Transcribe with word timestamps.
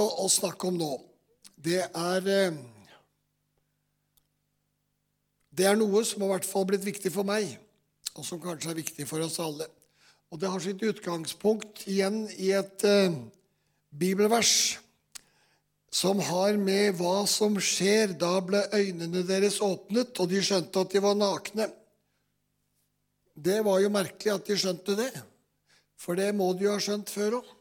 å 0.00 0.26
snakke 0.30 0.68
om 0.68 0.78
nå, 0.80 0.92
det 1.56 1.82
er 1.86 2.32
eh, 2.32 2.64
Det 5.56 5.64
er 5.64 5.78
noe 5.78 6.02
som 6.04 6.20
har 6.20 6.34
hvert 6.34 6.44
fall 6.44 6.66
blitt 6.68 6.84
viktig 6.84 7.08
for 7.14 7.24
meg, 7.24 7.48
og 8.12 8.26
som 8.28 8.40
kanskje 8.42 8.74
er 8.74 8.76
viktig 8.76 9.06
for 9.08 9.24
oss 9.24 9.38
alle. 9.40 9.64
Og 10.28 10.40
det 10.42 10.50
har 10.52 10.60
sitt 10.60 10.82
utgangspunkt 10.84 11.86
igjen 11.88 12.26
i 12.36 12.50
et 12.52 12.84
eh, 12.84 13.14
bibelvers 13.88 14.76
som 15.88 16.20
har 16.20 16.58
med 16.60 16.98
hva 16.98 17.22
som 17.30 17.56
skjer. 17.56 18.12
Da 18.20 18.34
ble 18.44 18.66
øynene 18.74 19.24
deres 19.24 19.62
åpnet, 19.64 20.12
og 20.20 20.28
de 20.28 20.42
skjønte 20.44 20.82
at 20.82 20.92
de 20.92 21.00
var 21.00 21.16
nakne. 21.16 21.70
Det 23.32 23.62
var 23.64 23.80
jo 23.80 23.92
merkelig 23.92 24.34
at 24.34 24.48
de 24.48 24.60
skjønte 24.60 24.96
det, 24.98 25.12
for 25.96 26.20
det 26.20 26.34
må 26.36 26.50
de 26.52 26.66
jo 26.66 26.74
ha 26.74 26.82
skjønt 26.82 27.12
før 27.12 27.40
òg. 27.40 27.55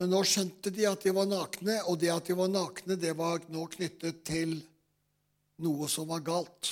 Men 0.00 0.14
nå 0.14 0.22
skjønte 0.24 0.72
de 0.72 0.86
at 0.88 1.02
de 1.04 1.12
var 1.12 1.26
nakne, 1.28 1.76
og 1.84 1.98
det 2.00 2.08
at 2.08 2.28
de 2.30 2.36
var 2.38 2.48
nakne, 2.48 2.96
det 2.96 3.12
var 3.18 3.42
nå 3.52 3.66
knyttet 3.68 4.22
til 4.24 4.54
noe 5.60 5.88
som 5.92 6.08
var 6.08 6.22
galt. 6.24 6.70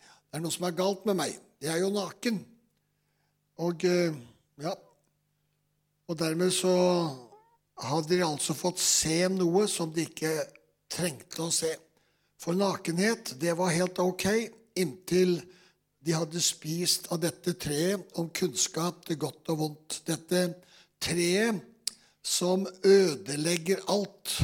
Det 0.00 0.38
er 0.38 0.44
noe 0.44 0.54
som 0.54 0.64
er 0.64 0.78
galt 0.78 1.04
med 1.04 1.18
meg. 1.18 1.34
Jeg 1.60 1.74
er 1.74 1.82
jo 1.82 1.90
naken. 1.92 2.40
Og 3.64 3.84
eh, 3.86 4.16
ja 4.64 4.72
Og 6.08 6.16
dermed 6.18 6.50
så 6.52 6.72
hadde 7.84 8.10
de 8.10 8.24
altså 8.24 8.56
fått 8.56 8.80
se 8.82 9.28
noe 9.32 9.66
som 9.68 9.92
de 9.92 10.04
ikke 10.08 10.32
trengte 10.92 11.44
å 11.44 11.52
se. 11.52 11.70
For 12.40 12.56
nakenhet, 12.56 13.36
det 13.40 13.54
var 13.56 13.76
helt 13.76 14.00
ok 14.00 14.26
inntil 14.80 15.36
de 16.04 16.16
hadde 16.16 16.40
spist 16.44 17.08
av 17.12 17.22
dette 17.22 17.54
treet 17.60 18.18
om 18.20 18.28
kunnskap 18.34 19.04
til 19.06 19.20
godt 19.20 19.52
og 19.52 19.60
vondt. 19.62 20.00
Dette 20.08 20.42
treet 21.00 21.62
som 22.24 22.64
ødelegger 22.82 23.84
alt. 23.92 24.38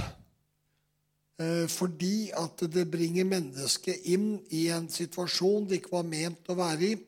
Eh, 1.41 1.67
fordi 1.69 2.31
at 2.37 2.61
det 2.69 2.85
bringer 2.93 3.25
mennesket 3.25 4.05
inn 4.13 4.35
i 4.53 4.67
en 4.75 4.91
situasjon 4.93 5.69
det 5.69 5.81
ikke 5.81 5.97
var 5.97 6.09
ment 6.09 6.53
å 6.53 6.59
være 6.59 6.91
i. 6.91 6.99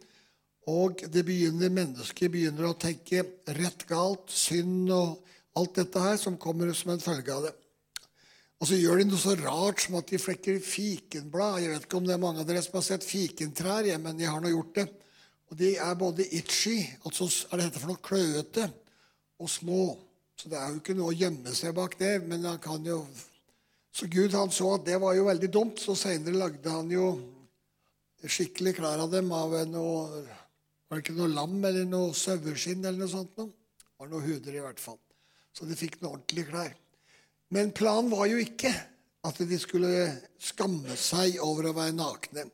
Og 0.72 1.02
det 1.10 1.24
begynner, 1.26 1.72
mennesket 1.74 2.30
begynner 2.32 2.70
å 2.70 2.78
tenke 2.78 3.24
rett 3.58 3.82
galt, 3.88 4.30
synd 4.30 4.92
og 4.94 5.18
alt 5.58 5.74
dette 5.76 6.00
her 6.00 6.16
som 6.20 6.38
kommer 6.40 6.70
som 6.76 6.94
en 6.94 7.02
følge 7.02 7.34
av 7.34 7.48
det. 7.48 7.52
Og 8.62 8.68
så 8.70 8.78
gjør 8.78 9.00
de 9.02 9.08
noe 9.10 9.18
så 9.18 9.34
rart 9.40 9.82
som 9.82 9.96
at 9.98 10.06
de 10.06 10.20
flekker 10.22 10.60
fikenblad. 10.62 11.64
Jeg 11.64 11.72
vet 11.72 11.86
ikke 11.88 11.98
om 11.98 12.06
det 12.06 12.14
er 12.14 12.22
mange 12.22 12.44
av 12.44 12.46
dere 12.46 12.62
som 12.62 12.78
har 12.78 12.84
sett 12.86 13.04
fikentrær, 13.04 13.88
men 13.98 14.22
jeg 14.22 14.30
har 14.30 14.38
nå 14.40 14.52
gjort 14.52 14.76
det. 14.78 14.86
Og 15.50 15.58
de 15.58 15.72
er 15.82 15.98
både 15.98 16.28
itchy, 16.38 16.78
altså 17.02 17.26
er 17.50 17.58
det 17.58 17.66
dette 17.66 17.82
for 17.82 17.90
noe 17.90 18.04
kløete, 18.06 18.68
og 19.42 19.50
små. 19.50 19.82
Så 20.42 20.50
det 20.50 20.58
er 20.58 20.72
jo 20.72 20.80
ikke 20.80 20.94
noe 20.98 21.12
å 21.12 21.14
gjemme 21.14 21.52
seg 21.54 21.70
bak 21.76 21.92
det. 22.00 22.16
men 22.26 22.42
han 22.42 22.58
kan 22.58 22.82
jo... 22.82 23.04
Så 23.94 24.08
Gud 24.10 24.32
han 24.34 24.50
så 24.50 24.72
at 24.74 24.86
det 24.88 24.96
var 24.98 25.14
jo 25.14 25.28
veldig 25.28 25.50
dumt, 25.52 25.78
så 25.78 25.94
seinere 25.94 26.34
lagde 26.34 26.72
han 26.72 26.88
jo 26.90 27.12
skikkelig 28.24 28.72
klær 28.78 29.02
av 29.04 29.12
dem 29.12 29.28
av 29.34 29.52
noe 29.68 30.22
Var 30.88 30.96
det 30.96 31.02
ikke 31.04 31.14
noe 31.18 31.30
lam 31.30 31.58
eller 31.68 31.86
noe 31.86 32.16
saueskinn 32.16 32.82
eller 32.82 33.04
noe 33.04 33.12
sånt? 33.12 33.36
Noe? 33.38 33.52
Det 33.78 34.02
var 34.02 34.10
noe 34.10 34.24
huder, 34.24 34.56
i 34.56 34.64
hvert 34.64 34.82
fall. 34.82 34.98
Så 35.54 35.68
de 35.68 35.78
fikk 35.78 36.00
noe 36.00 36.16
ordentlige 36.16 36.50
klær. 36.50 36.74
Men 37.54 37.70
planen 37.76 38.10
var 38.10 38.26
jo 38.32 38.42
ikke 38.42 38.72
at 39.22 39.38
de 39.46 39.60
skulle 39.62 40.08
skamme 40.42 40.98
seg 40.98 41.38
over 41.44 41.70
å 41.70 41.76
være 41.78 41.94
nakne. 41.94 42.48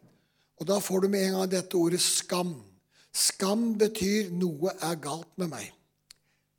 Og 0.61 0.69
da 0.69 0.77
får 0.83 1.06
du 1.06 1.11
med 1.14 1.25
en 1.25 1.39
gang 1.39 1.50
dette 1.56 1.81
ordet 1.81 2.03
skam. 2.05 2.53
Skam 3.16 3.70
betyr 3.81 4.28
'noe 4.28 4.77
er 4.77 5.00
galt 5.00 5.33
med 5.41 5.55
meg'. 5.56 5.78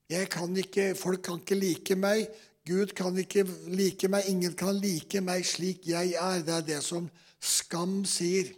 Kan 0.10 0.56
ikke, 0.58 0.96
folk 0.98 1.22
kan 1.22 1.38
ikke 1.38 1.56
like 1.56 1.96
meg. 1.96 2.30
Gud 2.66 2.96
kan 2.98 3.18
ikke 3.18 3.44
like 3.70 4.10
meg. 4.10 4.26
Ingen 4.30 4.56
kan 4.58 4.74
like 4.82 5.22
meg 5.22 5.46
slik 5.46 5.86
jeg 5.86 6.16
er. 6.18 6.42
Det 6.42 6.54
er 6.56 6.66
det 6.66 6.80
som 6.84 7.10
skam 7.40 8.02
sier. 8.10 8.50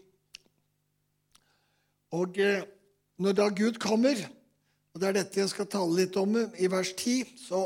Og 2.15 2.39
eh, 2.39 2.63
når 3.19 3.35
da 3.35 3.49
Gud 3.55 3.79
kommer, 3.83 4.15
og 4.91 4.99
det 4.99 5.09
er 5.09 5.17
dette 5.19 5.39
jeg 5.39 5.51
skal 5.51 5.69
tale 5.71 5.95
litt 6.01 6.17
om 6.19 6.35
i 6.39 6.67
vers 6.71 6.91
10, 6.95 7.35
så, 7.39 7.65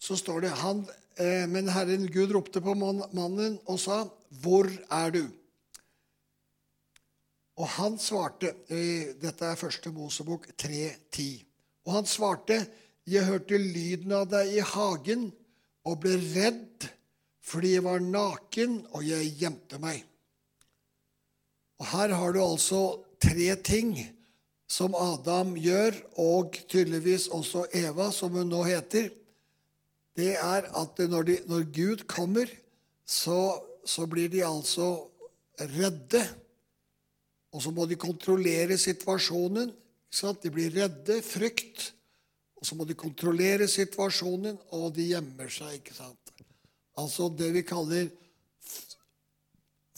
så 0.00 0.16
står 0.16 0.44
det 0.46 0.52
han, 0.62 0.84
eh, 1.16 1.44
Men 1.48 1.68
Herren 1.72 2.06
Gud 2.12 2.32
ropte 2.36 2.60
på 2.60 2.74
mannen 2.76 3.58
og 3.66 3.80
sa, 3.80 4.04
'Hvor 4.30 4.68
er 4.90 5.10
du?' 5.10 5.32
Og 7.56 7.68
han 7.68 7.98
svarte 8.00 8.54
eh, 8.68 9.12
Dette 9.20 9.44
er 9.44 9.60
første 9.60 9.92
Mosebok 9.92 10.48
3.10. 10.56 11.44
Og 11.84 11.92
han 11.92 12.06
svarte, 12.06 12.62
jeg 13.08 13.26
hørte 13.26 13.58
lyden 13.58 14.12
av 14.14 14.28
deg 14.30 14.52
i 14.56 14.64
hagen 14.74 15.30
og 15.88 16.02
ble 16.04 16.16
redd 16.32 16.88
fordi 17.42 17.74
jeg 17.74 17.82
var 17.82 18.02
naken, 18.04 18.76
og 18.94 19.02
jeg 19.02 19.32
gjemte 19.40 19.78
meg. 19.82 20.04
Og 21.82 21.88
Her 21.90 22.12
har 22.14 22.34
du 22.34 22.38
altså 22.38 22.82
tre 23.18 23.48
ting 23.66 23.96
som 24.70 24.94
Adam 24.94 25.56
gjør, 25.58 25.96
og 26.22 26.54
tydeligvis 26.70 27.26
også 27.34 27.66
Eva, 27.74 28.12
som 28.14 28.38
hun 28.38 28.46
nå 28.48 28.62
heter. 28.64 29.10
Det 30.16 30.36
er 30.38 30.68
at 30.70 31.02
når, 31.10 31.26
de, 31.28 31.36
når 31.50 31.66
Gud 31.74 32.06
kommer, 32.06 32.46
så, 33.04 33.58
så 33.84 34.06
blir 34.06 34.30
de 34.30 34.44
altså 34.46 35.08
redde. 35.58 36.22
Og 37.52 37.66
så 37.66 37.74
må 37.74 37.84
de 37.90 37.98
kontrollere 38.00 38.78
situasjonen. 38.80 39.74
De 40.12 40.52
blir 40.52 40.72
redde, 40.76 41.18
frykt. 41.26 41.90
Og 42.62 42.68
så 42.68 42.76
må 42.78 42.86
de 42.86 42.94
kontrollere 42.94 43.66
situasjonen, 43.66 44.54
og 44.70 44.92
de 44.94 45.08
gjemmer 45.08 45.48
seg. 45.50 45.80
ikke 45.80 45.96
sant? 45.96 46.30
Altså 46.94 47.26
det 47.34 47.48
vi 47.56 47.64
kaller 47.66 48.06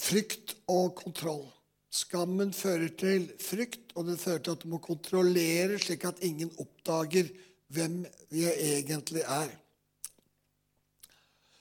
frykt 0.00 0.54
og 0.72 0.94
kontroll. 0.97 1.44
Skammen 1.92 2.54
fører 2.56 2.88
til 2.97 3.28
frykt, 3.36 3.92
og 3.94 4.08
den 4.08 4.16
fører 4.19 4.41
til 4.41 4.56
at 4.56 4.64
du 4.64 4.72
må 4.72 4.80
kontrollere 4.80 5.76
slik 5.78 6.08
at 6.08 6.25
ingen 6.25 6.50
oppdager 6.56 7.28
hvem 7.75 8.00
vi 8.32 8.48
egentlig 8.48 9.26
er. 9.28 9.52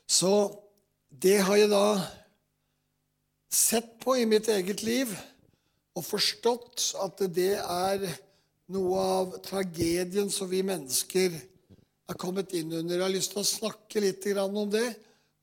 Så 0.07 0.31
det 1.11 1.41
har 1.43 1.59
jeg 1.59 1.69
da 1.73 1.85
sett 3.51 3.97
på 3.99 4.15
i 4.17 4.27
mitt 4.29 4.47
eget 4.47 4.87
liv 4.87 5.11
og 5.93 6.05
forstått 6.07 6.93
at 7.03 7.27
det 7.35 7.57
er 7.59 8.07
noe 8.71 8.99
av 8.99 9.37
tragedien 9.43 10.29
som 10.31 10.49
vi 10.49 10.61
mennesker 10.65 11.35
er 11.35 12.19
kommet 12.19 12.53
inn 12.55 12.71
under. 12.71 12.95
Jeg 12.95 13.03
har 13.03 13.13
lyst 13.13 13.33
til 13.33 13.41
å 13.43 13.47
snakke 13.47 14.03
litt 14.03 14.27
om 14.39 14.69
det. 14.71 14.87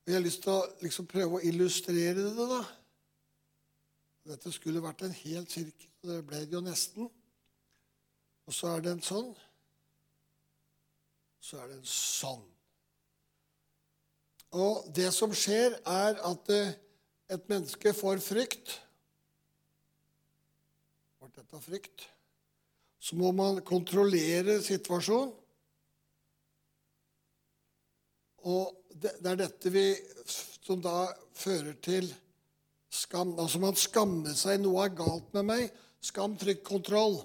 Og 0.01 0.09
jeg 0.09 0.17
har 0.17 0.25
lyst 0.25 0.41
til 0.43 0.53
å 0.55 0.67
liksom 0.81 1.07
prøve 1.09 1.37
å 1.37 1.45
illustrere 1.45 2.31
det. 2.33 2.47
da. 2.49 2.61
Dette 4.31 4.51
skulle 4.53 4.81
vært 4.81 5.03
en 5.05 5.13
hel 5.13 5.45
sirkel, 5.49 5.89
og 6.03 6.09
det 6.09 6.21
ble 6.25 6.43
det 6.45 6.57
jo 6.57 6.61
nesten. 6.65 7.09
Og 8.49 8.53
så 8.53 8.73
er 8.73 8.85
det 8.85 8.95
en 8.95 9.05
sånn. 9.05 9.29
Så 11.41 11.57
er 11.61 11.69
det 11.69 11.77
en 11.79 11.89
sånn. 11.89 12.47
Og 14.51 14.87
det 14.93 15.09
som 15.15 15.31
skjer, 15.33 15.77
er 15.87 16.17
at 16.27 16.49
eh, 16.51 16.73
et 17.31 17.45
menneske 17.49 17.93
får 17.95 18.19
frykt. 18.25 18.73
Ble 21.21 21.31
dette 21.37 21.61
frykt? 21.63 22.09
Så 23.01 23.17
må 23.17 23.31
man 23.33 23.63
kontrollere 23.65 24.59
situasjonen. 24.61 25.33
Og 28.41 28.77
det, 29.01 29.13
er 29.25 29.37
dette 29.37 29.71
vi, 29.73 29.85
som 30.61 30.81
da 30.81 31.07
fører 31.37 31.75
til 31.81 32.07
skam. 32.91 33.35
Altså 33.39 33.61
man 33.61 33.77
skammer 33.77 34.33
seg. 34.37 34.61
Noe 34.61 34.85
er 34.85 34.95
galt 34.97 35.29
med 35.37 35.47
meg. 35.49 35.67
Skam, 36.01 36.35
trykk, 36.41 36.63
kontroll. 36.65 37.19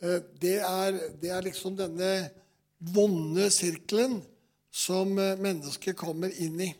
Eh, 0.00 0.20
det 0.40 0.58
er, 0.64 0.98
det 1.20 1.32
er 1.34 1.44
liksom 1.44 1.76
denne 1.78 2.12
vonde 2.78 3.48
sirkelen 3.52 4.20
som 4.72 5.12
eh, 5.20 5.36
mennesket 5.40 5.96
kommer 5.98 6.32
inn 6.40 6.60
i. 6.64 6.70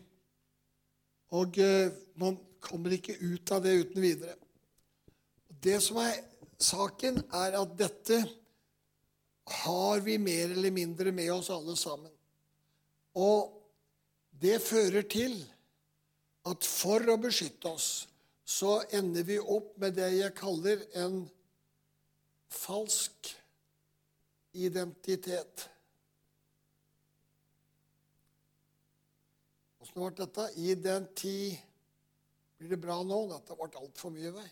Og 1.36 1.60
eh, 1.60 1.92
man 2.20 2.38
kommer 2.64 2.96
ikke 2.96 3.18
ut 3.20 3.52
av 3.54 3.64
det 3.64 3.76
uten 3.84 4.02
videre. 4.02 4.36
Det 5.48 5.76
som 5.84 6.00
er 6.00 6.16
Saken 6.58 7.20
er 7.38 7.54
at 7.54 7.74
dette 7.78 8.18
har 9.62 10.00
vi 10.04 10.18
mer 10.18 10.50
eller 10.50 10.74
mindre 10.74 11.12
med 11.14 11.30
oss 11.32 11.50
alle 11.54 11.76
sammen. 11.78 12.12
Og 13.18 13.54
det 14.30 14.58
fører 14.62 15.06
til 15.10 15.38
at 16.48 16.66
for 16.66 17.04
å 17.10 17.18
beskytte 17.20 17.70
oss 17.70 17.88
så 18.48 18.78
ender 18.96 19.26
vi 19.28 19.38
opp 19.38 19.74
med 19.80 19.96
det 19.98 20.08
jeg 20.16 20.36
kaller 20.38 20.82
en 20.98 21.20
falsk 22.48 23.32
identitet. 24.56 25.66
Åssen 29.82 30.00
ble 30.00 30.12
dette? 30.24 30.50
Identi... 30.64 31.40
Blir 32.58 32.72
det 32.72 32.80
bra 32.82 32.96
nå? 33.06 33.20
Dette 33.30 33.54
ble 33.54 33.68
altfor 33.78 34.10
mye 34.10 34.32
vei. 34.34 34.48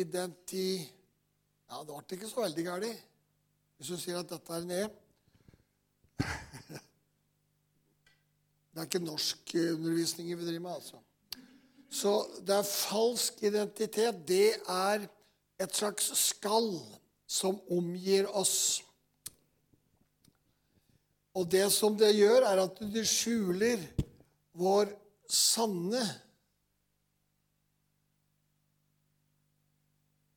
Identi... 0.00 0.66
Ja, 1.66 1.82
det 1.82 1.92
ble 1.92 2.16
ikke 2.18 2.30
så 2.30 2.44
veldig 2.44 2.64
galt 2.66 3.04
hvis 3.76 3.90
du 3.92 3.98
sier 4.00 4.22
at 4.22 4.30
dette 4.30 4.52
er 4.54 4.62
en 4.64 4.70
E. 4.72 4.84
Det 8.76 8.82
er 8.82 8.88
ikke 8.90 9.00
norskundervisning 9.04 10.28
vi 10.36 10.46
driver 10.46 10.64
med, 10.66 10.74
altså. 10.74 10.98
Så 11.88 12.10
det 12.44 12.54
er 12.58 12.66
falsk 12.68 13.42
identitet. 13.48 14.18
Det 14.28 14.52
er 14.68 15.06
et 15.64 15.76
slags 15.76 16.10
skall 16.20 16.74
som 17.24 17.56
omgir 17.72 18.28
oss. 18.36 18.82
Og 21.36 21.48
det 21.52 21.70
som 21.72 21.96
det 21.96 22.12
gjør, 22.18 22.44
er 22.48 22.62
at 22.66 22.84
det 22.92 23.06
skjuler 23.08 23.80
vår 24.56 24.92
sanne 25.28 26.04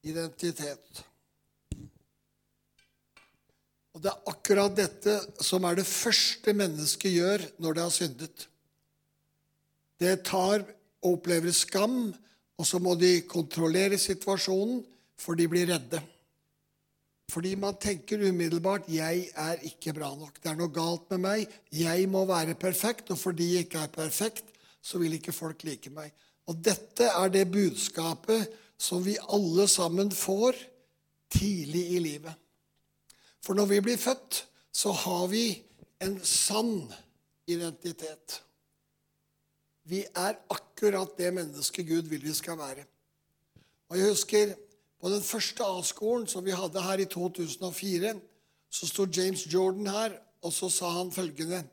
identitet. 0.03 1.03
Og 3.99 4.05
det 4.05 4.11
er 4.13 4.29
akkurat 4.31 4.75
dette 4.77 5.13
som 5.43 5.65
er 5.67 5.75
det 5.75 5.83
første 5.83 6.53
mennesket 6.55 7.11
gjør 7.17 7.41
når 7.59 7.75
det 7.75 7.83
har 7.83 7.91
syndet. 7.91 8.45
Det 9.99 10.13
tar 10.23 10.63
og 11.03 11.17
opplever 11.17 11.51
skam, 11.51 12.13
og 12.55 12.67
så 12.67 12.79
må 12.79 12.95
de 12.95 13.25
kontrollere 13.27 13.99
situasjonen, 13.99 14.79
for 15.19 15.35
de 15.35 15.49
blir 15.51 15.67
redde. 15.67 15.99
Fordi 17.27 17.53
man 17.59 17.75
tenker 17.75 18.23
umiddelbart 18.23 18.87
'jeg 18.87 19.29
er 19.35 19.67
ikke 19.67 19.93
bra 19.93 20.15
nok'. 20.15 20.39
Det 20.41 20.49
er 20.49 20.55
noe 20.55 20.71
galt 20.71 21.11
med 21.11 21.19
meg. 21.19 21.47
Jeg 21.69 22.09
må 22.09 22.25
være 22.25 22.55
perfekt, 22.55 23.11
og 23.11 23.19
fordi 23.19 23.55
jeg 23.55 23.67
ikke 23.67 23.83
er 23.83 23.87
perfekt, 23.87 24.45
så 24.81 24.97
vil 24.97 25.13
ikke 25.13 25.35
folk 25.35 25.63
like 25.63 25.89
meg. 25.89 26.13
Og 26.47 26.55
dette 26.55 27.03
er 27.03 27.27
det 27.27 27.51
budskapet 27.51 28.47
som 28.77 29.03
vi 29.03 29.17
alle 29.27 29.67
sammen 29.67 30.09
får 30.11 30.55
tidlig 31.29 31.91
i 31.91 31.99
livet. 31.99 32.33
For 33.41 33.53
når 33.57 33.65
vi 33.65 33.81
blir 33.81 33.97
født, 33.97 34.45
så 34.71 34.91
har 34.91 35.27
vi 35.27 35.63
en 36.01 36.19
sann 36.23 36.93
identitet. 37.47 38.41
Vi 39.89 40.03
er 40.15 40.37
akkurat 40.49 41.17
det 41.17 41.33
mennesket 41.33 41.87
Gud 41.87 42.09
vil 42.11 42.23
vi 42.23 42.33
skal 42.33 42.57
være. 42.57 42.85
Og 43.89 43.97
jeg 43.97 44.09
husker 44.09 44.53
på 45.01 45.09
den 45.09 45.23
første 45.23 45.65
A-skolen 45.65 46.27
som 46.27 46.45
vi 46.45 46.53
hadde 46.53 46.83
her 46.83 47.01
i 47.01 47.05
2004, 47.09 48.13
så 48.69 48.87
sto 48.87 49.07
James 49.17 49.47
Jordan 49.53 49.87
her, 49.87 50.19
og 50.41 50.53
så 50.53 50.69
sa 50.69 50.89
han 50.89 51.11
følgende 51.11 51.63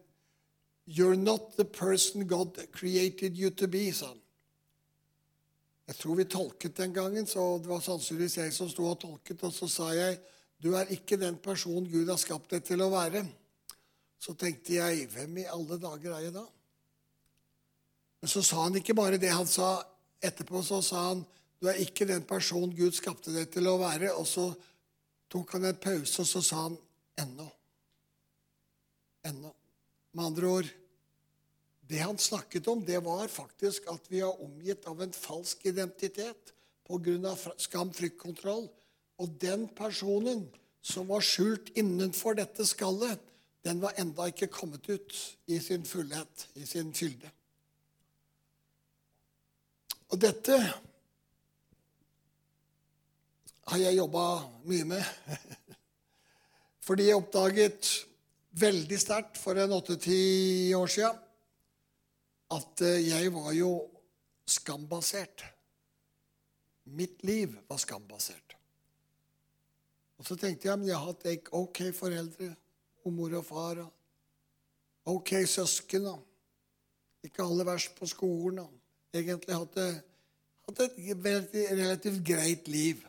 You're 0.88 1.16
not 1.16 1.56
the 1.58 1.64
person 1.64 2.28
God 2.28 2.66
created 2.72 3.36
you 3.36 3.50
to 3.50 3.66
be, 3.66 3.92
sa 3.92 4.06
han. 4.06 4.20
Jeg 5.86 5.96
tror 5.96 6.14
vi 6.14 6.24
tolket 6.24 6.76
den 6.76 6.94
gangen, 6.94 7.26
så 7.26 7.58
det 7.58 7.68
var 7.68 7.80
sannsynligvis 7.80 8.36
jeg 8.36 8.54
som 8.54 8.70
sto 8.70 8.86
og 8.86 8.98
tolket. 9.00 9.42
Og 9.42 9.52
så 9.52 9.68
sa 9.70 9.90
jeg 9.94 10.18
du 10.62 10.72
er 10.76 10.92
ikke 10.94 11.18
den 11.20 11.36
personen 11.42 11.88
Gud 11.90 12.08
har 12.08 12.20
skapt 12.20 12.54
deg 12.54 12.64
til 12.64 12.82
å 12.84 12.90
være. 12.92 13.22
Så 14.18 14.34
tenkte 14.38 14.78
jeg 14.78 15.08
hvem 15.12 15.42
i 15.42 15.50
alle 15.52 15.78
dager 15.80 16.16
er 16.16 16.28
jeg 16.28 16.36
da? 16.36 16.44
Men 18.22 18.32
så 18.32 18.42
sa 18.42 18.64
han 18.64 18.78
ikke 18.78 18.96
bare 18.96 19.20
det. 19.20 19.30
Han 19.30 19.48
sa 19.48 19.76
etterpå 20.24 20.62
så 20.64 20.80
sa 20.82 21.08
han 21.10 21.26
du 21.60 21.68
er 21.70 21.78
ikke 21.80 22.08
den 22.08 22.24
personen 22.28 22.74
Gud 22.76 22.96
skapte 22.96 23.32
deg 23.32 23.48
til 23.52 23.68
å 23.68 23.78
være. 23.80 24.12
Og 24.16 24.26
så 24.28 24.48
tok 25.32 25.56
han 25.56 25.68
en 25.70 25.78
pause, 25.80 26.20
og 26.22 26.28
så 26.28 26.42
sa 26.44 26.64
han 26.66 26.76
ennå. 27.22 27.46
Ennå. 29.26 29.52
Med 30.16 30.28
andre 30.30 30.50
ord 30.58 30.74
det 31.86 32.00
han 32.02 32.18
snakket 32.18 32.66
om, 32.68 32.80
det 32.82 32.98
var 33.04 33.28
faktisk 33.30 33.86
at 33.92 34.08
vi 34.10 34.18
er 34.24 34.42
omgitt 34.42 34.88
av 34.90 35.00
en 35.02 35.12
falsk 35.14 35.68
identitet 35.70 36.52
pga. 36.86 37.34
skam, 37.62 37.92
frykt, 37.94 38.18
kontroll. 38.18 38.66
Og 39.22 39.32
den 39.40 39.66
personen 39.76 40.44
som 40.84 41.08
var 41.08 41.24
skjult 41.24 41.72
innenfor 41.78 42.36
dette 42.38 42.66
skallet, 42.68 43.20
den 43.66 43.80
var 43.82 43.96
enda 43.98 44.28
ikke 44.30 44.50
kommet 44.52 44.86
ut 44.88 45.16
i 45.50 45.58
sin 45.62 45.86
fullhet, 45.88 46.48
i 46.54 46.66
sin 46.68 46.92
fylde. 46.94 47.30
Og 50.14 50.20
dette 50.22 50.58
har 53.66 53.80
jeg 53.82 53.98
jobba 53.98 54.26
mye 54.70 54.86
med. 54.86 55.02
Fordi 56.86 57.08
jeg 57.08 57.18
oppdaget 57.18 57.90
veldig 58.56 58.98
sterkt 59.02 59.40
for 59.40 59.58
en 59.58 59.74
åtte-ti 59.74 60.70
år 60.78 60.90
sia 60.92 61.10
at 62.54 62.82
eh, 62.86 63.02
jeg 63.08 63.32
var 63.34 63.50
jo 63.56 63.70
skambasert. 64.46 65.42
Mitt 66.94 67.24
liv 67.26 67.56
var 67.66 67.82
skambasert. 67.82 68.45
Og 70.16 70.24
så 70.24 70.36
tenkte 70.40 70.68
jeg 70.68 70.78
men 70.80 70.88
jeg 70.88 70.96
har 70.96 71.10
hatt 71.10 71.50
ok 71.52 71.82
foreldre 71.96 72.52
og 73.04 73.14
mor 73.14 73.36
og 73.38 73.44
far. 73.46 73.82
Ok 75.06 75.34
søsken. 75.46 76.08
Ikke 77.24 77.44
alle 77.44 77.66
verst 77.66 77.94
på 77.98 78.08
skolen. 78.10 78.62
Og 78.64 79.16
egentlig 79.16 79.56
hatt, 79.56 79.76
hatt 80.68 80.80
et 80.86 80.96
relativt, 81.76 82.24
greit 82.26 82.68
liv. 82.68 83.04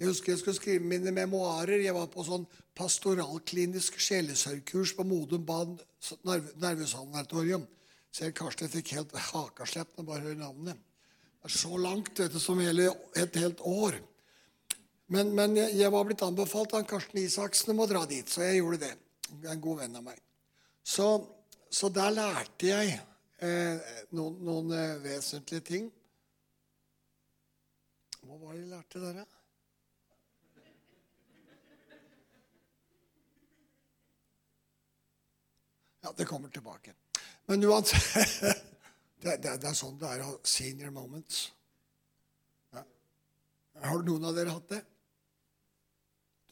Jeg 0.00 0.10
husker 0.10 0.32
jeg 0.32 0.40
skulle 0.40 0.58
skrive 0.58 0.84
mine 0.84 1.12
memoarer. 1.14 1.78
Jeg 1.78 1.94
var 1.94 2.08
på 2.10 2.24
sånn 2.26 2.46
pastoralklinisk 2.74 4.00
sjelesørgkurs 4.02 4.96
på 4.98 5.06
Modum 5.06 5.44
Bad 5.46 5.76
nervesanatorium. 6.58 7.68
Ser 8.12 8.34
Karsten 8.36 8.68
fikk 8.68 8.96
helt 8.96 9.14
hakaslepp 9.30 9.94
når 9.96 10.08
bare 10.08 10.24
hører 10.26 10.40
navnet. 10.40 10.80
Det 11.42 11.50
er 11.50 11.54
så 11.54 11.78
langt 11.80 12.18
du, 12.18 12.38
som 12.38 12.60
hele, 12.62 12.90
et 13.18 13.38
helt 13.40 13.62
år. 13.66 13.96
Men, 15.10 15.32
men 15.34 15.56
jeg, 15.56 15.74
jeg, 15.76 15.92
var 15.92 16.04
blitt 16.08 16.22
anbefalt 16.24 16.74
av 16.78 16.84
Karsten 16.88 17.20
Isaksen 17.20 17.74
om 17.74 17.82
å 17.84 17.88
dra 17.90 18.04
dit, 18.08 18.28
så 18.28 18.44
jeg 18.46 18.60
gjorde 18.60 18.84
det. 18.86 18.92
En 19.50 19.60
god 19.60 19.82
venn 19.82 19.98
av 19.98 20.06
meg. 20.06 20.20
Så, 20.84 21.08
så 21.72 21.90
der 21.92 22.14
lærte 22.14 22.68
jeg 22.68 22.94
eh, 23.42 23.92
noen, 24.16 24.38
noen 24.46 24.72
eh, 24.76 24.96
vesentlige 25.04 25.66
ting. 25.66 25.90
Hva 28.22 28.38
var 28.38 28.54
det 28.54 28.62
jeg 28.62 28.72
lærte 28.72 29.02
der, 29.02 29.22
da? 29.22 29.28
Ja, 36.02 36.10
det 36.18 36.26
kommer 36.26 36.48
tilbake. 36.50 36.94
Men 37.46 37.64
uansett 37.64 38.40
det, 39.22 39.36
det, 39.36 39.56
det, 39.62 39.68
er 39.68 39.76
sånn 39.76 39.98
det 40.00 40.08
er 40.08 40.24
å 40.24 40.32
ha 40.32 40.38
senior 40.46 40.90
moments. 40.94 41.44
Ja. 42.74 42.82
Har 43.86 44.02
noen 44.06 44.26
av 44.26 44.34
dere 44.34 44.54
hatt 44.54 44.72
det? 44.72 44.80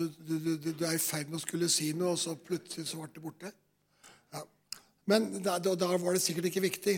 Du, 0.00 0.08
du, 0.08 0.56
du, 0.56 0.73
du, 0.73 0.85
er 0.88 0.94
i 0.97 1.02
ferd 1.02 1.29
med 1.29 1.37
å 1.37 1.43
skulle 1.43 1.67
si 1.69 1.91
noe, 1.93 2.14
og 2.14 2.20
så 2.23 2.32
plutselig 2.41 2.87
så 2.88 3.02
ble 3.02 3.11
det 3.12 3.20
borte. 3.20 3.50
Ja. 4.32 4.41
Men 5.12 5.26
da, 5.44 5.58
da, 5.61 5.75
var 5.76 6.17
det 6.17 6.23
sikkert 6.25 6.49
ikke 6.49 6.62
viktig. 6.64 6.94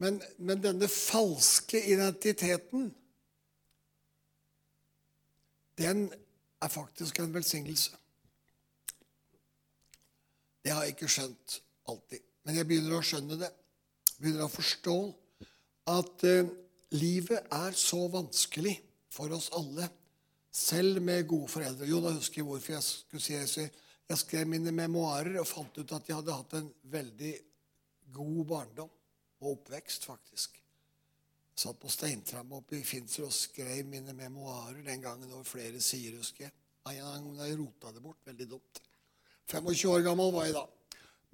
Men, 0.00 0.16
men 0.40 0.62
denne 0.64 0.88
falske 0.88 1.82
identiteten, 1.92 2.88
den 5.76 6.06
er 6.64 6.72
faktisk 6.72 7.20
en 7.20 7.36
velsignelse. 7.36 7.92
Det 10.64 10.72
har 10.72 10.88
jeg 10.88 10.96
ikke 10.96 11.12
skjønt 11.12 11.60
alltid. 11.92 12.24
Men 12.48 12.56
jeg 12.56 12.72
begynner 12.72 12.96
å 12.96 13.04
skjønne 13.04 13.36
det. 13.44 13.52
Begynner 14.16 14.48
å 14.48 14.52
forstå 14.56 14.98
at 15.92 16.24
eh, 16.24 16.48
livet 16.96 17.52
er 17.52 17.76
så 17.76 18.06
vanskelig 18.08 18.78
for 19.12 19.36
oss 19.36 19.52
alle, 19.60 19.92
selv 20.50 21.00
med 21.02 21.28
gode 21.28 21.48
foreldre. 21.48 21.86
Jo, 21.88 22.00
da 22.02 22.12
husker 22.14 22.40
jeg 22.40 22.48
hvorfor 22.48 22.74
jeg 22.74 22.86
skulle 22.86 23.22
si. 23.22 23.66
Jeg 24.10 24.18
skrev 24.18 24.48
mine 24.50 24.72
memoarer 24.74 25.38
og 25.38 25.46
fant 25.46 25.76
ut 25.78 25.92
at 25.94 26.08
jeg 26.08 26.18
hadde 26.18 26.34
hatt 26.34 26.56
en 26.58 26.72
veldig 26.90 27.34
god 28.10 28.40
barndom 28.48 28.90
og 29.40 29.52
oppvekst, 29.52 30.08
faktisk. 30.10 30.58
Jeg 30.58 31.62
satt 31.62 31.78
på 31.78 31.92
Steintrappa 31.92 32.58
oppe 32.58 32.78
i 32.80 32.86
Finser 32.86 33.28
og 33.28 33.34
skrev 33.34 33.84
mine 33.86 34.14
memoarer 34.16 34.82
den 34.86 35.02
gangen 35.04 35.30
over 35.32 35.46
flere 35.46 35.80
sider, 35.84 36.18
husker 36.18 36.48
jeg. 36.48 36.56
En 36.90 36.98
gang 36.98 37.42
jeg 37.44 37.58
rota 37.60 37.92
det 37.94 38.02
bort. 38.02 38.18
Veldig 38.26 38.48
dumt. 38.50 38.80
25 39.50 39.90
år 39.92 40.04
gammel 40.06 40.32
var 40.34 40.48
jeg 40.48 40.56
da. 40.56 40.64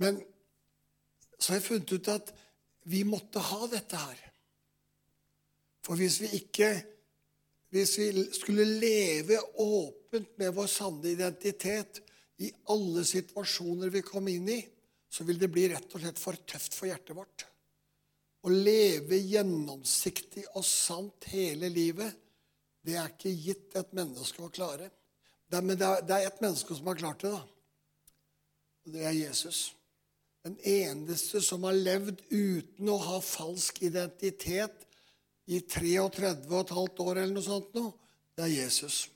Men 0.02 0.20
så 1.38 1.52
har 1.52 1.60
jeg 1.60 1.68
funnet 1.68 1.92
ut 1.92 2.10
at 2.12 2.32
vi 2.90 3.02
måtte 3.06 3.42
ha 3.42 3.68
dette 3.70 4.00
her. 4.00 4.20
For 5.86 5.98
hvis 5.98 6.18
vi 6.20 6.32
ikke 6.40 6.70
Hvis 7.74 7.96
vi 7.98 8.26
skulle 8.34 8.64
leve 8.64 9.40
åpent 9.62 10.36
med 10.38 10.54
vår 10.54 10.68
sanne 10.70 11.10
identitet 11.10 12.00
i 12.42 12.52
alle 12.72 13.02
situasjoner 13.06 13.90
vi 13.90 14.04
kom 14.06 14.28
inn 14.30 14.48
i, 14.52 14.60
så 15.10 15.24
vil 15.24 15.38
det 15.40 15.50
bli 15.52 15.68
rett 15.72 15.92
og 15.94 16.02
slett 16.02 16.20
for 16.20 16.38
tøft 16.48 16.76
for 16.76 16.90
hjertet 16.90 17.16
vårt. 17.16 17.46
Å 18.46 18.52
leve 18.52 19.18
gjennomsiktig 19.18 20.44
og 20.54 20.64
sant 20.66 21.26
hele 21.32 21.70
livet, 21.72 22.14
det 22.86 22.94
er 23.00 23.10
ikke 23.10 23.32
gitt 23.34 23.74
et 23.78 23.94
menneske 23.96 24.44
å 24.44 24.52
klare. 24.52 24.90
Det 25.50 25.58
er, 25.58 25.64
men 25.64 25.78
det 25.78 25.86
er, 25.86 26.04
det 26.06 26.20
et 26.28 26.42
menneske 26.44 26.76
som 26.76 26.86
har 26.90 27.00
klart 27.00 27.24
det, 27.24 27.32
da. 27.34 27.42
Og 28.86 28.94
det 28.94 29.02
er 29.08 29.16
Jesus. 29.16 29.72
Den 30.46 30.58
eneste 30.62 31.40
som 31.42 31.66
har 31.66 31.74
levd 31.74 32.20
uten 32.30 32.90
å 32.92 33.00
ha 33.02 33.18
falsk 33.24 33.80
identitet 33.82 34.85
i 35.46 35.60
33 35.60 36.32
15 36.42 37.04
år 37.06 37.20
eller 37.20 37.34
noe 37.34 37.44
sånt 37.44 37.74
nå, 37.76 37.90
det 38.36 38.46
er 38.46 38.54
Jesus. 38.54 39.06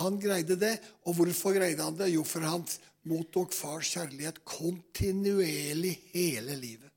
Han 0.00 0.18
greide 0.20 0.56
det. 0.60 0.74
Og 1.06 1.16
hvorfor 1.18 1.54
greide 1.56 1.84
han 1.84 1.96
det? 1.98 2.10
Jo, 2.12 2.24
for 2.26 2.44
han 2.46 2.64
mottok 3.06 3.54
fars 3.54 3.92
kjærlighet 3.94 4.42
kontinuerlig 4.46 5.94
hele 6.12 6.56
livet. 6.58 6.90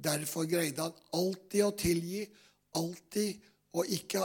Derfor 0.00 0.48
greide 0.48 0.88
han 0.88 1.06
alltid 1.16 1.64
å 1.66 1.72
tilgi, 1.76 2.24
alltid 2.78 3.48
å 3.76 3.84
ikke 3.86 4.22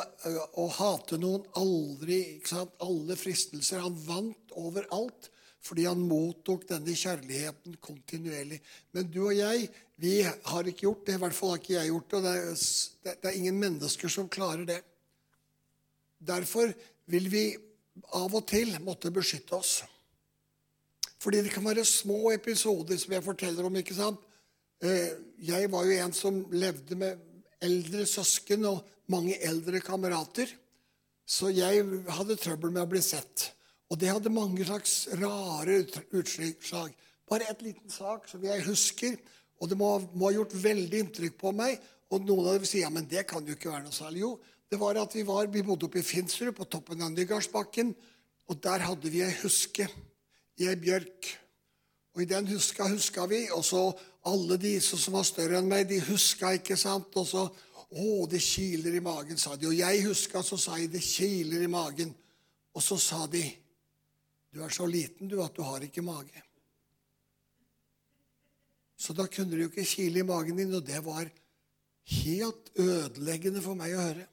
å 0.57 0.65
hate 0.73 1.19
noen, 1.21 1.43
aldri 1.59 2.21
ikke 2.37 2.53
sant? 2.53 2.77
Alle 2.81 3.17
fristelser. 3.19 3.83
Han 3.83 3.97
vant 4.07 4.55
over 4.57 4.87
alt 4.95 5.29
fordi 5.65 5.87
han 5.87 6.01
mottok 6.05 6.67
denne 6.69 6.93
kjærligheten 6.93 7.79
kontinuerlig. 7.81 8.59
Men 8.93 9.07
du 9.09 9.23
og 9.25 9.33
jeg, 9.33 9.69
vi 9.97 10.19
har 10.21 10.67
ikke 10.69 10.85
gjort 10.85 11.07
det. 11.07 11.15
I 11.15 11.21
hvert 11.23 11.37
fall 11.37 11.55
har 11.55 11.61
ikke 11.61 11.73
jeg 11.73 11.89
gjort 11.89 12.11
det. 12.11 12.17
og 12.19 12.25
det 12.27 12.33
er, 12.35 13.15
det 13.23 13.31
er 13.31 13.39
ingen 13.39 13.57
mennesker 13.63 14.11
som 14.13 14.29
klarer 14.29 14.67
det. 14.69 14.81
Derfor 16.21 16.73
vil 17.09 17.29
vi 17.31 17.45
av 18.13 18.35
og 18.35 18.45
til 18.49 18.75
måtte 18.85 19.13
beskytte 19.13 19.57
oss. 19.57 19.79
Fordi 21.21 21.41
det 21.41 21.53
kan 21.55 21.65
være 21.65 21.85
små 21.87 22.29
episoder 22.35 22.99
som 23.01 23.15
jeg 23.15 23.25
forteller 23.25 23.65
om. 23.65 23.81
ikke 23.81 23.97
sant? 23.97 24.21
Eh, 24.83 25.17
jeg 25.47 25.71
var 25.71 25.87
jo 25.87 25.97
en 25.97 26.13
som 26.13 26.43
levde 26.53 26.99
med 26.99 27.17
eldre 27.63 28.05
søsken 28.05 28.67
og 28.69 28.83
mange 29.09 29.39
eldre 29.41 29.81
kamerater. 29.81 30.51
Så 31.25 31.49
jeg 31.49 31.81
hadde 32.19 32.37
trøbbel 32.37 32.69
med 32.69 32.85
å 32.85 32.91
bli 32.91 33.01
sett. 33.01 33.54
Og 33.95 33.99
det 34.01 34.09
hadde 34.11 34.31
mange 34.33 34.65
slags 34.67 35.05
rare 35.21 35.77
utslag. 36.19 36.89
Bare 37.29 37.45
et 37.47 37.61
liten 37.63 37.87
sak 37.87 38.25
som 38.27 38.41
jeg 38.43 38.65
husker, 38.65 39.13
og 39.63 39.71
det 39.71 39.77
må, 39.79 39.87
må, 40.11 40.27
ha 40.27 40.33
gjort 40.35 40.55
veldig 40.59 40.99
inntrykk 40.99 41.37
på 41.39 41.53
meg. 41.55 41.79
Og 42.11 42.27
noen 42.27 42.49
av 42.49 42.57
dem 42.57 42.67
sier 42.67 42.83
ja, 42.83 42.91
men 42.91 43.07
det 43.07 43.23
kan 43.29 43.47
jo 43.47 43.55
ikke 43.55 43.71
være 43.71 43.85
noe 43.85 43.95
særlig. 43.95 44.25
Jo, 44.25 44.33
det 44.67 44.81
var 44.83 44.99
at 44.99 45.15
vi, 45.15 45.23
var, 45.23 45.47
vi 45.47 45.63
bodde 45.63 45.87
oppe 45.87 46.03
i 46.03 46.05
Finsrud, 46.05 46.51
på 46.57 46.67
toppen 46.67 47.07
av 47.07 47.15
Nygardsbakken. 47.15 47.95
Og 48.51 48.61
der 48.67 48.83
hadde 48.83 49.15
vi 49.15 49.23
ei 49.23 49.31
huske 49.45 49.87
i 50.59 50.67
ei 50.67 50.75
bjørk. 50.75 51.31
Og 52.19 52.27
i 52.27 52.29
den 52.35 52.51
huska 52.51 52.91
huska 52.91 53.29
vi. 53.31 53.45
Og 53.55 53.63
så 53.63 53.87
alle 54.27 54.59
de 54.59 54.75
som 54.83 55.15
var 55.15 55.23
større 55.23 55.63
enn 55.63 55.71
meg, 55.71 55.87
de 55.87 56.03
huska, 56.11 56.51
ikke 56.59 56.75
sant. 56.75 57.15
Og 57.15 57.31
så 57.31 57.47
Å, 57.95 58.25
det 58.27 58.41
kiler 58.43 58.97
i 58.97 58.99
magen, 58.99 59.37
sa 59.39 59.53
de. 59.55 59.69
Og 59.69 59.77
jeg 59.77 60.01
huska, 60.03 60.41
så 60.43 60.57
sa 60.59 60.75
jeg 60.81 60.89
det 60.91 61.05
kiler 61.05 61.61
i 61.63 61.69
magen. 61.71 62.09
Og 62.75 62.83
så 62.83 62.97
sa 62.99 63.21
de 63.31 63.45
Du 64.55 64.61
er 64.63 64.71
så 64.71 64.85
liten, 64.87 65.27
du, 65.27 65.41
at 65.43 65.55
du 65.55 65.65
har 65.67 65.83
ikke 65.83 66.03
mage. 66.05 66.41
Så 68.95 69.11
da 69.11 69.25
kunne 69.27 69.51
det 69.51 69.65
jo 69.65 69.71
ikke 69.73 69.83
kile 69.89 70.21
i 70.21 70.27
magen 70.27 70.55
din, 70.55 70.71
og 70.77 70.85
det 70.87 71.01
var 71.03 71.27
helt 72.15 72.69
ødeleggende 72.79 73.63
for 73.65 73.75
meg 73.75 73.97
å 73.97 74.05
høre. 74.05 74.27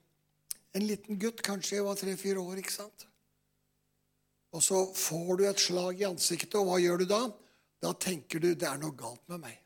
En 0.79 0.87
liten 0.87 1.19
gutt, 1.19 1.43
kanskje 1.43 1.81
jeg 1.81 1.87
var 1.89 1.99
tre-fire 1.99 2.39
år, 2.39 2.61
ikke 2.63 2.75
sant? 2.75 3.09
Og 4.55 4.63
så 4.63 4.85
får 4.95 5.33
du 5.41 5.43
et 5.49 5.65
slag 5.65 6.05
i 6.05 6.07
ansiktet, 6.07 6.55
og 6.61 6.71
hva 6.71 6.79
gjør 6.79 7.03
du 7.03 7.09
da? 7.11 7.21
Da 7.83 7.91
tenker 7.99 8.39
du 8.39 8.53
det 8.53 8.69
er 8.69 8.79
noe 8.79 8.95
galt 8.95 9.25
med 9.33 9.43
meg. 9.43 9.59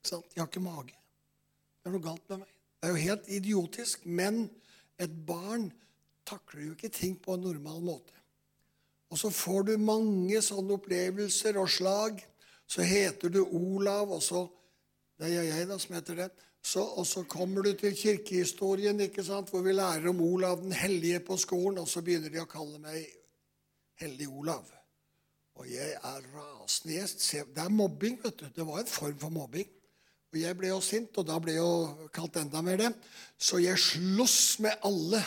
Ikke 0.00 0.10
sant? 0.16 0.34
Jeg 0.34 0.42
har 0.42 0.50
ikke 0.50 0.64
mage. 0.64 0.98
Det 1.78 1.92
er 1.92 1.94
noe 1.94 2.06
galt 2.08 2.26
med 2.32 2.42
meg. 2.42 2.50
Det 2.50 2.90
er 2.90 2.96
jo 2.96 3.06
helt 3.06 3.30
idiotisk, 3.38 4.10
men 4.10 4.48
et 4.98 5.14
barn 5.28 5.70
takler 6.26 6.66
jo 6.66 6.74
ikke 6.74 6.90
ting 6.98 7.14
på 7.22 7.38
en 7.38 7.46
normal 7.46 7.78
måte. 7.84 8.23
Og 9.14 9.18
så 9.20 9.30
får 9.30 9.68
du 9.68 9.76
mange 9.78 10.40
sånne 10.42 10.74
opplevelser 10.74 11.54
og 11.62 11.68
slag. 11.70 12.16
Så 12.66 12.82
heter 12.82 13.30
du 13.30 13.44
Olav, 13.44 14.10
og 14.10 14.22
så 14.22 14.48
Det 15.14 15.28
er 15.30 15.44
jeg 15.46 15.68
da 15.70 15.76
som 15.78 15.94
heter 15.94 16.16
det. 16.18 16.30
Så, 16.58 16.82
og 16.82 17.06
så 17.06 17.22
kommer 17.22 17.62
du 17.62 17.76
til 17.78 17.94
kirkehistorien, 17.94 18.98
ikke 19.00 19.22
sant, 19.22 19.50
hvor 19.52 19.62
vi 19.62 19.70
lærer 19.72 20.08
om 20.10 20.20
Olav 20.20 20.58
den 20.58 20.72
hellige 20.72 21.20
på 21.20 21.36
skolen, 21.38 21.78
og 21.78 21.86
så 21.88 22.02
begynner 22.02 22.32
de 22.34 22.40
å 22.42 22.48
kalle 22.50 22.80
meg 22.82 23.04
Hellig 24.02 24.26
Olav. 24.26 24.64
Og 25.54 25.68
jeg 25.70 25.92
er 25.94 26.26
rasende. 26.34 27.04
Det 27.54 27.62
er 27.62 27.70
mobbing, 27.70 28.18
vet 28.24 28.40
du. 28.40 28.48
Det 28.56 28.66
var 28.66 28.80
en 28.82 28.90
form 28.90 29.14
for 29.22 29.30
mobbing. 29.30 29.68
Og 30.32 30.40
jeg 30.40 30.58
ble 30.58 30.72
jo 30.72 30.80
sint, 30.82 31.14
og 31.14 31.28
da 31.30 31.38
ble 31.38 31.54
jeg 31.54 31.62
jo 31.62 32.08
kalt 32.16 32.40
enda 32.42 32.64
mer 32.66 32.82
det. 32.82 32.90
Så 33.38 33.62
jeg 33.62 33.78
sloss 33.78 34.58
med 34.58 34.74
alle. 34.82 35.22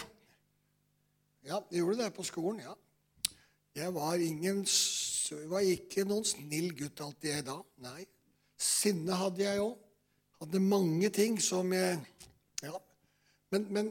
Ja, 1.47 1.61
jeg 1.71 1.79
gjorde 1.79 2.01
det 2.03 2.11
på 2.17 2.27
skolen, 2.27 2.59
ja. 2.67 2.75
Jeg 3.77 3.93
var, 3.93 4.17
ingen, 4.17 4.63
var 5.51 5.65
ikke 5.65 6.05
noen 6.09 6.25
snill 6.25 6.71
gutt 6.77 7.01
alltid, 7.03 7.29
jeg 7.29 7.45
da. 7.45 7.57
Nei. 7.85 8.07
Sinne 8.57 9.17
hadde 9.19 9.45
jeg 9.45 9.61
òg 9.61 9.75
hadde 10.41 10.61
mange 10.61 11.09
ting 11.13 11.39
som 11.41 11.71
jeg 11.73 11.97
ja. 12.61 12.77
Men, 13.53 13.67
men 13.73 13.89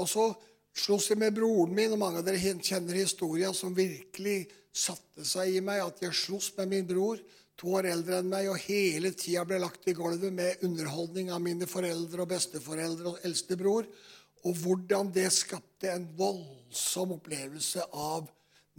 også 0.00 0.30
sloss 0.78 1.10
jeg 1.12 1.20
med 1.20 1.36
broren 1.36 1.74
min, 1.74 1.94
og 1.94 2.00
mange 2.00 2.20
av 2.20 2.26
dere 2.26 2.40
kjenner 2.64 2.98
historia 2.98 3.52
som 3.56 3.76
virkelig 3.76 4.46
satte 4.74 5.26
seg 5.26 5.58
i 5.58 5.64
meg. 5.64 5.82
At 5.84 6.02
jeg 6.04 6.16
sloss 6.16 6.50
med 6.58 6.72
min 6.72 6.88
bror, 6.88 7.20
to 7.58 7.72
år 7.78 7.90
eldre 7.90 8.20
enn 8.20 8.30
meg, 8.30 8.50
og 8.50 8.60
hele 8.68 9.12
tida 9.16 9.44
ble 9.48 9.60
lagt 9.62 9.88
i 9.90 9.96
gulvet 9.96 10.34
med 10.34 10.64
underholdning 10.66 11.32
av 11.34 11.42
mine 11.42 11.66
foreldre 11.70 12.24
og 12.24 12.32
besteforeldre 12.32 13.14
og 13.14 13.26
eldstebror. 13.26 13.88
Og 14.46 14.60
hvordan 14.62 15.10
det 15.14 15.30
skapte 15.34 15.90
en 15.90 16.06
voldsom 16.18 17.16
opplevelse 17.16 17.88
av 17.90 18.28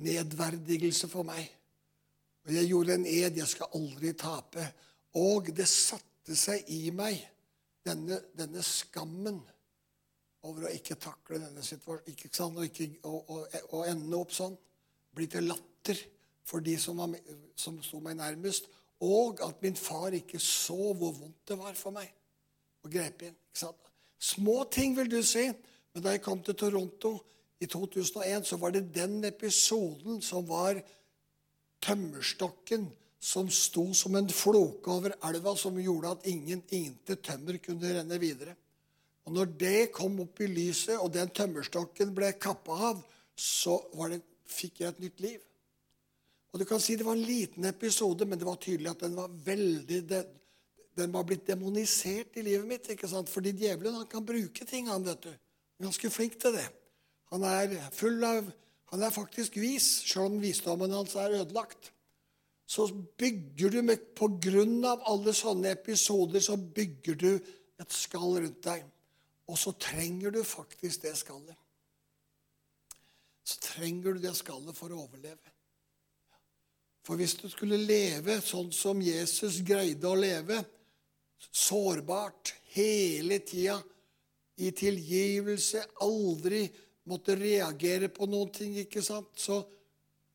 nedverdigelse 0.03 1.10
for 1.12 1.27
meg. 1.27 1.44
Og 2.48 2.53
jeg 2.56 2.70
gjorde 2.72 2.96
en 2.98 3.08
ed 3.10 3.38
jeg 3.38 3.51
skal 3.51 3.75
aldri 3.77 4.13
tape. 4.18 4.65
Og 5.20 5.51
det 5.56 5.68
satte 5.70 6.38
seg 6.38 6.68
i 6.74 6.89
meg 6.96 7.20
denne, 7.86 8.20
denne 8.38 8.63
skammen 8.65 9.39
over 10.48 10.68
å 10.68 10.74
ikke 10.74 11.00
takle 11.01 11.41
denne 11.41 11.63
situasjonen 11.65 12.08
ikke? 12.15 12.29
Og, 12.48 12.63
ikke, 12.65 12.89
og, 13.10 13.32
og, 13.34 13.58
og, 13.74 13.82
ende 13.89 14.20
opp 14.20 14.34
sånn. 14.36 14.56
Bli 15.15 15.27
til 15.32 15.50
latter 15.50 16.00
for 16.48 16.63
de 16.65 16.77
som, 16.82 17.01
var, 17.01 17.18
som 17.60 17.79
sto 17.84 18.00
meg 18.03 18.18
nærmest. 18.20 18.70
Og 19.06 19.41
at 19.46 19.62
min 19.63 19.77
far 19.79 20.15
ikke 20.15 20.39
så 20.44 20.94
hvor 20.94 21.15
vondt 21.15 21.44
det 21.48 21.60
var 21.60 21.75
for 21.79 21.96
meg 21.96 22.10
å 22.84 22.91
grepe 22.91 23.29
inn. 23.29 23.38
ikke 23.50 23.63
sant? 23.65 23.89
Små 24.20 24.63
ting, 24.72 24.96
vil 24.98 25.12
du 25.12 25.22
si. 25.24 25.46
Men 25.94 26.06
da 26.06 26.13
jeg 26.15 26.24
kom 26.24 26.41
til 26.44 26.58
Toronto 26.60 27.13
i 27.60 27.68
2001, 27.68 28.48
så 28.48 28.58
var 28.58 28.72
det 28.72 28.94
den 28.96 29.24
episoden 29.28 30.22
som 30.24 30.46
var 30.48 30.80
tømmerstokken 31.84 32.88
som 33.20 33.50
sto 33.51 33.89
som 33.94 34.16
en 34.16 34.30
floke 34.32 34.92
over 34.92 35.16
elva, 35.28 35.56
som 35.60 35.75
gjorde 35.80 36.13
at 36.16 36.28
ingen, 36.32 36.63
intet 36.72 37.22
tømmer 37.24 37.60
kunne 37.63 37.92
renne 37.98 38.20
videre. 38.22 38.56
Og 39.28 39.36
når 39.36 39.51
det 39.60 39.92
kom 39.94 40.16
opp 40.24 40.39
i 40.42 40.48
lyset, 40.48 40.96
og 40.98 41.12
den 41.13 41.30
tømmerstokken 41.36 42.16
ble 42.16 42.32
kappa 42.39 42.78
av, 42.94 43.04
så 43.36 43.75
det, 44.10 44.22
fikk 44.50 44.82
jeg 44.82 44.94
et 44.94 45.04
nytt 45.04 45.24
liv. 45.24 45.39
Og 46.50 46.60
du 46.60 46.66
kan 46.66 46.80
si 46.82 46.96
Det 46.96 47.06
var 47.06 47.13
en 47.13 47.28
liten 47.28 47.66
episode, 47.66 48.25
men 48.25 48.39
det 48.39 48.48
var 48.48 48.58
tydelig 48.58 48.89
at 48.89 49.04
den 49.06 49.16
var 49.16 49.30
veldig 49.30 50.00
den, 50.10 50.32
den 50.98 51.13
var 51.13 51.24
blitt 51.24 51.46
demonisert 51.48 52.39
i 52.39 52.42
livet 52.42 52.68
mitt. 52.68 52.89
ikke 52.89 53.08
sant? 53.08 53.30
Fordi 53.30 53.51
djevelen 53.51 53.96
han 53.96 54.08
kan 54.08 54.25
bruke 54.25 54.66
ting. 54.66 54.89
Han 54.89 55.06
vet 55.06 55.22
du. 55.22 55.32
Ganske 55.80 56.10
flink 56.10 56.39
til 56.39 56.56
det. 56.58 56.66
Han 57.33 57.45
er 57.45 57.75
full 57.93 58.24
av, 58.25 58.50
han 58.93 59.05
er 59.05 59.13
faktisk 59.13 59.57
vis, 59.62 60.00
sjøl 60.07 60.31
om 60.31 60.39
visdommen 60.41 60.93
hans 60.95 61.15
er 61.19 61.39
ødelagt 61.41 61.91
så 62.69 62.88
bygger 63.17 63.69
du 63.69 63.81
med, 63.81 64.15
På 64.15 64.27
grunn 64.38 64.83
av 64.86 65.01
alle 65.09 65.33
sånne 65.33 65.71
episoder 65.74 66.43
så 66.43 66.53
bygger 66.53 67.15
du 67.17 67.31
et 67.81 67.93
skall 67.95 68.36
rundt 68.43 68.59
deg. 68.62 68.83
Og 69.50 69.57
så 69.57 69.74
trenger 69.74 70.36
du 70.36 70.43
faktisk 70.45 71.01
det 71.07 71.15
skallet. 71.17 71.57
Så 73.41 73.57
trenger 73.71 74.13
du 74.13 74.21
det 74.21 74.36
skallet 74.38 74.77
for 74.77 74.93
å 74.93 75.00
overleve. 75.07 75.55
For 77.01 77.17
hvis 77.17 77.33
du 77.41 77.48
skulle 77.50 77.79
leve 77.81 78.38
sånn 78.45 78.69
som 78.75 79.01
Jesus 79.01 79.63
greide 79.65 80.05
å 80.05 80.19
leve, 80.19 80.62
sårbart 81.50 82.53
hele 82.75 83.41
tida, 83.41 83.79
i 84.59 84.69
tilgivelse, 84.75 85.88
aldri 86.05 86.67
måtte 87.10 87.36
reagere 87.38 88.10
på 88.13 88.28
noen 88.30 88.51
ting, 88.54 88.78
ikke 88.84 89.01
sant, 89.06 89.32
så, 89.39 89.60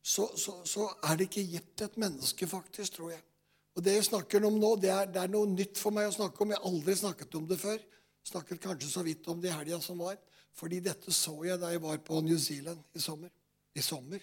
så, 0.02 0.26
så, 0.38 0.58
så, 0.68 0.88
er 1.08 1.18
det 1.18 1.30
ikke 1.30 1.46
gitt 1.54 1.84
et 1.86 1.96
menneske, 2.00 2.48
faktisk, 2.50 2.98
tror 2.98 3.14
jeg. 3.14 3.22
Og 3.74 3.82
Det 3.82 3.96
jeg 3.96 4.06
snakker 4.10 4.44
om 4.46 4.58
nå, 4.60 4.74
det 4.82 4.90
er, 4.92 5.08
det 5.10 5.22
er, 5.22 5.30
noe 5.32 5.50
nytt 5.50 5.80
for 5.80 5.94
meg 5.94 6.06
å 6.06 6.14
snakke 6.14 6.44
om. 6.44 6.52
Jeg 6.52 6.60
har 6.62 6.68
aldri 6.70 6.94
snakket 6.98 7.34
om 7.40 7.48
det 7.50 7.58
før. 7.58 7.80
Snakket 8.24 8.60
kanskje 8.62 8.90
så 8.92 9.02
vidt 9.02 9.26
om 9.28 9.40
det 9.42 9.50
i 9.50 9.54
helga 9.56 9.80
som 9.82 9.98
var. 9.98 10.14
Fordi 10.54 10.78
dette 10.84 11.12
så 11.12 11.34
jeg 11.42 11.58
da 11.58 11.72
jeg 11.72 11.82
var 11.82 11.98
på 12.06 12.20
New 12.22 12.38
Zealand 12.38 12.78
i 12.94 13.02
sommer. 13.02 13.32
I 13.74 13.82
sommer. 13.82 14.22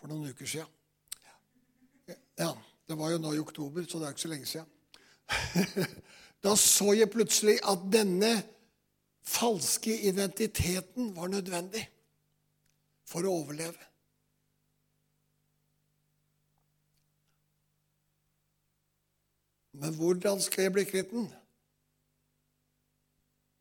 For 0.00 0.08
noen 0.08 0.32
uker 0.32 0.48
siden. 0.48 0.72
Ja, 2.40 2.54
det 2.88 2.96
var 2.98 3.12
jo 3.12 3.20
nå 3.20 3.34
i 3.36 3.42
oktober, 3.42 3.84
så 3.84 4.00
det 4.00 4.08
er 4.08 4.16
ikke 4.16 4.24
så 4.24 4.32
lenge 4.32 4.48
siden. 4.48 4.70
da 6.44 6.56
så 6.60 6.96
jeg 6.96 7.12
plutselig 7.12 7.58
at 7.68 7.84
denne 7.92 8.32
falske 9.24 9.94
identiteten 10.08 11.14
var 11.16 11.32
nødvendig 11.32 11.84
for 13.08 13.26
å 13.26 13.34
overleve. 13.42 13.90
Men 19.74 19.96
hvordan 19.98 20.42
skal 20.42 20.68
jeg 20.68 20.74
bli 20.76 20.84
kvitt 20.86 21.10
den? 21.10 21.26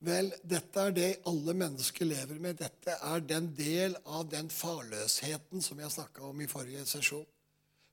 Vel, 0.04 0.34
dette 0.44 0.82
er 0.84 0.92
det 0.94 1.10
alle 1.30 1.56
mennesker 1.56 2.06
lever 2.06 2.40
med. 2.44 2.60
Dette 2.60 2.98
er 3.08 3.24
den 3.24 3.48
del 3.56 3.96
av 4.04 4.28
den 4.30 4.50
farløsheten 4.52 5.64
som 5.64 5.80
jeg 5.80 5.94
snakka 5.96 6.26
om 6.28 6.42
i 6.44 6.50
forrige 6.52 6.84
sesjon. 6.90 7.26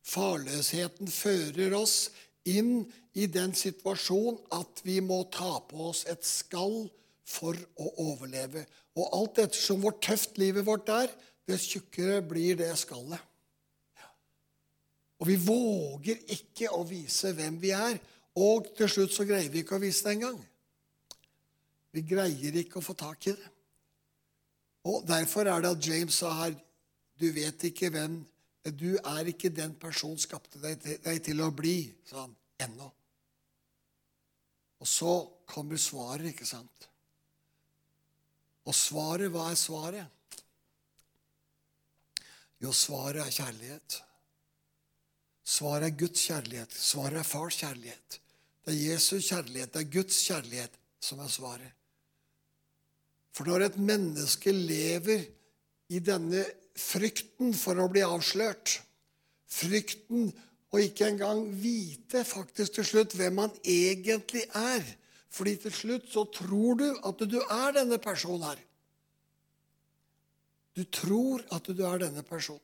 Farløsheten 0.02 1.10
fører 1.12 1.76
oss 1.78 2.10
inn 2.50 2.82
i 3.14 3.28
den 3.30 3.54
situasjonen 3.54 4.40
at 4.58 4.82
vi 4.82 4.98
må 5.04 5.22
ta 5.32 5.60
på 5.70 5.90
oss 5.92 6.02
et 6.10 6.26
skall 6.26 6.88
for 7.26 7.56
å 7.80 7.90
overleve. 8.10 8.64
Og 8.98 9.10
alt 9.16 9.42
ettersom 9.44 9.82
hvor 9.84 9.96
tøft 10.02 10.38
livet 10.40 10.66
vårt 10.66 10.88
er, 10.92 11.10
dess 11.48 11.66
tjukkere 11.70 12.20
blir 12.26 12.58
det 12.60 12.70
skallet. 12.78 13.20
Og 15.20 15.28
vi 15.28 15.36
våger 15.36 16.22
ikke 16.32 16.70
å 16.72 16.80
vise 16.88 17.34
hvem 17.36 17.58
vi 17.60 17.74
er. 17.76 17.98
Og 18.40 18.70
til 18.76 18.88
slutt 18.88 19.12
så 19.12 19.26
greier 19.28 19.52
vi 19.52 19.60
ikke 19.64 19.76
å 19.76 19.82
vise 19.82 20.06
det 20.06 20.16
engang. 20.16 20.38
Vi 21.92 22.04
greier 22.06 22.56
ikke 22.60 22.78
å 22.80 22.84
få 22.84 22.94
tak 22.96 23.26
i 23.28 23.34
det. 23.36 23.50
Og 24.88 25.04
Derfor 25.04 25.44
er 25.50 25.60
det 25.60 25.74
at 25.74 25.86
James 25.86 26.16
sa 26.22 26.30
her 26.38 26.54
Du 27.20 27.26
vet 27.36 27.64
ikke 27.68 27.90
hvem 27.92 28.14
Du 28.80 28.94
er 28.96 29.28
ikke 29.28 29.50
den 29.52 29.74
personen 29.76 30.16
skapte 30.16 30.60
deg 30.62 30.78
til, 30.80 30.96
deg 31.04 31.20
til 31.24 31.42
å 31.44 31.50
bli, 31.52 31.90
sa 32.08 32.22
han, 32.22 32.32
ennå. 32.60 32.88
Og 34.80 34.88
så 34.88 35.12
kommer 35.48 35.80
svaret, 35.80 36.30
ikke 36.32 36.48
sant? 36.48 36.89
Og 38.68 38.76
svaret, 38.76 39.30
hva 39.32 39.50
er 39.50 39.58
svaret? 39.58 40.16
Jo, 42.60 42.72
svaret 42.76 43.22
er 43.24 43.32
kjærlighet. 43.32 44.00
Svaret 45.44 45.88
er 45.88 45.98
Guds 46.02 46.26
kjærlighet. 46.28 46.74
Svaret 46.76 47.22
er 47.22 47.26
fars 47.26 47.56
kjærlighet. 47.62 48.20
Det 48.64 48.74
er 48.74 48.92
Jesus 48.92 49.30
kjærlighet. 49.30 49.72
Det 49.72 49.80
er 49.80 49.92
Guds 49.94 50.18
kjærlighet 50.26 50.76
som 51.00 51.22
er 51.24 51.32
svaret. 51.32 51.72
For 53.32 53.48
når 53.48 53.64
et 53.64 53.78
menneske 53.80 54.52
lever 54.52 55.24
i 55.90 55.98
denne 56.04 56.44
frykten 56.76 57.54
for 57.56 57.80
å 57.80 57.88
bli 57.90 58.02
avslørt, 58.04 58.76
frykten 59.50 60.28
å 60.70 60.82
ikke 60.82 61.08
engang 61.10 61.46
vite 61.62 62.22
faktisk 62.26 62.76
til 62.76 62.86
slutt 62.86 63.16
hvem 63.18 63.40
han 63.42 63.54
egentlig 63.64 64.44
er 64.54 64.84
fordi 65.30 65.56
til 65.62 65.74
slutt 65.74 66.08
så 66.10 66.24
tror 66.34 66.80
du 66.80 66.88
at 67.06 67.22
du 67.30 67.38
er 67.40 67.76
denne 67.76 67.98
personen 68.02 68.48
her. 68.48 68.62
Du 70.74 70.84
tror 70.84 71.44
at 71.54 71.66
du 71.66 71.82
er 71.86 72.02
denne 72.02 72.22
personen. 72.26 72.62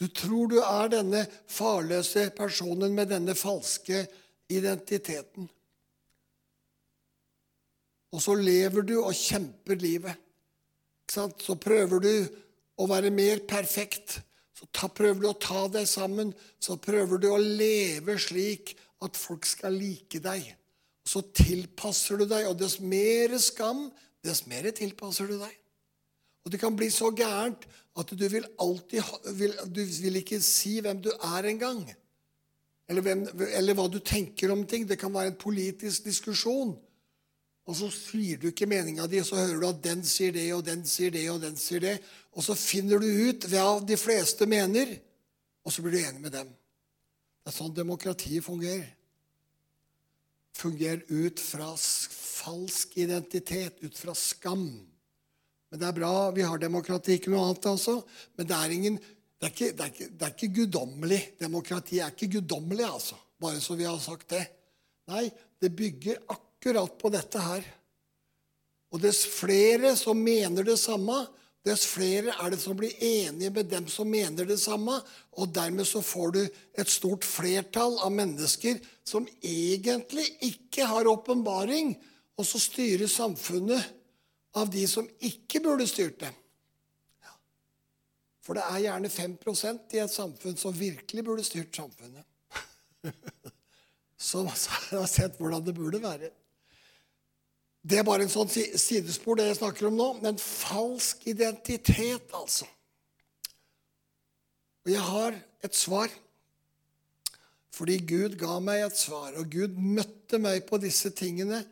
Du 0.00 0.08
tror 0.08 0.48
du 0.48 0.56
er 0.62 0.88
denne 0.88 1.26
farløse 1.50 2.30
personen 2.36 2.94
med 2.96 3.10
denne 3.12 3.34
falske 3.36 4.06
identiteten. 4.48 5.48
Og 8.10 8.22
så 8.22 8.34
lever 8.34 8.86
du 8.86 8.96
og 9.02 9.12
kjemper 9.14 9.78
livet. 9.78 10.16
Så 11.10 11.56
prøver 11.60 12.02
du 12.02 12.14
å 12.80 12.86
være 12.90 13.12
mer 13.12 13.42
perfekt. 13.50 14.20
Så 14.56 14.88
prøver 14.88 15.20
du 15.20 15.28
å 15.30 15.38
ta 15.38 15.66
deg 15.68 15.86
sammen. 15.90 16.32
Så 16.58 16.78
prøver 16.80 17.20
du 17.20 17.28
å 17.30 17.38
leve 17.38 18.16
slik 18.22 18.74
at 19.04 19.18
folk 19.18 19.46
skal 19.46 19.76
like 19.76 20.22
deg. 20.24 20.48
Så 21.10 21.22
tilpasser 21.34 22.20
du 22.20 22.26
deg, 22.28 22.46
og 22.46 22.58
dess 22.60 22.78
mer 22.78 23.34
skam, 23.42 23.88
dess 24.22 24.44
mer 24.50 24.68
tilpasser 24.76 25.30
du 25.30 25.38
deg. 25.40 25.56
Og 26.44 26.52
det 26.52 26.60
kan 26.62 26.76
bli 26.76 26.88
så 26.92 27.10
gærent 27.12 27.66
at 27.98 28.12
du 28.14 28.26
vil 28.30 28.46
alltid 28.62 29.02
vil, 29.36 29.56
Du 29.66 29.80
vil 29.82 30.20
ikke 30.20 30.38
si 30.44 30.78
hvem 30.80 31.02
du 31.02 31.10
er 31.10 31.48
engang. 31.50 31.82
Eller, 32.90 33.26
eller 33.58 33.76
hva 33.76 33.88
du 33.90 33.98
tenker 33.98 34.52
om 34.54 34.62
ting. 34.66 34.86
Det 34.88 34.98
kan 34.98 35.12
være 35.14 35.34
en 35.34 35.40
politisk 35.40 36.06
diskusjon. 36.06 36.72
Og 37.68 37.76
så 37.76 37.90
sier 37.92 38.38
du 38.40 38.48
ikke 38.50 38.66
meninga 38.66 39.06
di, 39.06 39.20
så 39.22 39.36
hører 39.38 39.60
du 39.60 39.66
at 39.68 39.82
den 39.84 40.00
sier 40.06 40.32
det, 40.34 40.48
og 40.56 40.64
den 40.66 40.80
sier 40.88 41.12
det, 41.14 41.26
og 41.30 41.42
den 41.42 41.58
sier 41.60 41.82
det. 41.84 41.98
Og 42.34 42.42
så 42.42 42.56
finner 42.58 43.02
du 43.02 43.06
ut 43.06 43.46
hva 43.50 43.66
de 43.86 43.98
fleste 44.00 44.48
mener, 44.50 44.96
og 45.62 45.74
så 45.74 45.84
blir 45.84 45.94
du 45.94 46.00
enig 46.00 46.24
med 46.24 46.34
dem. 46.34 46.48
Det 46.50 47.52
er 47.52 47.56
sånn 47.56 47.76
demokratiet 47.76 48.46
fungerer. 48.46 48.88
Fungerer 50.60 51.02
ut 51.08 51.40
fra 51.40 51.72
falsk 51.76 52.96
identitet, 53.00 53.80
ut 53.80 53.96
fra 53.98 54.14
skam. 54.16 54.68
Men 55.70 55.80
det 55.80 55.88
er 55.88 55.96
bra. 55.96 56.12
Vi 56.36 56.44
har 56.44 56.60
demokrati, 56.60 57.16
ikke 57.16 57.32
noe 57.32 57.46
annet, 57.48 57.68
altså. 57.70 58.00
Men 58.36 58.48
det 58.50 58.58
er 58.58 58.76
ingen 58.76 59.00
det 59.40 59.46
er, 59.48 59.52
ikke, 59.54 59.72
det, 59.72 59.84
er 59.84 59.92
ikke, 59.94 60.06
det 60.12 60.24
er 60.26 60.32
ikke 60.34 60.54
guddommelig. 60.58 61.18
Demokrati 61.40 62.00
er 62.04 62.12
ikke 62.12 62.34
guddommelig, 62.34 62.84
altså. 62.84 63.16
Bare 63.40 63.60
så 63.64 63.76
vi 63.78 63.86
har 63.88 63.96
sagt 64.02 64.34
det. 64.34 64.42
Nei, 65.08 65.30
det 65.60 65.70
bygger 65.72 66.18
akkurat 66.34 66.98
på 67.00 67.08
dette 67.14 67.40
her. 67.40 67.64
Og 68.92 69.00
dess 69.00 69.22
flere 69.24 69.94
som 69.96 70.20
mener 70.20 70.66
det 70.66 70.76
samme, 70.82 71.22
dess 71.66 71.84
flere 71.84 72.32
er 72.40 72.52
det 72.52 72.58
som 72.62 72.76
blir 72.78 72.94
enige 73.04 73.52
med 73.52 73.68
dem 73.68 73.88
som 73.92 74.08
mener 74.08 74.48
det 74.48 74.58
samme. 74.62 74.96
Og 75.36 75.52
dermed 75.52 75.84
så 75.88 76.00
får 76.04 76.32
du 76.36 76.40
et 76.42 76.88
stort 76.90 77.26
flertall 77.26 77.98
av 78.00 78.12
mennesker 78.14 78.80
som 79.04 79.28
egentlig 79.44 80.24
ikke 80.46 80.88
har 80.88 81.10
åpenbaring, 81.10 81.92
og 82.40 82.46
så 82.48 82.60
styrer 82.62 83.10
samfunnet 83.10 83.90
av 84.56 84.70
de 84.72 84.86
som 84.88 85.08
ikke 85.20 85.60
burde 85.62 85.86
styrt 85.88 86.22
det. 86.22 86.32
For 88.40 88.56
det 88.56 88.64
er 88.64 88.86
gjerne 88.86 89.12
5% 89.12 89.94
i 89.94 90.00
et 90.02 90.10
samfunn 90.12 90.56
som 90.58 90.74
virkelig 90.74 91.24
burde 91.26 91.44
styrt 91.46 91.76
samfunnet. 91.76 92.24
Som 94.20 94.44
har 94.50 95.06
sett 95.08 95.38
hvordan 95.40 95.62
det 95.64 95.72
burde 95.72 95.96
være. 96.02 96.28
Det 97.80 98.00
er 98.00 98.04
bare 98.04 98.26
en 98.26 98.32
sånn 98.32 98.50
sidespor, 98.50 99.38
det 99.38 99.48
jeg 99.48 99.60
snakker 99.62 99.88
om 99.88 99.96
nå. 99.96 100.08
Men 100.20 100.40
falsk 100.40 101.24
identitet, 101.30 102.28
altså. 102.36 102.68
Og 104.84 104.92
jeg 104.92 105.04
har 105.04 105.38
et 105.64 105.76
svar. 105.76 106.12
Fordi 107.74 107.96
Gud 108.04 108.36
ga 108.40 108.58
meg 108.60 108.82
et 108.84 108.98
svar, 108.98 109.32
og 109.38 109.48
Gud 109.52 109.76
møtte 109.78 110.40
meg 110.42 110.66
på 110.68 110.80
disse 110.82 111.12
tingene 111.16 111.62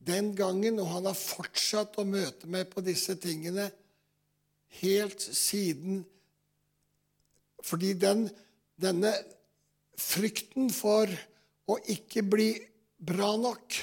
den 0.00 0.32
gangen, 0.36 0.80
og 0.80 0.88
han 0.90 1.08
har 1.08 1.16
fortsatt 1.16 1.98
å 2.00 2.06
møte 2.08 2.48
meg 2.50 2.70
på 2.72 2.82
disse 2.84 3.14
tingene 3.20 3.68
helt 4.80 5.20
siden 5.20 6.04
Fordi 7.60 7.90
den, 7.92 8.22
denne 8.80 9.10
frykten 10.00 10.70
for 10.72 11.10
å 11.68 11.76
ikke 11.92 12.22
bli 12.24 12.54
bra 12.96 13.34
nok, 13.36 13.76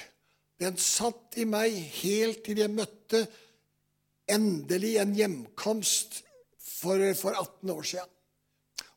den 0.62 0.78
satt 0.82 1.38
i 1.38 1.46
meg 1.46 1.76
helt 2.00 2.44
til 2.46 2.62
jeg 2.64 2.74
møtte 2.74 3.26
endelig 4.28 4.96
en 5.02 5.14
hjemkomst 5.16 6.22
for, 6.58 7.02
for 7.20 7.38
18 7.38 7.74
år 7.74 7.86
siden. 7.92 8.14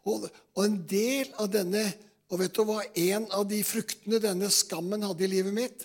Og, 0.08 0.24
og, 0.56 0.62
en 0.64 0.78
del 0.88 1.28
av 1.40 1.50
denne 1.52 1.82
Og 2.30 2.38
vet 2.38 2.54
du 2.54 2.62
hva? 2.62 2.78
En 2.94 3.24
av 3.34 3.42
de 3.50 3.58
fruktene 3.66 4.20
denne 4.22 4.46
skammen 4.54 5.02
hadde 5.02 5.24
i 5.26 5.28
livet 5.32 5.50
mitt, 5.50 5.80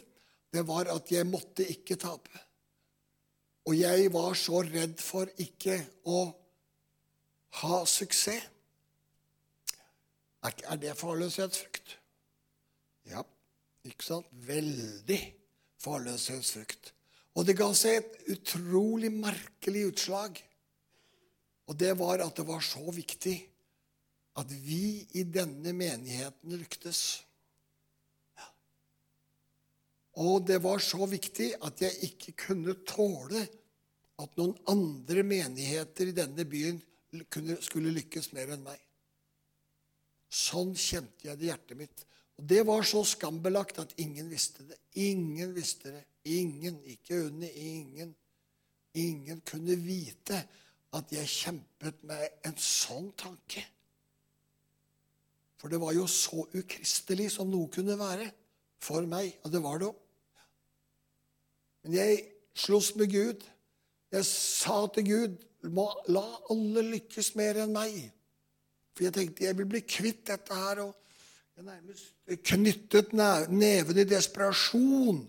det 0.54 0.62
var 0.68 0.86
at 0.94 1.10
jeg 1.10 1.26
måtte 1.26 1.66
ikke 1.66 1.98
tape. 1.98 2.42
Og 3.66 3.74
jeg 3.74 4.12
var 4.14 4.38
så 4.38 4.62
redd 4.62 5.02
for 5.02 5.26
ikke 5.42 5.80
å 6.06 6.20
ha 7.64 7.80
suksess. 7.90 8.46
Er 10.46 10.78
det 10.78 10.94
farløshetsfrykt? 11.00 11.96
Ja, 13.10 13.26
ikke 13.90 14.06
sant? 14.06 14.30
Veldig 14.46 15.18
farløshetsfrykt. 15.86 16.91
Og 17.36 17.48
det 17.48 17.58
ga 17.60 17.69
seg 17.76 18.00
et 18.00 18.30
utrolig 18.36 19.12
merkelig 19.13 19.89
utslag. 19.91 20.39
Og 21.69 21.78
det 21.80 21.93
var 22.00 22.24
at 22.24 22.38
det 22.38 22.45
var 22.48 22.63
så 22.63 22.84
viktig 22.95 23.36
at 24.39 24.52
vi 24.52 25.06
i 25.15 25.24
denne 25.24 25.71
menigheten 25.76 26.56
lyktes. 26.60 27.02
Og 30.21 30.45
det 30.48 30.62
var 30.63 30.80
så 30.84 31.08
viktig 31.12 31.52
at 31.67 31.82
jeg 31.84 32.10
ikke 32.10 32.36
kunne 32.48 32.78
tåle 32.88 33.43
at 34.24 34.38
noen 34.39 34.56
andre 34.71 35.26
menigheter 35.28 36.12
i 36.12 36.15
denne 36.15 36.45
byen 36.48 36.80
skulle 37.63 37.95
lykkes 37.95 38.32
mer 38.36 38.54
enn 38.56 38.63
meg. 38.63 38.80
Sånn 40.32 40.71
kjente 40.76 41.28
jeg 41.28 41.39
det 41.39 41.48
i 41.48 41.50
hjertet 41.52 41.80
mitt. 41.80 42.06
Og 42.38 42.50
det 42.50 42.65
var 42.67 42.84
så 42.84 43.04
skambelagt 43.08 43.80
at 43.80 43.93
ingen 43.98 44.30
visste 44.30 44.65
det. 44.67 44.78
Ingen 44.93 45.56
visste 45.56 45.91
det. 45.93 46.04
Ingen. 46.26 46.82
Ikke 46.84 47.26
Unni. 47.28 47.50
Ingen. 47.50 48.15
Ingen 48.93 49.41
kunne 49.48 49.76
vite 49.80 50.41
at 50.95 51.12
jeg 51.12 51.28
kjempet 51.28 52.04
med 52.08 52.45
en 52.48 52.58
sånn 52.60 53.10
tanke. 53.19 53.63
For 55.60 55.71
det 55.71 55.80
var 55.82 55.95
jo 55.95 56.06
så 56.12 56.43
ukristelig 56.56 57.32
som 57.36 57.50
noe 57.52 57.71
kunne 57.71 57.98
være 58.00 58.28
for 58.84 59.08
meg. 59.10 59.34
Og 59.43 59.52
det 59.52 59.62
var 59.63 59.80
det 59.82 59.89
òg. 59.89 60.02
Men 61.86 61.98
jeg 62.00 62.21
sloss 62.58 62.95
med 63.00 63.12
Gud. 63.13 63.43
Jeg 64.12 64.26
sa 64.30 64.86
til 64.93 65.12
Gud 65.12 65.41
La 65.65 66.26
alle 66.54 66.84
lykkes 66.91 67.32
mer 67.39 67.58
enn 67.63 67.74
meg. 67.74 67.95
For 68.93 69.08
jeg 69.08 69.15
tenkte 69.15 69.48
jeg 69.48 69.58
vil 69.58 69.67
bli 69.69 69.82
kvitt 69.82 70.28
dette 70.30 70.54
her. 70.54 70.84
Og 70.86 71.05
jeg 71.56 71.63
nærmest 71.63 72.12
knyttet 72.44 73.13
neven 73.15 73.98
i 73.98 74.04
desperasjon. 74.04 75.22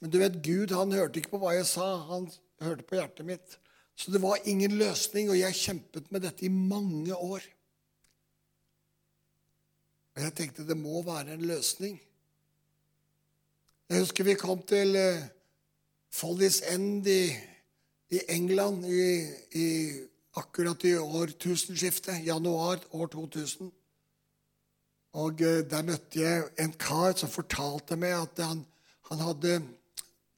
Men 0.00 0.10
du 0.10 0.18
vet, 0.20 0.42
Gud 0.44 0.74
han 0.76 0.92
hørte 0.92 1.20
ikke 1.20 1.32
på 1.32 1.40
hva 1.40 1.54
jeg 1.56 1.68
sa. 1.70 1.86
Han 2.10 2.28
hørte 2.60 2.84
på 2.84 2.98
hjertet 2.98 3.26
mitt. 3.26 3.58
Så 3.96 4.12
det 4.12 4.22
var 4.22 4.40
ingen 4.44 4.76
løsning, 4.80 5.30
og 5.30 5.38
jeg 5.38 5.56
kjempet 5.56 6.12
med 6.12 6.24
dette 6.26 6.44
i 6.44 6.52
mange 6.52 7.16
år. 7.16 7.44
Og 10.12 10.24
jeg 10.26 10.34
tenkte 10.36 10.68
det 10.68 10.76
må 10.76 11.00
være 11.06 11.36
en 11.36 11.46
løsning. 11.48 12.00
Jeg 13.88 14.04
husker 14.04 14.24
vi 14.24 14.38
kom 14.40 14.60
til 14.68 14.96
uh, 14.96 15.24
Follies 16.12 16.60
End 16.68 17.08
i, 17.08 17.32
i 18.12 18.20
England 18.32 18.84
i, 18.88 19.06
i, 19.56 19.68
akkurat 20.36 20.84
i 20.88 20.96
årtusenskiftet, 20.96 22.20
januar 22.26 22.84
år 22.90 23.06
2000. 23.16 23.72
Og 25.12 25.42
uh, 25.44 25.60
Der 25.68 25.84
møtte 25.86 26.20
jeg 26.20 26.48
en 26.60 26.72
kar 26.80 27.16
som 27.16 27.30
fortalte 27.32 27.98
meg 28.00 28.16
at 28.16 28.44
han, 28.46 28.64
han 29.10 29.24
hadde 29.28 29.60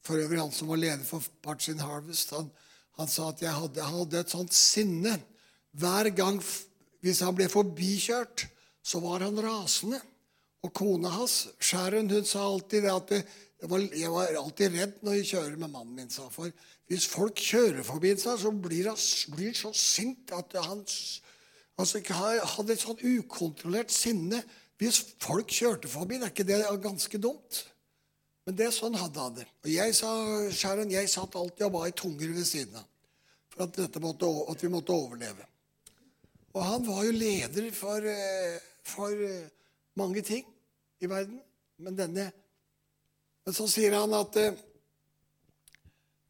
For 0.04 0.20
øvrig 0.20 0.40
han 0.40 0.52
som 0.52 0.68
var 0.68 0.82
leder 0.82 1.04
for 1.06 1.24
Parts 1.42 1.68
in 1.68 1.80
Harvest. 1.80 2.34
Han, 2.36 2.50
han 2.98 3.08
sa 3.08 3.30
at 3.30 3.42
jeg 3.42 3.54
hadde, 3.54 3.82
han 3.82 4.00
hadde 4.02 4.20
et 4.20 4.34
sånt 4.34 4.52
sinne. 4.54 5.16
Hver 5.72 6.10
gang 6.14 6.42
hvis 7.04 7.20
han 7.24 7.36
ble 7.36 7.46
forbikjørt, 7.52 8.46
så 8.84 9.00
var 9.04 9.24
han 9.24 9.40
rasende. 9.40 10.00
Og 10.64 10.72
kona 10.72 11.10
hans, 11.12 11.48
Sharon, 11.60 12.08
hun 12.08 12.24
sa 12.24 12.46
alltid 12.46 12.86
at 12.88 13.10
det, 13.12 13.20
var, 13.68 13.82
jeg 13.92 14.12
var 14.12 14.38
alltid 14.40 14.76
redd 14.78 15.02
når 15.04 15.18
jeg 15.18 15.28
kjører 15.34 15.58
med 15.60 15.72
mannen 15.72 15.98
min. 15.98 16.12
sa 16.12 16.30
For 16.32 16.52
hvis 16.88 17.06
folk 17.08 17.40
kjører 17.40 17.84
forbi 17.84 18.14
seg, 18.16 18.38
så 18.40 18.52
blir 18.52 18.88
han, 18.88 19.00
blir 19.36 19.56
så 19.56 19.72
sint 19.76 20.32
at 20.36 20.56
han 20.64 20.80
altså, 21.80 22.00
hadde 22.08 22.72
et 22.72 22.84
sånn 22.84 23.04
ukontrollert 23.16 23.92
sinne. 23.92 24.40
Hvis 24.80 25.00
folk 25.22 25.52
kjørte 25.54 25.88
forbi, 25.90 26.18
det 26.18 26.28
er 26.28 26.34
ikke 26.34 26.46
det 26.48 26.60
ganske 26.82 27.20
dumt? 27.22 27.60
Men 28.44 28.56
det 28.58 28.66
er 28.66 28.74
sånn 28.76 28.96
hadde 28.98 29.22
han 29.22 29.36
det. 29.38 29.46
Og 29.64 29.70
jeg 29.72 29.94
sa, 29.96 30.10
Sharon, 30.52 30.92
jeg 30.92 31.08
satt 31.08 31.36
alltid 31.38 31.64
og 31.68 31.76
var 31.78 31.88
i 31.88 31.96
tunger 31.96 32.34
ved 32.34 32.44
siden 32.48 32.76
av. 32.80 32.88
For 33.54 33.64
at, 33.64 33.78
måtte, 34.02 34.28
at, 34.50 34.64
vi 34.64 34.70
måtte 34.72 34.92
overleve. 34.92 35.46
Og 36.52 36.62
han 36.66 36.84
var 36.86 37.04
jo 37.06 37.14
leder 37.14 37.70
for, 37.74 38.04
eh, 38.10 38.58
for 38.84 39.14
eh, 39.14 39.46
mange 39.96 40.24
ting 40.26 40.44
i 41.00 41.10
verden. 41.10 41.38
Men 41.78 41.98
denne 41.98 42.30
men 43.44 43.52
så 43.52 43.66
sier 43.68 43.92
han 43.92 44.12
at 44.16 44.36
eh, 44.40 44.54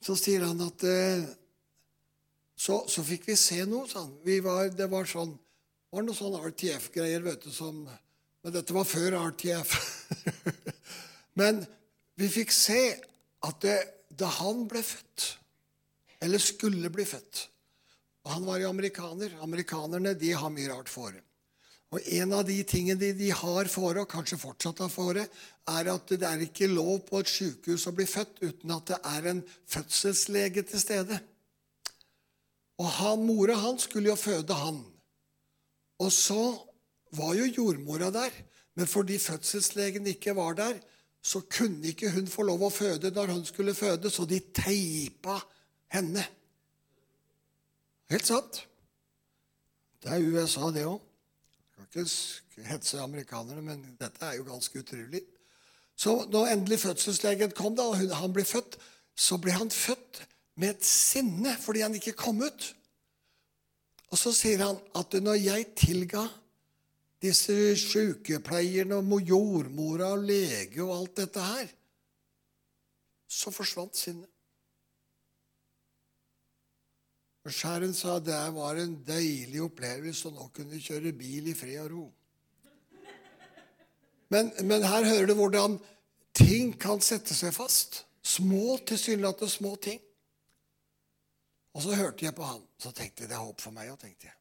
Så 0.03 0.17
sier 0.19 0.43
han 0.43 0.59
at 0.61 0.83
så, 2.59 2.75
så 2.91 3.03
fikk 3.07 3.29
vi 3.29 3.37
se 3.41 3.63
noe, 3.65 3.87
sa 3.89 4.03
han. 4.03 4.11
Var, 4.21 4.69
det 4.77 4.89
var 4.93 5.09
sånn 5.09 5.33
det 5.33 5.97
var 5.97 6.05
noe 6.05 6.19
sånn 6.19 6.35
RTF-greier, 6.51 7.23
vet 7.23 7.47
du, 7.47 7.53
som 7.55 7.85
Men 8.45 8.53
dette 8.59 8.77
var 8.77 8.85
før 8.85 9.17
RTF. 9.31 9.73
men 11.41 11.65
vi 12.21 12.29
fikk 12.31 12.53
se 12.55 12.81
at 13.45 13.65
det, 13.65 13.79
da 14.13 14.29
han 14.39 14.67
ble 14.71 14.85
født, 14.85 15.27
eller 16.25 16.41
skulle 16.41 16.93
bli 16.93 17.07
født 17.09 17.49
og 18.25 18.33
Han 18.33 18.47
var 18.49 18.61
jo 18.63 18.71
amerikaner. 18.73 19.37
Amerikanerne 19.45 20.15
de 20.17 20.33
har 20.33 20.53
mye 20.53 20.71
rart 20.73 20.89
fore. 20.89 21.21
Og 21.93 22.01
En 22.11 22.33
av 22.33 22.45
de 22.49 22.57
tingene 22.67 23.13
de 23.15 23.31
har 23.31 23.69
fore, 23.71 24.03
og 24.03 24.11
kanskje 24.11 24.41
fortsatt 24.41 24.81
har 24.83 24.91
fore, 24.91 25.27
er 25.69 25.91
at 25.93 26.09
det 26.09 26.27
er 26.27 26.43
ikke 26.43 26.71
lov 26.73 27.05
på 27.07 27.21
et 27.21 27.31
sykehus 27.31 27.87
å 27.87 27.93
bli 27.95 28.07
født 28.09 28.41
uten 28.43 28.73
at 28.75 28.89
det 28.91 28.99
er 29.13 29.29
en 29.31 29.43
fødselslege 29.71 30.65
til 30.71 30.81
stede. 30.81 31.21
Og 32.81 32.89
han, 32.97 33.23
Mora 33.29 33.61
han 33.61 33.79
skulle 33.79 34.11
jo 34.11 34.19
føde 34.19 34.57
han. 34.59 34.81
Og 36.03 36.11
så 36.11 36.41
var 37.17 37.35
jo 37.39 37.49
jordmora 37.49 38.11
der, 38.15 38.35
men 38.75 38.91
fordi 38.91 39.19
fødselslegen 39.19 40.07
ikke 40.11 40.35
var 40.37 40.57
der, 40.59 40.79
så 41.25 41.41
kunne 41.41 41.89
ikke 41.89 42.11
hun 42.13 42.27
få 42.29 42.45
lov 42.45 42.67
å 42.67 42.73
føde 42.73 43.11
når 43.15 43.33
hun 43.33 43.45
skulle 43.49 43.75
føde, 43.75 44.11
så 44.11 44.27
de 44.29 44.43
teipa 44.53 45.39
henne. 45.95 46.25
Helt 48.13 48.29
sant. 48.29 48.61
Det 50.05 50.13
er 50.13 50.27
USA, 50.27 50.69
det 50.75 50.85
òg. 50.85 51.01
Kan 51.75 52.05
ikke 52.05 52.67
hetse 52.69 53.01
amerikanerne, 53.01 53.63
men 53.65 53.87
dette 54.01 54.27
er 54.27 54.37
jo 54.37 54.45
ganske 54.51 54.83
utrolig. 54.83 55.23
Så 55.97 56.27
når 56.31 56.53
endelig 56.53 56.83
fødselslegen 56.83 57.55
kom, 57.57 57.77
da, 57.77 57.89
og 57.89 58.17
han 58.19 58.35
ble 58.35 58.45
født, 58.45 58.77
så 59.17 59.39
ble 59.41 59.55
han 59.55 59.71
født 59.71 60.25
med 60.61 60.75
et 60.75 60.87
sinne 60.87 61.55
fordi 61.63 61.85
han 61.87 61.95
ikke 61.95 62.17
kom 62.19 62.43
ut. 62.43 62.67
Og 64.11 64.19
så 64.19 64.33
sier 64.35 64.61
han 64.63 64.79
at 64.99 65.15
når 65.23 65.41
jeg 65.41 65.71
tilga 65.79 66.27
disse 67.25 67.55
sykepleierne 67.81 69.01
og 69.01 69.33
jordmora 69.33 70.13
og 70.15 70.29
lege 70.29 70.85
og 70.85 70.95
alt 70.99 71.17
dette 71.23 71.49
her, 71.49 71.73
så 73.29 73.51
forsvant 73.51 73.97
sinnet. 73.99 74.31
Og 77.45 77.53
Sharon 77.53 77.93
sa 77.93 78.19
det 78.25 78.37
var 78.57 78.79
en 78.81 78.95
deilig 79.05 79.61
opplevelse, 79.67 80.31
og 80.31 80.37
nå 80.37 80.47
kunne 80.57 80.81
kjøre 80.81 81.13
bil 81.17 81.51
i 81.53 81.57
fred 81.57 81.83
og 81.83 81.91
ro. 81.93 82.05
Men, 84.33 84.49
men 84.65 84.87
her 84.87 85.05
hører 85.05 85.29
du 85.29 85.35
hvordan 85.37 85.77
ting 86.35 86.73
kan 86.81 87.03
sette 87.05 87.37
seg 87.37 87.53
fast. 87.55 88.05
Små, 88.25 88.79
tilsynelatende 88.89 89.53
små 89.53 89.75
ting. 89.77 90.01
Og 91.77 91.85
så 91.85 91.99
hørte 91.99 92.25
jeg 92.25 92.35
på 92.35 92.47
han. 92.49 92.65
Så 92.81 92.95
tenkte 92.97 93.23
jeg 93.23 93.31
det 93.31 93.37
er 93.37 93.45
håp 93.45 93.61
for 93.61 93.77
meg 93.77 93.93
òg, 93.93 94.01
tenkte 94.01 94.31
jeg. 94.31 94.39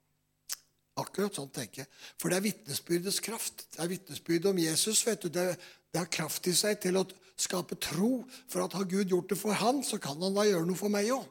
Akkurat 1.01 1.34
sånn 1.34 1.49
tenker 1.53 1.84
jeg. 1.84 1.89
For 2.21 2.29
det 2.29 2.38
er 2.38 2.45
vitnesbyrdets 2.45 3.19
kraft. 3.25 3.65
Det 3.73 3.82
er 3.82 3.89
vitnesbyrdet 3.89 4.51
om 4.51 4.60
Jesus. 4.62 5.01
vet 5.08 5.25
du. 5.25 5.29
Det, 5.34 5.45
det, 5.89 5.99
har 5.99 6.12
kraft 6.12 6.47
i 6.49 6.53
seg 6.58 6.77
til 6.84 6.99
å 6.99 7.06
skape 7.39 7.79
tro. 7.82 8.19
For 8.51 8.65
at 8.65 8.75
har 8.77 8.86
Gud 8.89 9.10
gjort 9.10 9.34
det 9.34 9.39
for 9.39 9.58
han, 9.58 9.82
så 9.86 9.97
kan 10.01 10.21
han 10.21 10.38
da 10.38 10.45
gjøre 10.45 10.67
noe 10.69 10.77
for 10.77 10.93
meg 10.93 11.10
òg. 11.15 11.25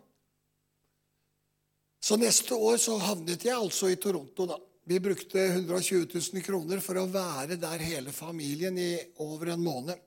Så 2.02 2.18
neste 2.18 2.58
år 2.58 2.80
så 2.82 2.96
havnet 2.98 3.44
jeg 3.46 3.54
altså 3.54 3.92
i 3.92 3.98
Toronto, 4.02 4.48
da. 4.50 4.58
Vi 4.90 4.98
brukte 4.98 5.38
120 5.38 6.08
000 6.10 6.42
kroner 6.42 6.80
for 6.82 6.98
å 6.98 7.06
være 7.06 7.54
der 7.62 7.84
hele 7.86 8.10
familien 8.10 8.74
i 8.74 8.96
over 9.22 9.52
en 9.54 9.62
måned. 9.62 10.00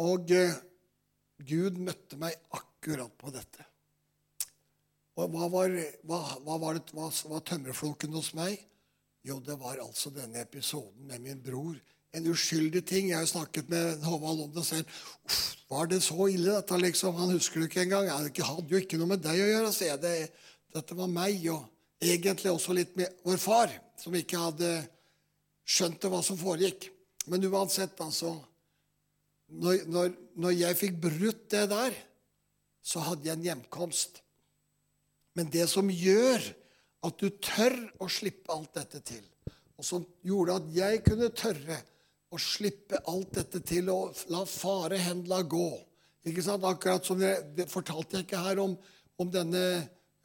Og 0.00 0.32
eh, 0.32 0.56
Gud 1.36 1.76
møtte 1.76 2.16
meg 2.16 2.38
akkurat 2.56 3.12
på 3.20 3.34
dette. 3.34 3.66
Og 5.20 5.32
hva 5.34 5.48
var, 5.52 5.72
hva, 6.08 6.20
hva 6.44 6.58
var, 6.60 6.78
det, 6.78 6.94
hva 6.96 7.08
var 7.10 7.42
tømmerfloken 7.48 8.14
hos 8.16 8.32
meg? 8.36 8.60
Jo, 9.26 9.38
det 9.44 9.58
var 9.60 9.82
altså 9.82 10.10
denne 10.14 10.40
episoden 10.42 11.06
med 11.06 11.22
min 11.22 11.42
bror. 11.42 11.76
En 12.12 12.26
uskyldig 12.28 12.82
ting. 12.88 13.10
Jeg 13.10 13.20
har 13.20 13.28
snakket 13.28 13.68
med 13.72 14.02
Håvald 14.04 14.46
om 14.46 14.54
det 14.54 14.64
selv. 14.66 14.88
Uff, 15.28 15.42
var 15.70 15.88
det 15.88 16.02
så 16.04 16.26
ille, 16.28 16.56
dette? 16.56 16.78
liksom? 16.80 17.16
Han 17.16 17.34
husker 17.36 17.60
det 17.60 17.68
ikke 17.70 17.84
engang. 17.86 18.08
Jeg 18.08 18.48
hadde 18.48 18.74
jo 18.74 18.80
ikke 18.82 18.98
noe 19.00 19.12
med 19.14 19.22
deg 19.24 19.40
å 19.40 19.50
gjøre. 19.52 19.70
Så. 19.72 19.90
Det, 20.02 20.16
dette 20.74 20.96
var 20.98 21.12
meg, 21.12 21.44
og 21.52 21.68
egentlig 22.02 22.52
også 22.52 22.76
litt 22.76 22.96
med 22.98 23.22
vår 23.24 23.38
far, 23.40 23.72
som 24.00 24.16
ikke 24.18 24.40
hadde 24.40 24.72
skjønt 25.68 26.08
hva 26.10 26.22
som 26.24 26.40
foregikk. 26.40 26.88
Men 27.30 27.46
uansett, 27.46 28.00
altså 28.02 28.34
når, 29.52 29.84
når, 29.86 30.12
når, 30.40 30.56
jeg 30.56 30.78
fikk 30.80 30.98
brutt 31.02 31.44
det 31.52 31.66
der, 31.70 31.96
så 32.82 33.02
hadde 33.04 33.28
jeg 33.28 33.38
en 33.38 33.46
hjemkomst. 33.46 34.21
Men 35.38 35.48
det 35.52 35.68
som 35.70 35.88
gjør 35.90 36.42
at 37.06 37.18
du 37.18 37.30
tør 37.42 37.76
å 38.02 38.08
slippe 38.12 38.52
alt 38.54 38.74
dette 38.76 39.00
til, 39.06 39.24
og 39.78 39.86
som 39.86 40.04
gjorde 40.22 40.58
at 40.60 40.68
jeg 40.76 41.00
kunne 41.06 41.32
tørre 41.34 41.78
å 42.32 42.38
slippe 42.40 43.00
alt 43.10 43.32
dette 43.36 43.60
til 43.66 43.90
og 43.92 44.20
la 44.32 44.44
fare 44.48 45.00
hendla 45.02 45.42
gå 45.44 45.70
ikke 46.28 46.44
sant? 46.44 46.64
Akkurat 46.66 47.06
som 47.06 47.20
jeg, 47.22 47.42
det 47.56 47.66
fortalte 47.70 48.18
jeg 48.18 48.28
ikke 48.28 48.44
her 48.44 48.60
om, 48.62 48.76
om 49.18 49.30
denne 49.32 49.62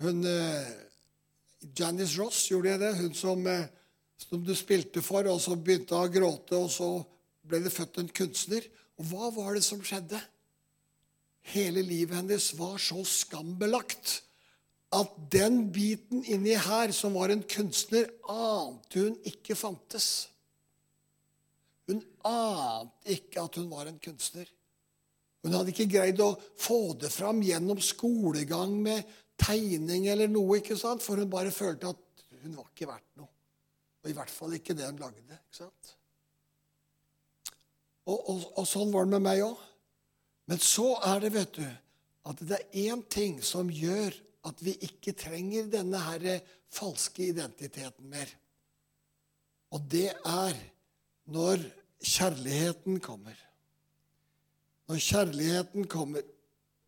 hun 0.04 0.22
eh, 0.30 0.68
Janice 1.74 2.20
Ross, 2.20 2.44
gjorde 2.52 2.76
jeg 2.76 2.82
det? 2.84 2.92
Hun 3.00 3.16
som, 3.18 3.42
eh, 3.50 3.66
som, 4.22 4.44
du 4.46 4.54
spilte 4.58 5.02
for, 5.02 5.26
og 5.32 5.42
så 5.42 5.58
begynte 5.58 5.98
å 5.98 6.12
gråte, 6.14 6.60
og 6.60 6.70
så 6.74 6.92
ble 7.48 7.64
det 7.66 7.74
født 7.74 8.04
en 8.04 8.12
kunstner. 8.14 8.68
Og 9.02 9.10
hva 9.10 9.32
var 9.34 9.58
det 9.58 9.66
som 9.66 9.82
skjedde? 9.82 10.22
Hele 11.48 11.82
livet 11.82 12.20
hennes 12.20 12.52
var 12.60 12.78
så 12.82 13.02
skambelagt 13.08 14.20
at 14.96 15.16
den 15.32 15.66
biten 15.76 16.24
inni 16.24 16.56
her 16.56 16.94
som 16.96 17.18
var 17.18 17.34
en 17.34 17.44
kunstner, 17.44 18.08
ante 18.32 19.04
hun 19.04 19.18
ikke 19.28 19.58
fantes. 19.60 20.30
Hun 21.88 22.00
ante 22.28 23.18
ikke 23.18 23.44
at 23.44 23.60
hun 23.60 23.68
var 23.72 23.90
en 23.90 24.00
kunstner. 24.04 24.48
Hun 25.44 25.56
hadde 25.56 25.72
ikke 25.72 25.90
greid 25.92 26.20
å 26.24 26.34
få 26.60 26.96
det 27.00 27.12
fram 27.14 27.40
gjennom 27.46 27.80
skolegang 27.84 28.74
med 28.84 29.08
tegning 29.40 30.08
eller 30.12 30.32
noe, 30.32 30.60
ikke 30.60 30.76
sant? 30.80 31.04
for 31.04 31.20
hun 31.20 31.30
bare 31.32 31.54
følte 31.54 31.92
at 31.92 32.26
hun 32.42 32.58
var 32.58 32.68
ikke 32.72 32.90
verdt 32.90 33.20
noe. 33.20 33.32
Og 34.04 34.12
i 34.12 34.16
hvert 34.18 34.32
fall 34.32 34.56
ikke 34.58 34.76
det 34.78 34.88
hun 34.88 35.00
lagde. 35.02 35.24
ikke 35.24 35.60
sant? 35.62 35.94
Og, 38.08 38.18
og, 38.18 38.46
og 38.56 38.68
sånn 38.68 38.94
var 38.94 39.08
det 39.08 39.18
med 39.18 39.26
meg 39.28 39.44
òg. 39.46 39.66
Men 40.48 40.62
så 40.64 40.94
er 41.04 41.26
det, 41.26 41.34
vet 41.36 41.58
du, 41.60 41.66
at 42.28 42.44
det 42.48 42.60
er 42.62 42.88
én 42.88 43.04
ting 43.12 43.42
som 43.44 43.68
gjør 43.72 44.16
at 44.48 44.64
vi 44.64 44.74
ikke 44.88 45.14
trenger 45.18 45.68
denne 45.72 46.00
her 46.02 46.40
falske 46.74 47.30
identiteten 47.32 48.08
mer. 48.12 48.32
Og 49.76 49.84
det 49.92 50.10
er 50.14 50.58
når 51.28 51.62
kjærligheten 52.00 53.00
kommer. 53.04 53.36
Når 54.88 55.04
kjærligheten 55.04 55.88
kommer 55.92 56.34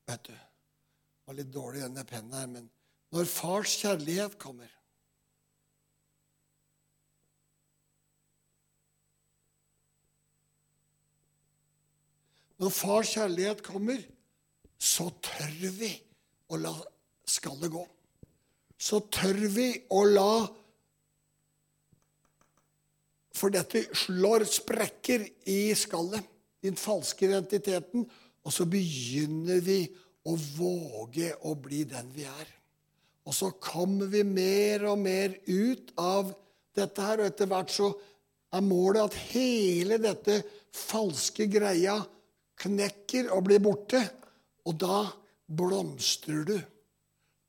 Vet 0.09 0.23
du, 0.25 0.33
var 1.29 1.35
litt 1.37 1.51
dårlig 1.53 1.83
denne 1.83 2.01
pennen 2.09 2.33
her, 2.33 2.47
men 2.49 2.63
når 3.13 3.27
fars 3.29 3.75
kjærlighet 3.77 4.39
kommer 4.41 4.71
Når 12.59 12.73
fars 12.75 13.13
kjærlighet 13.15 13.61
kommer, 13.63 14.01
så 14.79 15.05
tør 15.23 15.53
vi 15.77 15.93
å 16.51 16.57
la 16.59 16.73
skallet 17.29 17.71
gå. 17.73 17.83
Så 18.79 19.01
tør 19.11 19.39
vi 19.51 19.71
å 19.91 20.05
la 20.07 20.33
For 23.39 23.53
dette 23.53 23.85
slår 23.95 24.43
sprekker 24.49 25.21
i 25.47 25.71
skallet, 25.77 26.25
den 26.59 26.75
falske 26.75 27.23
identiteten, 27.23 28.03
og 28.43 28.51
så 28.51 28.65
begynner 28.67 29.61
vi 29.63 29.77
å 30.27 30.33
våge 30.57 31.29
å 31.47 31.53
bli 31.55 31.85
den 31.87 32.09
vi 32.11 32.25
er. 32.27 32.49
Og 33.23 33.35
så 33.37 33.51
kommer 33.61 34.09
vi 34.11 34.25
mer 34.27 34.83
og 34.89 34.99
mer 34.99 35.37
ut 35.45 35.93
av 36.01 36.33
dette 36.75 37.05
her, 37.05 37.21
og 37.21 37.29
etter 37.29 37.47
hvert 37.47 37.71
så 37.71 37.93
er 38.57 38.65
målet 38.65 39.05
at 39.05 39.17
hele 39.31 39.99
dette 40.01 40.41
falske 40.75 41.47
greia 41.51 41.99
knekker 42.59 43.29
og 43.35 43.45
blir 43.47 43.61
borte. 43.63 44.01
Og 44.67 44.75
da 44.81 45.03
blomstrer 45.47 46.43
du. 46.47 46.57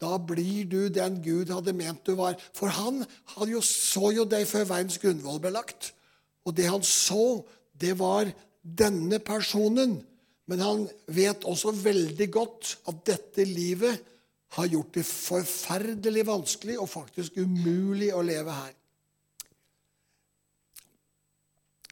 Da 0.00 0.16
blir 0.16 0.64
du 0.64 0.88
den 0.88 1.18
Gud 1.24 1.52
hadde 1.52 1.74
ment 1.76 2.04
du 2.08 2.14
var. 2.18 2.38
For 2.56 2.72
han 2.72 3.02
hadde 3.34 3.52
jo, 3.52 3.60
så 3.64 4.12
jo 4.16 4.24
deg 4.28 4.46
før 4.48 4.68
verdens 4.70 5.00
grunnvoll 5.02 5.40
ble 5.42 5.52
lagt. 5.54 5.92
Og 6.48 6.56
det 6.56 6.70
han 6.70 6.84
så, 6.86 7.42
det 7.76 7.98
var 8.00 8.30
denne 8.62 9.20
personen. 9.20 9.98
Men 10.50 10.64
han 10.64 10.86
vet 11.12 11.44
også 11.46 11.74
veldig 11.76 12.30
godt 12.32 12.76
at 12.90 13.04
dette 13.06 13.44
livet 13.46 14.08
har 14.56 14.66
gjort 14.66 14.96
det 14.96 15.06
forferdelig 15.06 16.24
vanskelig 16.26 16.78
og 16.80 16.90
faktisk 16.90 17.36
umulig 17.38 18.10
å 18.16 18.24
leve 18.26 18.56
her. 18.56 18.72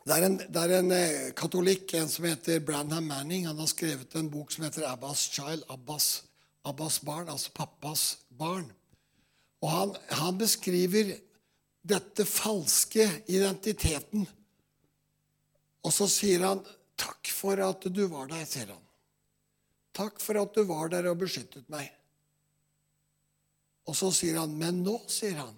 Det 0.08 0.16
er 0.16 0.24
en, 0.24 0.38
det 0.40 0.60
er 0.62 0.72
en 0.78 0.92
eh, 0.96 1.30
katolikk, 1.36 1.92
en 1.98 2.08
som 2.08 2.24
heter 2.24 2.62
Branham 2.64 3.10
Manning. 3.10 3.44
Han 3.46 3.58
har 3.60 3.68
skrevet 3.68 4.14
en 4.16 4.30
bok 4.32 4.54
som 4.54 4.64
heter 4.64 4.86
Abbas 4.88 5.26
Child. 5.34 5.66
Abbas, 5.68 6.06
Abbas 6.66 7.00
barn, 7.02 7.28
altså 7.28 7.52
pappas 7.54 8.18
barn. 8.28 8.66
Og 9.62 9.70
han, 9.70 9.94
han 10.10 10.38
beskriver 10.38 11.14
dette 11.88 12.26
falske 12.28 13.06
identiteten. 13.30 14.26
Og 15.86 15.94
så 15.94 16.08
sier 16.10 16.44
han, 16.46 16.64
'Takk 16.98 17.30
for 17.30 17.60
at 17.62 17.86
du 17.94 18.06
var 18.10 18.26
der', 18.26 18.46
sier 18.46 18.72
han. 18.72 18.82
'Takk 19.94 20.20
for 20.20 20.40
at 20.42 20.54
du 20.54 20.64
var 20.66 20.88
der 20.88 21.06
og 21.10 21.18
beskyttet 21.22 21.68
meg'. 21.70 21.90
Og 23.86 23.96
så 23.96 24.10
sier 24.12 24.40
han, 24.40 24.58
'Men 24.58 24.82
nå', 24.84 25.00
sier 25.08 25.38
han, 25.38 25.54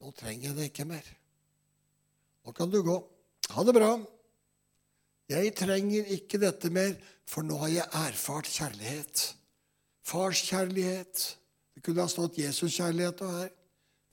'nå 0.00 0.12
trenger 0.12 0.48
jeg 0.48 0.56
det 0.56 0.68
ikke 0.70 0.84
mer'. 0.84 1.14
Nå 2.44 2.52
kan 2.52 2.70
du 2.70 2.82
gå. 2.82 2.96
Ha 3.50 3.64
det 3.64 3.74
bra. 3.74 3.98
Jeg 5.28 5.54
trenger 5.56 6.04
ikke 6.04 6.40
dette 6.40 6.70
mer, 6.70 6.94
for 7.28 7.44
nå 7.44 7.58
har 7.60 7.68
jeg 7.68 7.88
erfart 7.92 8.48
kjærlighet. 8.48 9.34
Fars 10.08 10.40
kjærlighet. 10.48 11.24
Det 11.74 11.84
kunne 11.84 12.04
ha 12.04 12.10
stått 12.10 12.38
Jesus 12.40 12.76
kjærlighet 12.78 13.20
og 13.26 13.34
her. 13.34 13.50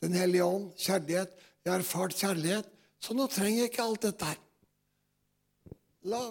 Den 0.03 0.17
hellige 0.17 0.45
ånd, 0.45 0.71
kjærlighet. 0.77 1.31
Jeg 1.63 1.71
har 1.71 1.81
erfart 1.81 2.13
kjærlighet, 2.13 2.67
så 3.01 3.15
nå 3.17 3.25
trenger 3.31 3.63
jeg 3.63 3.71
ikke 3.71 3.85
alt 3.85 4.03
dette 4.05 4.27
her. 4.29 4.41
La 6.11 6.21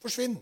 forsvinne. 0.00 0.40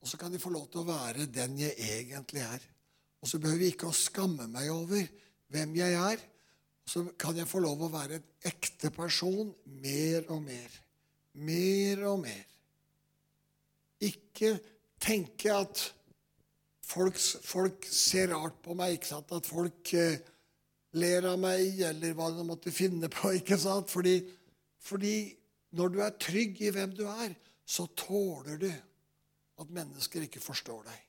Og 0.00 0.08
så 0.08 0.16
kan 0.16 0.32
de 0.32 0.40
få 0.40 0.52
lov 0.54 0.70
til 0.72 0.80
å 0.80 0.88
være 0.88 1.28
den 1.28 1.58
jeg 1.60 1.76
egentlig 1.76 2.40
er. 2.46 2.62
Og 3.20 3.28
så 3.28 3.40
behøver 3.42 3.66
jeg 3.66 3.74
ikke 3.74 3.90
å 3.90 3.96
skamme 3.96 4.46
meg 4.48 4.70
over 4.72 5.04
hvem 5.52 5.74
jeg 5.76 5.96
er 5.98 6.22
Og 6.84 6.88
så 6.88 7.02
kan 7.20 7.36
jeg 7.36 7.48
få 7.50 7.60
lov 7.60 7.82
å 7.84 7.90
være 7.92 8.16
en 8.16 8.28
ekte 8.48 8.88
person 8.94 9.50
mer 9.82 10.24
og 10.32 10.40
mer. 10.42 10.78
Mer 11.34 12.06
og 12.08 12.22
mer. 12.24 12.46
Ikke 14.06 14.54
tenke 15.00 15.54
at 15.54 15.82
folk, 16.84 17.18
folk 17.18 17.86
ser 17.86 18.32
rart 18.34 18.60
på 18.64 18.76
meg, 18.78 18.96
ikke 18.96 19.10
sant? 19.12 19.32
at 19.36 19.48
folk 19.48 19.92
eh, 19.96 20.20
ler 20.98 21.28
av 21.30 21.38
meg, 21.42 21.82
eller 21.90 22.16
hva 22.18 22.30
de 22.34 22.46
måtte 22.46 22.72
finne 22.74 23.10
på. 23.12 23.34
ikke 23.40 23.58
sant? 23.60 23.90
Fordi, 23.92 24.18
fordi 24.82 25.14
når 25.76 25.94
du 25.94 26.00
er 26.04 26.18
trygg 26.18 26.62
i 26.66 26.72
hvem 26.74 26.96
du 26.96 27.04
er, 27.10 27.36
så 27.70 27.86
tåler 27.94 28.58
du 28.58 28.70
at 29.60 29.70
mennesker 29.70 30.24
ikke 30.26 30.42
forstår 30.42 30.82
deg. 30.88 31.00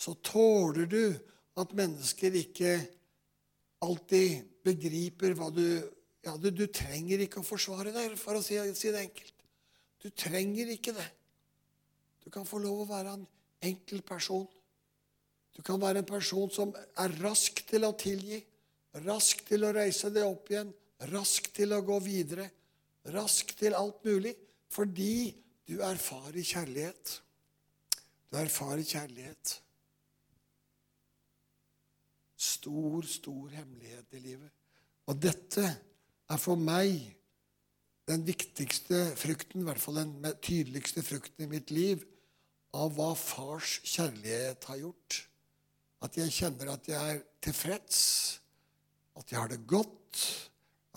Så 0.00 0.14
tåler 0.24 0.86
du 0.88 1.02
at 1.60 1.72
mennesker 1.76 2.36
ikke 2.38 2.76
alltid 3.84 4.44
begriper 4.64 5.34
hva 5.36 5.48
du 5.52 5.64
ja, 6.20 6.34
du, 6.36 6.50
du, 6.52 6.66
trenger 6.68 7.22
ikke 7.24 7.40
å 7.40 7.46
forsvare 7.46 7.94
deg, 7.94 8.12
for 8.20 8.36
å 8.36 8.42
si, 8.44 8.58
si, 8.76 8.90
det 8.92 9.06
enkelt. 9.06 9.32
Du 10.04 10.10
trenger 10.12 10.68
ikke 10.74 10.92
det. 10.92 11.06
Du 12.20 12.30
kan 12.32 12.46
få 12.46 12.60
lov 12.62 12.84
å 12.84 12.88
være 12.90 13.14
en 13.16 13.26
enkel 13.70 14.02
person. 14.06 14.46
Du 15.56 15.62
kan 15.66 15.80
være 15.80 16.02
en 16.02 16.08
person 16.08 16.50
som 16.52 16.74
er 16.74 17.16
rask 17.20 17.62
til 17.68 17.84
å 17.88 17.94
tilgi, 17.98 18.38
rask 19.06 19.42
til 19.48 19.66
å 19.66 19.72
reise 19.74 20.12
deg 20.14 20.28
opp 20.28 20.52
igjen, 20.52 20.70
rask 21.12 21.50
til 21.56 21.74
å 21.74 21.82
gå 21.84 21.98
videre, 22.04 22.46
rask 23.14 23.54
til 23.58 23.76
alt 23.76 24.04
mulig, 24.06 24.34
fordi 24.70 25.32
du 25.66 25.80
erfarer 25.84 26.44
kjærlighet. 26.44 27.16
Du 28.30 28.38
erfarer 28.38 28.86
kjærlighet 28.86 29.56
stor, 32.40 33.02
stor 33.02 33.48
hemmelighet 33.48 34.16
i 34.16 34.22
livet. 34.24 34.50
Og 35.06 35.18
dette 35.20 35.64
er 36.30 36.40
for 36.40 36.60
meg 36.60 36.96
den 38.10 38.26
viktigste 38.26 39.04
frukten, 39.18 39.62
i 39.62 39.68
hvert 39.68 39.82
fall 39.82 40.00
den 40.00 40.14
tydeligste 40.42 41.02
frukten 41.06 41.46
i 41.46 41.50
mitt 41.50 41.70
liv, 41.74 42.02
av 42.74 42.94
hva 42.94 43.12
fars 43.18 43.78
kjærlighet 43.86 44.66
har 44.70 44.80
gjort. 44.82 45.20
At 46.04 46.16
jeg 46.18 46.34
kjenner 46.34 46.72
at 46.74 46.88
jeg 46.88 47.16
er 47.16 47.20
tilfreds, 47.44 48.00
at 49.18 49.30
jeg 49.30 49.40
har 49.40 49.50
det 49.52 49.62
godt, 49.68 50.22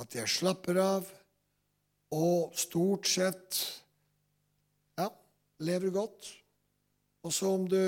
at 0.02 0.15
jeg 0.17 0.32
slapper 0.32 0.80
av, 0.82 1.10
og 2.13 2.54
stort 2.58 3.10
sett 3.10 3.60
ja, 4.99 5.10
lever 5.65 5.93
godt. 5.93 6.30
Og 7.26 7.34
så 7.34 7.49
om 7.56 7.65
du 7.69 7.82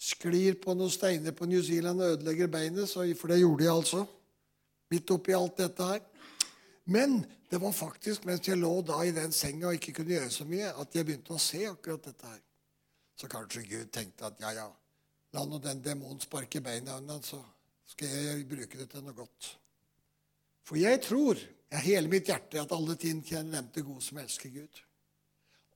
sklir 0.00 0.56
på 0.60 0.74
noen 0.76 0.92
steiner 0.92 1.34
på 1.36 1.48
New 1.48 1.62
Zealand 1.64 2.02
og 2.02 2.16
ødelegger 2.16 2.52
beinet, 2.52 2.92
for 2.92 3.32
det 3.32 3.40
gjorde 3.40 3.66
jeg 3.66 3.74
altså. 3.74 4.04
Midt 4.90 5.12
oppi 5.14 5.36
alt 5.36 5.60
dette 5.60 5.86
her. 5.86 6.00
Men 6.90 7.20
det 7.50 7.60
var 7.62 7.74
faktisk 7.74 8.26
mens 8.26 8.46
jeg 8.48 8.58
lå 8.58 8.72
da 8.86 8.98
i 9.06 9.14
den 9.14 9.34
senga 9.34 9.70
og 9.70 9.78
ikke 9.78 9.94
kunne 10.00 10.16
gjøre 10.16 10.32
så 10.34 10.46
mye, 10.48 10.72
at 10.74 10.94
jeg 10.94 11.06
begynte 11.06 11.36
å 11.36 11.42
se 11.42 11.62
akkurat 11.68 12.04
dette 12.08 12.26
her. 12.32 12.42
Så 13.18 13.28
kanskje 13.30 13.66
Gud 13.68 13.90
tenkte 13.94 14.26
at 14.30 14.42
ja, 14.42 14.52
ja, 14.56 14.68
la 15.36 15.46
nå 15.46 15.60
den 15.62 15.82
demonen 15.84 16.22
sparke 16.22 16.62
beina 16.64 16.98
under, 16.98 17.20
så 17.22 17.38
skal 17.90 18.10
jeg 18.10 18.46
bruke 18.50 18.78
det 18.80 18.88
til 18.90 19.04
noe 19.04 19.16
godt. 19.16 19.50
For 20.66 20.78
jeg 20.80 21.02
tror 21.04 21.38
av 21.70 21.84
hele 21.84 22.10
mitt 22.10 22.30
hjerte 22.30 22.62
at 22.62 22.72
alle 22.74 22.96
ting 22.98 23.20
kjenner 23.26 23.60
dem 23.60 23.68
til 23.74 23.86
gode 23.86 24.02
som 24.06 24.18
elsker 24.22 24.50
Gud. 24.54 24.80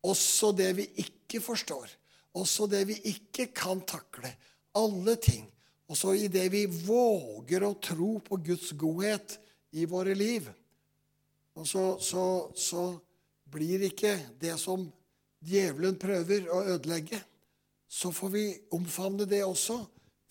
Også 0.04 0.50
det 0.56 0.72
vi 0.78 0.88
ikke 1.04 1.42
forstår 1.42 1.92
også 2.34 2.66
det 2.70 2.82
vi 2.88 2.96
ikke 3.12 3.48
kan 3.54 3.82
takle. 3.86 4.30
Alle 4.74 5.16
ting. 5.22 5.46
Også 5.88 6.14
i 6.18 6.28
det 6.32 6.48
vi 6.52 6.64
våger 6.66 7.62
å 7.62 7.76
tro 7.82 8.16
på 8.24 8.40
Guds 8.42 8.72
godhet 8.78 9.36
i 9.76 9.86
våre 9.86 10.16
liv. 10.18 10.48
Og 11.54 11.66
så, 11.68 11.84
så, 12.02 12.24
så 12.58 12.84
blir 13.50 13.86
ikke 13.86 14.16
det 14.40 14.56
som 14.60 14.88
djevelen 15.44 15.98
prøver 16.00 16.48
å 16.50 16.62
ødelegge, 16.74 17.20
så 17.88 18.10
får 18.14 18.32
vi 18.32 18.44
omfavne 18.74 19.26
det 19.28 19.44
også. 19.46 19.78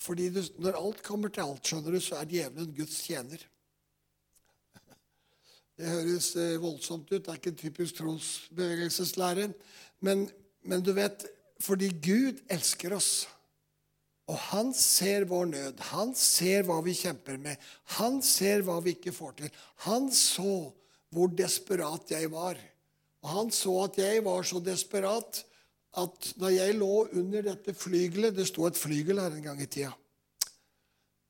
Fordi 0.03 0.27
du, 0.35 0.41
når 0.59 0.79
alt 0.79 1.03
kommer 1.05 1.31
til 1.31 1.45
alt, 1.45 1.63
skjønner 1.63 1.95
du, 1.95 2.01
så 2.03 2.17
er 2.19 2.31
djevelen 2.31 2.73
Guds 2.75 2.97
tjener. 3.05 3.45
Det 5.79 5.87
høres 5.87 6.33
eh, 6.35 6.57
voldsomt 6.59 7.07
ut. 7.13 7.21
Det 7.21 7.31
er 7.31 7.39
ikke 7.39 7.53
en 7.53 7.61
typisk 7.61 8.01
trosbevegelseslære. 8.01 9.47
Men, 10.03 10.25
men 10.67 10.83
du 10.83 10.91
vet, 10.97 11.23
fordi 11.63 11.93
Gud 12.03 12.43
elsker 12.51 12.97
oss. 12.97 13.13
Og 14.27 14.35
han 14.51 14.73
ser 14.75 15.25
vår 15.29 15.47
nød. 15.53 15.81
Han 15.93 16.13
ser 16.19 16.67
hva 16.67 16.81
vi 16.83 16.95
kjemper 16.95 17.39
med. 17.39 17.59
Han 17.99 18.19
ser 18.23 18.63
hva 18.67 18.81
vi 18.83 18.97
ikke 18.97 19.15
får 19.15 19.37
til. 19.39 19.57
Han 19.87 20.11
så 20.11 20.71
hvor 21.13 21.31
desperat 21.33 22.11
jeg 22.15 22.29
var. 22.33 22.59
Og 23.23 23.33
han 23.37 23.51
så 23.55 23.73
at 23.85 23.99
jeg 24.01 24.23
var 24.25 24.45
så 24.47 24.59
desperat 24.63 25.43
at 26.01 26.31
når 26.41 26.55
jeg 26.55 26.77
lå 26.79 26.93
under 27.19 27.43
dette 27.45 27.75
flygelet 27.77 28.33
Det 28.33 28.47
sto 28.49 28.65
et 28.65 28.79
flygel 28.79 29.19
her 29.21 29.35
en 29.35 29.45
gang 29.45 29.59
i 29.61 29.69
tida. 29.69 29.91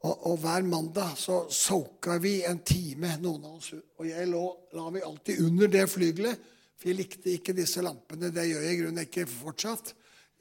Og, 0.04 0.14
og 0.32 0.40
hver 0.44 0.66
mandag 0.68 1.18
så 1.20 1.46
soka 1.52 2.18
vi 2.24 2.42
en 2.48 2.60
time, 2.68 3.14
noen 3.24 3.46
av 3.48 3.60
oss. 3.60 3.72
Og 4.00 4.08
jeg 4.08 4.28
lå, 4.28 4.44
la 4.76 4.90
vi 4.92 5.04
alltid 5.04 5.44
under 5.46 5.72
det 5.72 5.84
flygelet, 5.92 6.50
for 6.76 6.92
jeg 6.92 7.00
likte 7.00 7.32
ikke 7.32 7.56
disse 7.56 7.84
lampene. 7.84 8.32
Det 8.34 8.44
gjør 8.50 8.66
jeg 8.66 8.76
i 8.76 8.80
grunnen 8.82 9.06
ikke 9.06 9.28
fortsatt. 9.32 9.94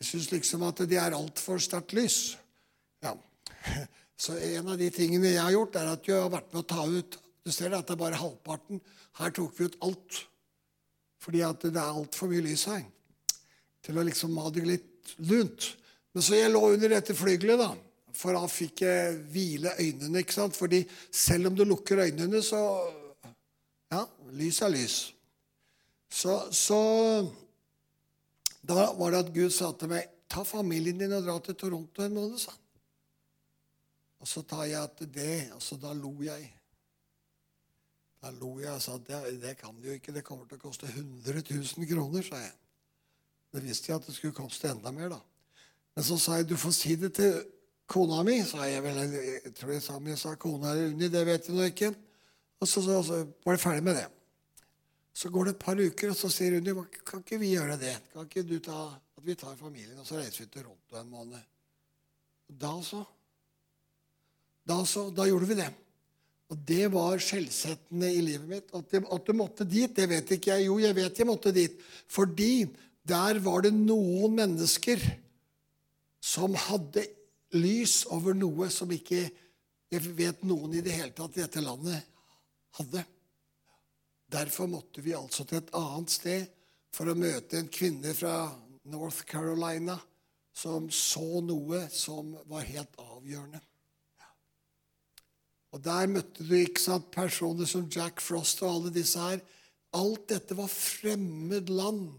Jeg 0.03 0.09
syns 0.09 0.33
liksom 0.33 0.65
at 0.67 0.83
de 0.91 0.99
er 0.99 1.15
altfor 1.15 1.63
sterkt 1.63 1.95
lys. 1.95 2.17
Ja. 3.05 3.15
Så 4.23 4.35
en 4.39 4.71
av 4.71 4.79
de 4.79 4.89
tingene 4.95 5.31
jeg 5.31 5.43
har 5.43 5.55
gjort, 5.55 5.79
er 5.79 5.93
at 5.95 6.11
jeg 6.11 6.19
har 6.19 6.31
vært 6.31 6.51
med 6.51 6.63
å 6.63 6.71
ta 6.75 6.87
ut 6.87 7.19
Du 7.43 7.51
ser 7.51 7.73
det 7.73 7.81
at 7.81 7.89
det 7.89 7.97
er 7.97 7.99
bare 7.99 8.19
halvparten. 8.21 8.79
Her 9.21 9.33
tok 9.35 9.55
vi 9.59 9.69
ut 9.69 9.79
alt. 9.85 10.23
Fordi 11.23 11.43
at 11.47 11.63
det 11.63 11.79
er 11.79 12.01
altfor 12.01 12.31
mye 12.33 12.45
lys 12.45 12.67
her 12.71 12.83
til 13.83 13.99
å 13.99 14.05
liksom 14.07 14.37
ha 14.39 14.51
det 14.55 14.63
litt 14.67 15.15
lunt. 15.27 15.73
Men 16.15 16.25
så 16.25 16.39
jeg 16.39 16.53
lå 16.53 16.61
under 16.75 16.93
dette 16.95 17.17
flygelet, 17.19 17.59
da. 17.59 17.73
For 18.15 18.37
da 18.37 18.43
fikk 18.51 18.85
jeg 18.85 19.17
hvile 19.33 19.73
øynene. 19.81 20.21
ikke 20.23 20.37
sant? 20.37 20.57
Fordi 20.57 20.83
selv 21.11 21.51
om 21.51 21.57
du 21.57 21.65
lukker 21.65 22.05
øynene, 22.07 22.43
så 22.43 22.63
Ja, 23.93 24.07
lys 24.33 24.63
er 24.65 24.71
lys. 24.73 24.95
Så, 26.09 26.39
så 26.49 26.79
da 28.65 28.87
var 28.97 29.13
det 29.13 29.19
at 29.19 29.33
Gud 29.35 29.51
sa 29.53 29.69
til 29.77 29.91
meg 29.93 30.07
ta 30.33 30.45
familien 30.49 30.97
din 30.97 31.13
og 31.13 31.27
dra 31.27 31.35
til 31.45 31.59
Toronto 31.61 32.03
en 32.03 32.15
måned. 32.17 32.39
sa 32.41 32.55
han. 32.55 32.61
Og 34.23 34.29
så 34.29 34.43
tar 34.49 34.65
jeg 34.71 34.91
til 34.97 35.13
det, 35.13 35.53
og 35.53 35.63
så 35.63 35.77
Da 35.77 35.93
lo 35.93 36.15
jeg. 36.23 36.62
Da 38.23 38.31
lo 38.37 38.53
jeg 38.63 38.71
og 38.71 38.83
sa 38.85 38.95
at 38.95 39.07
det, 39.09 39.21
det 39.43 39.57
kan 39.59 39.75
du 39.75 39.89
jo 39.89 39.97
ikke. 39.99 40.15
Det 40.15 40.23
kommer 40.23 40.47
til 40.47 40.61
å 40.61 40.63
koste 40.63 40.87
100 40.87 41.43
000 41.43 41.89
kroner, 41.91 42.23
sa 42.23 42.39
jeg. 42.39 42.55
Det 43.53 43.63
visste 43.65 43.91
jeg 43.91 43.99
at 43.99 44.07
det 44.07 44.15
skulle 44.15 44.37
koste 44.37 44.71
enda 44.71 44.93
mer, 44.95 45.11
da. 45.17 45.19
Men 45.97 46.07
så 46.07 46.17
sa 46.21 46.39
jeg 46.39 46.49
du 46.53 46.55
får 46.57 46.75
si 46.77 46.95
det 46.97 47.13
til 47.19 47.35
kona 47.91 48.23
mi. 48.25 48.39
sa 48.47 48.65
Jeg 48.69 48.85
vel, 48.85 49.01
jeg 49.13 49.55
tror 49.59 49.75
jeg 49.75 49.83
sa, 49.85 49.99
jeg 50.07 50.21
sa 50.21 50.35
kona 50.41 50.73
eller 50.73 50.95
Unni, 50.95 51.11
det 51.13 51.25
vet 51.27 51.49
jeg 51.49 51.57
nå 51.57 51.67
ikke. 51.69 51.93
Og 52.63 52.69
så, 52.71 52.81
så, 52.85 53.03
så 53.05 53.25
var 53.45 53.59
jeg 53.59 53.65
ferdig 53.65 53.85
med 53.91 53.99
det. 53.99 54.07
Så 55.13 55.29
går 55.29 55.45
det 55.45 55.57
et 55.57 55.65
par 55.67 55.77
uker, 55.77 56.15
og 56.15 56.17
så 56.17 56.31
sier 56.33 56.57
Unni 56.61 56.77
kan 57.05 57.21
ikke 57.27 57.41
vi 57.43 57.53
gjøre 57.57 57.77
det? 57.81 57.97
Kan 58.15 58.31
ikke 58.31 58.47
du 58.47 58.57
ta, 58.65 58.87
at 59.19 59.27
vi 59.27 59.35
tar 59.37 59.59
familien, 59.59 59.99
og 59.99 60.07
så 60.07 60.23
reiser 60.23 60.47
vi 60.47 60.49
til 60.49 60.63
Toronto 60.63 61.03
en 61.03 61.11
måned? 61.11 61.51
Da 62.49 62.73
så. 62.87 63.03
Da 64.69 64.79
så, 64.87 65.09
da 65.11 65.27
gjorde 65.27 65.51
vi 65.51 65.59
det. 65.59 65.73
Og 66.53 66.61
det 66.69 66.91
var 66.93 67.21
skjellsettende 67.23 68.11
i 68.13 68.21
livet 68.21 68.49
mitt. 68.49 68.73
At, 68.77 68.91
jeg, 68.93 69.07
at 69.09 69.27
du 69.29 69.33
måtte 69.37 69.65
dit, 69.65 69.93
det 69.97 70.05
vet 70.11 70.35
ikke 70.37 70.53
jeg. 70.53 70.67
Jo, 70.69 70.77
jeg 70.83 70.97
vet 70.99 71.21
jeg 71.23 71.29
måtte 71.29 71.53
dit. 71.57 71.79
Fordi 72.13 72.67
der 73.09 73.41
var 73.43 73.65
det 73.65 73.73
noen 73.73 74.37
mennesker 74.37 75.01
som 76.23 76.53
hadde 76.69 77.07
lys 77.57 78.03
over 78.13 78.37
noe 78.37 78.69
som 78.73 78.93
ikke 78.93 79.25
jeg 79.93 80.13
vet 80.17 80.45
noen 80.49 80.77
i 80.79 80.85
det 80.85 80.95
hele 80.95 81.13
tatt 81.17 81.35
i 81.37 81.43
dette 81.43 81.65
landet 81.65 82.05
hadde. 82.79 83.03
Derfor 84.33 84.71
måtte 84.73 85.03
vi 85.05 85.13
altså 85.17 85.45
til 85.45 85.61
et 85.61 85.75
annet 85.77 86.13
sted 86.13 86.47
for 86.93 87.09
å 87.09 87.17
møte 87.19 87.59
en 87.59 87.69
kvinne 87.73 88.15
fra 88.17 88.47
North 88.93 89.27
Carolina 89.29 89.99
som 90.57 90.89
så 90.93 91.43
noe 91.45 91.87
som 91.93 92.33
var 92.49 92.65
helt 92.69 92.97
avgjørende. 93.01 93.61
Og 95.73 95.81
Der 95.85 96.07
møtte 96.11 96.45
du 96.45 96.53
ikke 96.59 96.81
sant, 96.81 97.09
personer 97.15 97.69
som 97.69 97.89
Jack 97.89 98.21
Frost 98.21 98.61
og 98.63 98.75
alle 98.75 98.93
disse 98.93 99.21
her. 99.21 99.41
Alt 99.97 100.29
dette 100.29 100.57
var 100.57 100.69
fremmed 100.69 101.73
land 101.73 102.11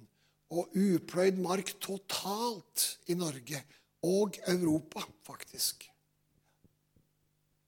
og 0.53 0.73
upløyd 0.77 1.37
mark 1.41 1.73
totalt 1.81 2.85
i 3.09 3.17
Norge 3.17 3.61
og 4.05 4.37
Europa, 4.49 5.05
faktisk. 5.25 5.85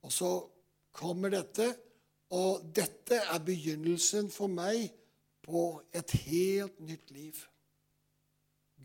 Og 0.06 0.12
så 0.12 0.30
kommer 0.94 1.32
dette, 1.34 1.72
og 2.34 2.66
dette 2.74 3.18
er 3.22 3.42
begynnelsen 3.42 4.30
for 4.34 4.50
meg 4.50 4.88
på 5.46 5.68
et 5.94 6.14
helt 6.26 6.78
nytt 6.82 7.10
liv. 7.14 7.38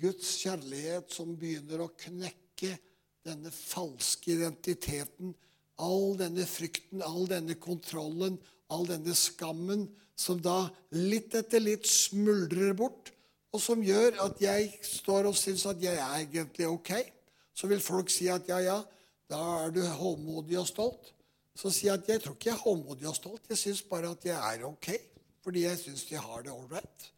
Guds 0.02 0.36
kjærlighet 0.42 1.14
som 1.14 1.34
begynner 1.38 1.84
å 1.84 1.94
knekke 1.98 2.76
denne 3.26 3.52
falske 3.54 4.34
identiteten, 4.34 5.34
all 5.82 6.13
denne 6.20 6.46
frykten, 6.48 7.02
all 7.04 7.26
denne 7.30 7.58
kontrollen, 7.62 8.38
all 8.72 8.86
denne 8.89 9.15
skammen, 9.17 9.88
som 10.15 10.39
da 10.41 10.70
litt 10.94 11.34
etter 11.38 11.63
litt 11.63 11.88
smuldrer 11.89 12.76
bort, 12.78 13.12
og 13.52 13.60
som 13.60 13.82
gjør 13.84 14.20
at 14.24 14.39
jeg 14.39 14.70
står 14.86 15.28
og 15.28 15.36
syns 15.36 15.65
at 15.67 15.82
jeg 15.84 15.98
er 15.98 16.22
egentlig 16.22 16.70
ok. 16.70 16.91
Så 17.58 17.67
vil 17.67 17.82
folk 17.84 18.12
si 18.13 18.30
at 18.32 18.48
ja, 18.48 18.62
ja, 18.63 18.78
da 19.32 19.41
er 19.65 19.74
du 19.76 19.82
håndmodig 19.84 20.60
og 20.62 20.70
stolt. 20.70 21.12
Så 21.58 21.72
sier 21.74 21.91
jeg 21.91 22.00
at 22.00 22.12
jeg 22.13 22.24
tror 22.24 22.38
ikke 22.38 22.50
jeg 22.50 22.56
er 22.56 22.63
håndmodig 22.63 23.10
og 23.10 23.17
stolt. 23.17 23.50
Jeg 23.52 23.60
syns 23.60 23.82
bare 23.89 24.13
at 24.15 24.24
jeg 24.26 24.38
er 24.38 24.63
ok. 24.70 24.94
Fordi 25.44 25.65
jeg 25.65 25.80
syns 25.82 26.06
jeg 26.12 26.22
har 26.24 26.46
det 26.46 26.54
ålreit. 26.54 27.10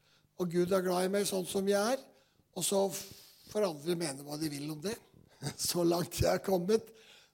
Og 0.42 0.50
Gud 0.50 0.74
er 0.74 0.84
glad 0.86 1.06
i 1.06 1.12
meg 1.14 1.28
sånn 1.30 1.46
som 1.48 1.68
jeg 1.70 1.94
er. 1.94 2.02
Og 2.58 2.66
så 2.66 2.82
får 3.52 3.68
andre 3.68 3.98
mene 4.00 4.26
hva 4.26 4.40
de 4.42 4.50
vil 4.50 4.72
om 4.74 4.82
det. 4.82 4.96
Så 5.60 5.84
langt 5.86 6.22
jeg 6.22 6.32
er 6.32 6.42
kommet. 6.44 6.88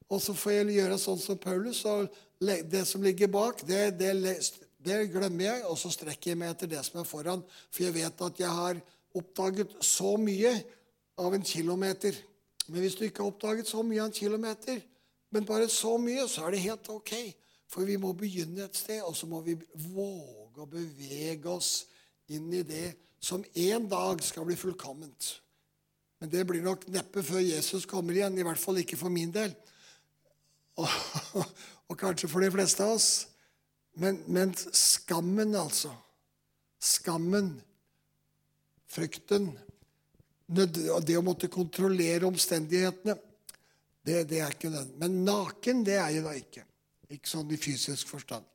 Og 0.09 0.21
så 0.23 0.33
får 0.33 0.55
jeg 0.55 0.79
gjøre 0.79 0.97
sånn 1.01 1.21
som 1.21 1.37
Paulus. 1.41 1.83
Og 1.89 2.09
det 2.39 2.85
som 2.89 3.03
ligger 3.05 3.29
bak, 3.31 3.61
det, 3.67 3.91
det, 3.99 4.37
det 4.81 5.01
glemmer 5.13 5.45
jeg, 5.45 5.65
og 5.69 5.77
så 5.77 5.91
strekker 5.93 6.33
jeg 6.33 6.39
meg 6.39 6.53
etter 6.55 6.71
det 6.71 6.81
som 6.87 7.01
er 7.01 7.07
foran. 7.09 7.43
For 7.69 7.85
jeg 7.85 7.97
vet 7.99 8.25
at 8.25 8.41
jeg 8.41 8.59
har 8.61 8.79
oppdaget 9.19 9.75
så 9.85 10.15
mye 10.21 10.53
av 11.19 11.35
en 11.35 11.45
kilometer. 11.45 12.17
Men 12.69 12.83
hvis 12.83 12.97
du 12.97 13.05
ikke 13.05 13.23
har 13.23 13.33
oppdaget 13.33 13.69
så 13.69 13.83
mye 13.85 14.01
av 14.01 14.09
en 14.09 14.17
kilometer, 14.17 14.81
men 15.29 15.45
bare 15.45 15.69
så 15.69 15.93
mye, 16.01 16.25
så 16.29 16.47
er 16.47 16.55
det 16.55 16.65
helt 16.65 16.89
ok. 16.89 17.13
For 17.69 17.85
vi 17.85 17.99
må 18.01 18.15
begynne 18.17 18.65
et 18.65 18.77
sted, 18.77 19.03
og 19.05 19.13
så 19.17 19.29
må 19.29 19.43
vi 19.45 19.53
våge 19.93 20.63
å 20.63 20.69
bevege 20.69 21.51
oss 21.53 21.85
inn 22.33 22.49
i 22.53 22.63
det 22.65 22.95
som 23.21 23.43
en 23.43 23.85
dag 23.89 24.23
skal 24.25 24.47
bli 24.47 24.57
fullkomment. 24.57 25.29
Men 26.19 26.31
det 26.31 26.45
blir 26.47 26.63
nok 26.65 26.87
neppe 26.91 27.21
før 27.23 27.43
Jesus 27.43 27.85
kommer 27.89 28.17
igjen, 28.17 28.37
i 28.39 28.45
hvert 28.45 28.59
fall 28.59 28.81
ikke 28.81 28.97
for 28.99 29.13
min 29.13 29.31
del. 29.33 29.53
Og, 30.77 30.89
og 31.89 31.97
kanskje 31.99 32.29
for 32.29 32.45
de 32.45 32.51
fleste 32.53 32.85
av 32.85 32.97
oss. 32.97 33.09
Men, 33.99 34.21
men 34.27 34.53
skammen, 34.55 35.55
altså. 35.57 35.91
Skammen, 36.79 37.57
frykten, 38.89 39.49
det 40.49 41.17
å 41.17 41.25
måtte 41.25 41.49
kontrollere 41.51 42.27
omstendighetene, 42.29 43.17
det, 44.05 44.23
det 44.31 44.39
er 44.41 44.55
ikke 44.55 44.71
den. 44.73 44.93
Men 45.01 45.19
naken, 45.27 45.83
det 45.85 45.99
er 45.99 46.13
jeg 46.15 46.23
da 46.25 46.33
ikke. 46.37 46.63
Ikke 47.13 47.29
sånn 47.29 47.51
i 47.53 47.59
fysisk 47.59 48.09
forstand. 48.09 48.45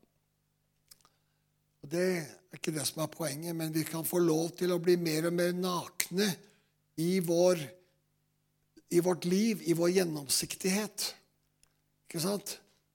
Og 1.85 1.91
Det 1.91 2.01
er 2.01 2.57
ikke 2.57 2.73
det 2.73 2.85
som 2.89 3.03
er 3.03 3.11
poenget, 3.13 3.55
men 3.55 3.73
vi 3.73 3.83
kan 3.85 4.07
få 4.07 4.19
lov 4.23 4.55
til 4.57 4.73
å 4.73 4.81
bli 4.81 4.95
mer 4.97 5.29
og 5.29 5.35
mer 5.37 5.53
nakne 5.53 6.31
i, 6.97 7.19
vår, 7.21 7.61
i 8.89 9.03
vårt 9.05 9.27
liv, 9.29 9.61
i 9.69 9.75
vår 9.77 9.91
gjennomsiktighet. 9.99 11.05
Ikke 12.15 12.23
sant? 12.23 12.51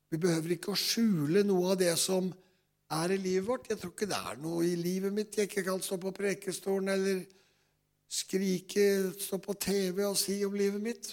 Vi 0.08 0.16
behøver 0.16 0.54
ikke 0.54 0.72
å 0.72 0.78
skjule 0.80 1.42
noe 1.44 1.74
av 1.74 1.80
det 1.82 1.92
som 2.00 2.30
er 2.96 3.12
i 3.12 3.18
livet 3.20 3.44
vårt. 3.44 3.66
Jeg 3.68 3.76
tror 3.76 3.90
ikke 3.92 4.06
det 4.08 4.16
er 4.16 4.38
noe 4.40 4.62
i 4.64 4.78
livet 4.80 5.12
mitt 5.12 5.36
jeg 5.36 5.50
ikke 5.50 5.64
kan 5.66 5.82
stå 5.84 5.98
på 6.00 6.12
prekestolen 6.16 6.88
eller 6.88 7.18
skrike, 8.08 8.86
stå 9.20 9.36
på 9.44 9.54
TV 9.60 10.00
og 10.08 10.16
si 10.16 10.38
om 10.46 10.56
livet 10.56 10.80
mitt. 10.80 11.10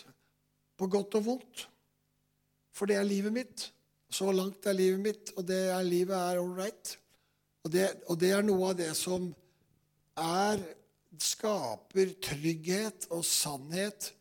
På 0.80 0.88
godt 0.88 1.18
og 1.20 1.26
vondt. 1.26 1.66
For 2.72 2.88
det 2.88 2.96
er 2.96 3.10
livet 3.10 3.36
mitt. 3.36 3.66
Så 4.08 4.32
langt 4.32 4.64
er 4.72 4.80
livet 4.80 5.04
mitt, 5.04 5.34
og 5.36 5.44
det 5.52 5.60
er 5.76 5.84
livet 5.84 6.16
er 6.16 6.40
all 6.40 6.56
right. 6.56 6.94
Og 7.68 7.76
det, 7.76 7.90
og 8.08 8.22
det 8.24 8.32
er 8.38 8.48
noe 8.48 8.72
av 8.72 8.80
det 8.80 8.94
som 8.96 9.28
er, 10.24 10.64
skaper 11.20 12.16
trygghet 12.24 13.12
og 13.12 13.28
sannhet. 13.28 14.14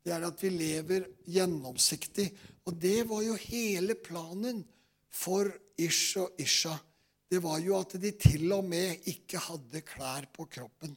Det 0.00 0.16
er 0.16 0.24
at 0.32 0.40
vi 0.40 0.48
lever 0.56 1.10
gjennomsiktig. 1.28 2.30
Og 2.64 2.76
det 2.80 3.04
var 3.10 3.22
jo 3.24 3.36
hele 3.36 3.96
planen 4.00 4.62
for 5.12 5.50
Ish 5.76 6.18
og 6.22 6.40
Isha. 6.40 6.74
Det 7.30 7.40
var 7.42 7.58
jo 7.60 7.76
at 7.78 7.96
de 8.00 8.12
til 8.20 8.52
og 8.54 8.64
med 8.68 9.08
ikke 9.10 9.40
hadde 9.42 9.82
klær 9.86 10.28
på 10.32 10.46
kroppen. 10.46 10.94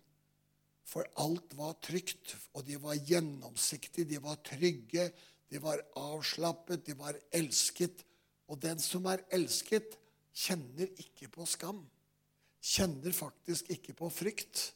For 0.88 1.08
alt 1.20 1.52
var 1.58 1.76
trygt, 1.84 2.36
og 2.56 2.64
de 2.68 2.78
var 2.80 2.96
gjennomsiktige, 2.96 4.08
de 4.08 4.22
var 4.24 4.40
trygge, 4.46 5.10
de 5.52 5.60
var 5.64 5.82
avslappet, 6.00 6.86
de 6.86 6.96
var 6.96 7.18
elsket. 7.36 8.06
Og 8.48 8.60
den 8.63 8.80
som 8.80 9.08
er 9.12 9.26
elsket, 9.36 9.98
kjenner 10.38 10.88
ikke 11.02 11.28
på 11.34 11.48
skam. 11.50 11.82
Kjenner 12.63 13.15
faktisk 13.15 13.72
ikke 13.76 13.96
på 13.98 14.10
frykt. 14.13 14.70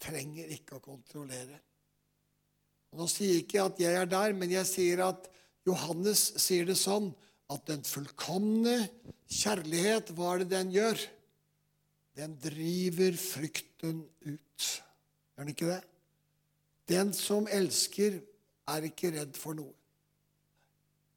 Trenger 0.00 0.48
ikke 0.54 0.78
å 0.78 0.84
kontrollere. 0.84 1.58
Og 2.90 3.02
nå 3.02 3.06
sier 3.10 3.34
jeg 3.34 3.44
ikke 3.44 3.66
at 3.68 3.82
jeg 3.82 3.98
er 3.98 4.08
der, 4.08 4.32
men 4.36 4.54
jeg 4.54 4.66
sier 4.68 5.04
at 5.04 5.28
Johannes 5.68 6.22
sier 6.40 6.68
det 6.68 6.78
sånn 6.80 7.10
at 7.50 7.66
den 7.68 7.82
fullkomne 7.86 8.76
kjærlighet, 9.30 10.12
hva 10.14 10.34
er 10.34 10.44
det 10.44 10.50
den 10.54 10.72
gjør? 10.74 11.02
Den 12.18 12.36
driver 12.42 13.16
frykten 13.18 14.04
ut. 14.26 14.68
Gjør 15.34 15.44
den 15.44 15.52
ikke 15.54 15.70
det? 15.70 15.80
Den 16.90 17.12
som 17.14 17.46
elsker, 17.50 18.20
er 18.70 18.86
ikke 18.86 19.10
redd 19.14 19.38
for 19.38 19.56
noe. 19.58 19.72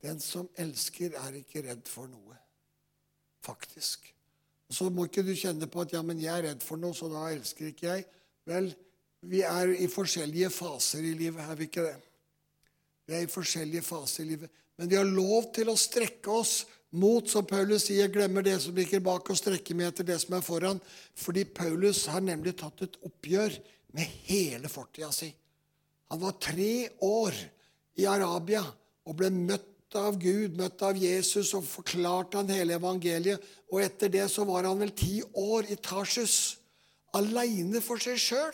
Den 0.04 0.20
som 0.22 0.50
elsker, 0.60 1.14
er 1.20 1.38
ikke 1.38 1.64
redd 1.68 1.86
for 1.90 2.10
noe. 2.10 2.38
Faktisk. 3.46 4.08
Så 4.74 4.90
må 4.90 5.06
ikke 5.08 5.26
du 5.26 5.34
kjenne 5.38 5.68
på 5.70 5.84
at 5.84 5.94
ja, 5.94 6.02
men 6.06 6.22
jeg 6.22 6.34
er 6.34 6.48
redd 6.50 6.64
for 6.66 6.82
noe, 6.82 6.96
så 6.98 7.10
da 7.12 7.28
elsker 7.32 7.70
ikke 7.70 7.90
jeg. 7.90 8.08
Vel, 8.50 8.72
vi 9.30 9.44
er 9.48 9.74
i 9.76 9.88
forskjellige 9.92 10.50
faser 10.54 11.06
i 11.06 11.14
livet, 11.20 11.44
er 11.46 11.60
vi 11.60 11.70
ikke 11.70 11.86
det? 11.86 11.96
Vi 13.08 13.18
er 13.18 13.26
i 13.26 13.32
forskjellige 13.32 13.86
faser 13.86 14.24
i 14.24 14.34
livet. 14.34 14.52
Men 14.78 14.90
vi 14.90 14.98
har 14.98 15.08
lov 15.08 15.52
til 15.56 15.70
å 15.70 15.78
strekke 15.80 16.32
oss 16.34 16.64
Mot, 16.94 17.26
som 17.26 17.46
Paulus 17.50 17.88
sier, 17.88 18.10
glemmer 18.14 18.46
det 18.46 18.60
som 18.62 18.76
ligger 18.78 19.02
bak, 19.02 19.26
og 19.26 19.38
strekker 19.40 19.74
med 19.74 19.90
etter 19.90 20.06
det 20.06 20.20
som 20.22 20.36
er 20.38 20.44
foran. 20.46 20.82
Fordi 21.18 21.42
Paulus 21.50 22.04
har 22.14 22.22
nemlig 22.22 22.54
tatt 22.60 22.84
et 22.86 23.00
oppgjør 23.02 23.56
med 23.98 24.12
hele 24.28 24.70
fortida 24.70 25.10
si. 25.14 25.32
Han 26.14 26.22
var 26.22 26.38
tre 26.38 26.92
år 27.02 27.40
i 27.98 28.06
Arabia 28.10 28.62
og 29.10 29.18
ble 29.18 29.32
møtt 29.34 29.98
av 29.98 30.20
Gud, 30.22 30.54
møtt 30.58 30.86
av 30.86 31.00
Jesus, 31.02 31.56
og 31.58 31.66
forklarte 31.66 32.38
han 32.38 32.54
hele 32.54 32.78
evangeliet. 32.78 33.42
Og 33.74 33.82
etter 33.82 34.14
det 34.14 34.28
så 34.30 34.46
var 34.46 34.70
han 34.70 34.86
vel 34.86 34.94
ti 34.94 35.18
år 35.26 35.74
i 35.74 35.80
Tarsus, 35.82 36.60
aleine 37.18 37.82
for 37.82 38.02
seg 38.02 38.22
sjøl. 38.22 38.54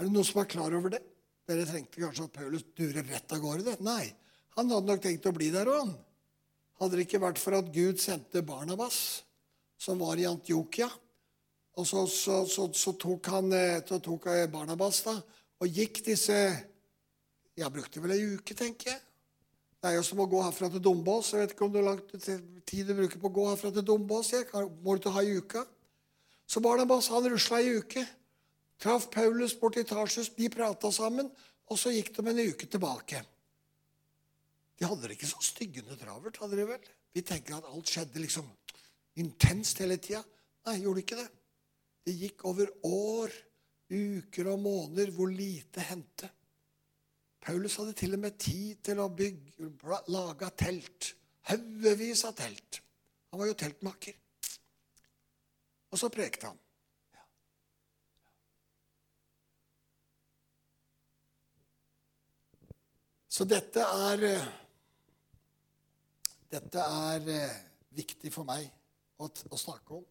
Er 0.00 0.08
det 0.08 0.14
noen 0.14 0.28
som 0.28 0.40
er 0.40 0.48
klar 0.48 0.72
over 0.80 0.96
det? 0.96 1.04
Dere 1.48 1.66
trengte 1.66 2.00
kanskje 2.02 2.26
at 2.28 2.34
Paulus 2.36 2.64
durer 2.76 3.06
rett 3.08 3.34
av 3.34 3.42
gårde? 3.42 3.64
det? 3.66 3.76
Nei, 3.82 4.06
han 4.56 4.70
hadde 4.70 4.92
nok 4.92 5.02
tenkt 5.02 5.26
å 5.26 5.34
bli 5.34 5.50
der 5.54 5.70
òg. 5.70 5.90
Hadde 6.78 6.98
det 6.98 7.06
ikke 7.06 7.22
vært 7.22 7.40
for 7.42 7.56
at 7.58 7.70
Gud 7.74 8.00
sendte 8.02 8.44
Barnabas, 8.46 9.22
som 9.78 9.98
var 10.02 10.18
i 10.18 10.28
Antiokia 10.28 10.86
Og 11.74 11.86
så, 11.88 12.04
så, 12.06 12.42
så, 12.46 12.68
så 12.76 12.92
tok, 13.00 13.26
han, 13.32 13.48
eh, 13.56 13.80
tok 13.82 14.28
Barnabas 14.52 15.00
da, 15.06 15.16
og 15.58 15.66
gikk 15.78 16.02
disse 16.06 16.36
Jeg 17.56 17.72
brukte 17.72 18.02
vel 18.02 18.14
ei 18.14 18.26
uke, 18.36 18.54
tenker 18.54 18.92
jeg. 18.92 19.00
Det 19.82 19.90
er 19.90 19.96
jo 19.96 20.04
som 20.06 20.20
å 20.22 20.28
gå 20.30 20.38
herfra 20.44 20.68
til 20.70 20.82
Dombås. 20.84 21.32
Jeg 21.34 21.42
vet 21.42 21.52
ikke 21.56 21.64
om 21.66 21.72
du 21.74 21.80
har 21.80 21.88
langt 21.90 22.12
tid 22.14 22.86
du 22.86 22.94
bruker 22.94 23.18
på 23.18 23.28
å 23.28 23.34
gå 23.34 23.46
herfra 23.48 23.72
til 23.74 23.84
Dombås. 23.84 24.30
Jeg. 24.30 24.46
Må 24.84 24.94
du 24.96 25.08
ha 25.10 25.24
i 25.26 25.34
uke? 25.36 25.64
Så 26.46 26.62
Barnabas 26.62 27.08
han 27.10 27.26
rusla 27.26 27.58
ei 27.58 27.74
uke. 27.80 28.04
Traff 28.82 29.10
Paulus 29.14 29.54
bort 29.60 29.78
i 29.78 29.84
Tarsus. 29.86 30.32
De 30.34 30.48
prata 30.50 30.90
sammen, 30.92 31.28
og 31.70 31.78
så 31.78 31.92
gikk 31.94 32.10
de 32.16 32.24
en 32.26 32.42
uke 32.42 32.66
tilbake. 32.66 33.22
De 34.78 34.88
hadde 34.88 35.06
det 35.06 35.14
ikke 35.14 35.30
så 35.30 35.38
styggende 35.46 35.94
travelt, 36.00 36.40
hadde 36.42 36.58
de 36.58 36.66
vel? 36.66 36.90
Vi 37.14 37.22
tenker 37.22 37.58
at 37.60 37.68
alt 37.70 37.90
skjedde 37.92 38.22
liksom 38.22 38.48
intenst 39.22 39.78
hele 39.84 40.00
tida. 40.02 40.22
Nei, 40.66 40.80
gjorde 40.82 41.04
ikke 41.04 41.18
det. 41.20 41.28
Det 42.02 42.14
gikk 42.18 42.46
over 42.50 42.70
år, 42.88 43.34
uker 43.92 44.48
og 44.50 44.62
måneder 44.64 45.12
hvor 45.14 45.30
lite 45.30 45.84
hendte. 45.86 46.30
Paulus 47.42 47.76
hadde 47.78 47.94
til 47.98 48.16
og 48.16 48.22
med 48.22 48.38
tid 48.40 48.82
til 48.86 49.02
å 49.02 49.08
bygge, 49.14 49.68
lage 50.14 50.50
telt. 50.58 51.12
Haugevis 51.50 52.24
av 52.26 52.34
telt. 52.38 52.82
Han 53.30 53.42
var 53.42 53.50
jo 53.50 53.56
teltmaker. 53.58 54.18
Og 55.92 56.00
så 56.00 56.10
prekte 56.12 56.50
han. 56.50 56.60
Så 63.32 63.46
dette 63.48 63.80
er 63.80 64.26
eh, 64.28 64.48
dette 66.52 66.82
er 66.84 67.28
eh, 67.32 67.60
viktig 67.96 68.28
for 68.34 68.44
meg 68.44 68.66
å, 69.16 69.24
å, 69.24 69.56
snakke 69.56 69.96
om. 69.96 70.02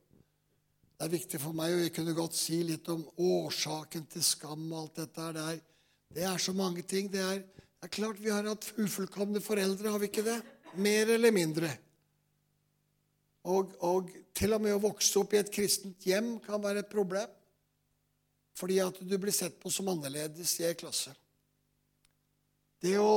Det 0.98 1.06
er 1.06 1.12
viktig 1.14 1.42
for 1.44 1.54
meg, 1.58 1.76
og 1.76 1.84
jeg 1.84 1.94
kunne 1.94 2.16
godt 2.18 2.38
si 2.38 2.64
litt 2.66 2.90
om 2.90 3.04
årsaken 3.22 4.08
til 4.10 4.26
skam 4.26 4.66
og 4.72 4.80
alt 4.80 5.04
dette 5.04 5.28
her. 5.28 5.38
Det 5.38 5.46
er, 5.52 5.62
det 6.18 6.26
er 6.32 6.42
så 6.42 6.56
mange 6.58 6.82
ting. 6.82 7.14
Det 7.14 7.22
er, 7.22 7.46
det 7.46 7.86
er 7.86 7.94
klart 7.94 8.22
vi 8.22 8.34
har 8.34 8.50
hatt 8.50 8.72
ufullkomne 8.82 9.44
foreldre, 9.46 9.94
har 9.94 10.02
vi 10.02 10.10
ikke 10.10 10.26
det? 10.26 10.40
Mer 10.82 11.14
eller 11.14 11.36
mindre. 11.36 11.70
Og, 13.46 13.78
og, 13.86 14.10
til 14.38 14.58
og 14.58 14.66
med 14.66 14.80
å 14.80 14.82
vokse 14.82 15.14
opp 15.22 15.38
i 15.38 15.44
et 15.44 15.54
kristent 15.54 16.10
hjem 16.10 16.40
kan 16.42 16.62
være 16.62 16.82
et 16.82 16.90
problem. 16.90 17.30
Fordi 18.58 18.82
at 18.82 18.98
du 18.98 19.18
blir 19.22 19.34
sett 19.34 19.62
på 19.62 19.70
som 19.74 19.94
annerledes 19.94 20.58
i 20.58 20.72
en 20.74 20.82
klasse. 20.82 21.14
Det 22.82 22.98
å 23.00 23.16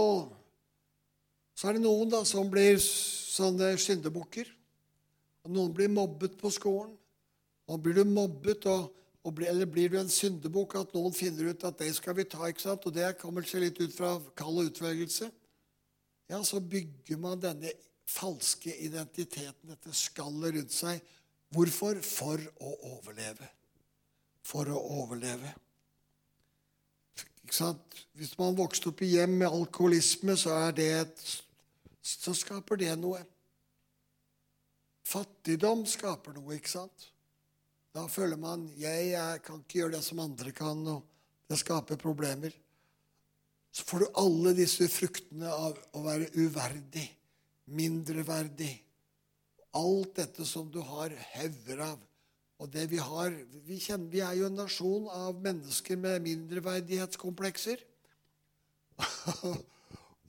så 1.55 1.71
er 1.71 1.77
det 1.77 1.85
noen 1.85 2.11
da 2.11 2.25
som 2.27 2.49
blir 2.51 2.81
sånne 2.83 3.75
syndebukker. 3.79 4.49
Noen 5.47 5.73
blir 5.77 5.93
mobbet 5.93 6.35
på 6.41 6.51
skolen. 6.53 6.93
Og 7.71 7.81
blir 7.81 7.97
du 8.01 8.05
mobbet, 8.09 8.67
og, 8.69 8.91
og 9.25 9.37
blir, 9.39 9.49
eller 9.53 9.69
blir 9.71 9.93
du 9.93 9.97
en 10.01 10.11
syndebukk, 10.11 10.75
at 10.81 10.93
noen 10.97 11.15
finner 11.17 11.53
ut 11.53 11.65
at 11.65 11.79
det 11.81 11.93
skal 11.97 12.17
vi 12.19 12.27
ta, 12.29 12.43
ikke 12.51 12.65
sant? 12.67 12.85
og 12.85 12.93
det 12.93 13.15
kommer 13.23 13.47
seg 13.49 13.65
litt 13.65 13.81
ut 13.81 13.95
fra 13.95 14.19
kall 14.37 14.61
og 14.61 14.69
utvelgelse, 14.73 15.31
ja, 16.29 16.41
så 16.45 16.61
bygger 16.61 17.21
man 17.21 17.41
denne 17.41 17.73
falske 18.09 18.73
identiteten, 18.85 19.71
dette 19.71 19.93
skallet 19.97 20.59
rundt 20.59 20.75
seg. 20.75 21.01
Hvorfor? 21.55 22.01
For 22.05 22.41
å 22.61 22.75
overleve. 22.97 23.49
For 24.45 24.69
å 24.73 24.81
overleve. 25.01 25.55
Hvis 27.45 28.35
man 28.39 28.57
vokste 28.57 28.91
opp 28.91 29.03
i 29.05 29.13
hjem 29.15 29.39
med 29.43 29.53
alkoholisme, 29.53 30.37
så, 30.41 30.57
et, 30.71 31.25
så 32.03 32.35
skaper 32.37 32.81
det 32.81 32.95
noe. 32.99 33.21
Fattigdom 35.05 35.85
skaper 35.87 36.35
noe, 36.39 36.57
ikke 36.57 36.73
sant? 36.73 37.11
Da 37.95 38.07
føler 38.11 38.41
man 38.41 38.65
jeg, 38.81 39.11
jeg 39.13 39.43
kan 39.45 39.61
ikke 39.61 39.83
gjøre 39.83 39.97
det 39.99 40.05
som 40.07 40.23
andre 40.25 40.51
kan, 40.57 40.81
og 40.91 41.05
det 41.51 41.61
skaper 41.61 42.01
problemer. 42.01 42.55
Så 43.75 43.85
får 43.87 44.03
du 44.03 44.19
alle 44.23 44.55
disse 44.57 44.89
fruktene 44.91 45.51
av 45.51 45.79
å 45.95 46.03
være 46.05 46.31
uverdig, 46.39 47.07
mindreverdig. 47.75 48.73
Alt 49.75 50.17
dette 50.21 50.47
som 50.47 50.69
du 50.71 50.81
har 50.87 51.15
hauger 51.35 51.85
av. 51.87 52.03
Og 52.63 52.71
det 52.71 52.87
vi 52.93 53.01
har 53.03 53.33
vi, 53.67 53.79
kjenner, 53.83 54.11
vi 54.13 54.21
er 54.23 54.37
jo 54.39 54.49
en 54.49 54.61
nasjon 54.61 55.09
av 55.11 55.41
mennesker 55.43 55.99
med 56.01 56.23
mindreverdighetskomplekser. 56.25 57.81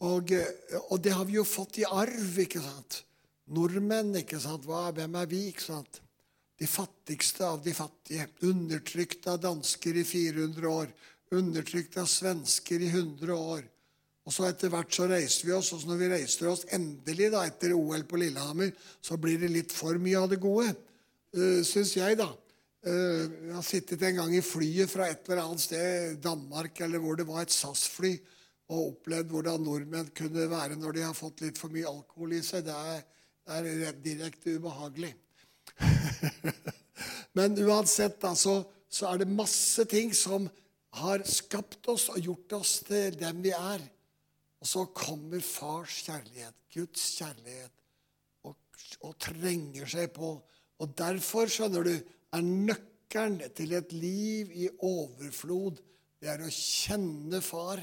og, 0.10 0.34
og, 0.90 0.96
det 1.06 1.14
har 1.14 1.28
vi 1.30 1.38
jo 1.38 1.46
fått 1.46 1.80
i 1.84 1.86
arv, 1.86 2.40
ikke 2.42 2.64
sant? 2.64 3.04
Nordmenn, 3.54 4.16
ikke 4.24 4.42
sant? 4.42 4.66
Hva, 4.66 4.90
hvem 4.96 5.20
er 5.22 5.30
vi? 5.30 5.44
ikke 5.52 5.68
sant? 5.68 6.02
De 6.58 6.68
fattigste 6.70 7.46
av 7.46 7.62
de 7.62 7.76
fattige. 7.78 8.26
Undertrykt 8.48 9.28
av 9.30 9.44
dansker 9.44 10.02
i 10.02 10.06
400 10.08 10.72
år. 10.72 10.90
Undertrykt 11.36 12.00
av 12.02 12.10
svensker 12.10 12.82
i 12.82 12.90
100 12.90 13.38
år. 13.38 13.64
Og 14.26 14.34
så 14.34 14.48
Etter 14.50 14.72
hvert 14.74 14.90
så 14.96 15.06
reiser 15.06 15.46
vi 15.46 15.54
oss, 15.54 15.70
og 15.76 15.84
når 15.86 16.00
vi 16.00 16.10
reiser 16.16 16.50
oss 16.50 16.64
endelig 16.74 17.30
da, 17.36 17.44
etter 17.46 17.76
OL 17.78 18.08
på 18.10 18.18
Lillehammer, 18.18 18.72
så 18.98 19.20
blir 19.22 19.38
det 19.44 19.52
litt 19.54 19.76
for 19.76 20.00
mye 20.02 20.24
av 20.24 20.32
det 20.32 20.42
gode 20.42 20.72
uh, 21.36 21.44
eh, 21.44 21.62
syns 21.68 21.96
jeg, 21.98 22.18
da. 22.20 22.30
Uh, 22.86 23.26
jeg 23.48 23.56
har 23.56 23.66
sittet 23.66 24.06
en 24.08 24.22
gang 24.22 24.36
i 24.38 24.44
flyet 24.46 24.92
fra 24.92 25.10
et 25.10 25.28
eller 25.28 25.44
annet 25.44 25.64
sted, 25.64 26.18
Danmark, 26.24 26.82
eller 26.86 27.04
hvor 27.04 27.20
det 27.20 27.28
var 27.28 27.46
et 27.46 27.54
SAS-fly, 27.54 28.14
og 28.74 28.96
opplevd 28.96 29.34
hvordan 29.34 29.62
nordmenn 29.62 30.14
kunne 30.18 30.48
være 30.50 30.78
når 30.80 30.98
de 30.98 31.06
har 31.06 31.18
fått 31.18 31.44
litt 31.46 31.60
for 31.62 31.74
mye 31.74 31.90
alkohol 31.90 32.34
i 32.34 32.42
seg. 32.46 32.66
Det 32.66 32.74
er, 32.74 33.04
er 33.60 34.00
direkte 34.02 34.56
ubehagelig. 34.58 35.12
Men 37.38 37.58
uansett, 37.62 38.18
da, 38.24 38.34
så, 38.34 38.64
så 38.90 39.12
er 39.12 39.22
det 39.22 39.30
masse 39.30 39.86
ting 39.92 40.14
som 40.18 40.48
har 41.02 41.26
skapt 41.28 41.90
oss 41.92 42.08
og 42.14 42.24
gjort 42.24 42.58
oss 42.62 42.80
til 42.88 43.18
dem 43.20 43.44
vi 43.44 43.52
er. 43.54 43.84
Og 44.64 44.70
så 44.70 44.86
kommer 44.96 45.44
fars 45.44 46.00
kjærlighet, 46.08 46.56
Guds 46.74 47.04
kjærlighet, 47.20 47.74
og, 48.48 48.56
og 49.06 49.18
trenger 49.22 49.90
seg 49.92 50.14
på 50.16 50.38
og 50.82 50.96
derfor, 50.98 51.50
skjønner 51.52 51.86
du, 51.88 51.96
er 52.36 52.44
nøkkelen 52.44 53.42
til 53.56 53.76
et 53.78 53.94
liv 53.96 54.52
i 54.52 54.70
overflod 54.84 55.80
det 56.26 56.32
er 56.32 56.42
å 56.42 56.50
kjenne 56.50 57.38
Far. 57.46 57.82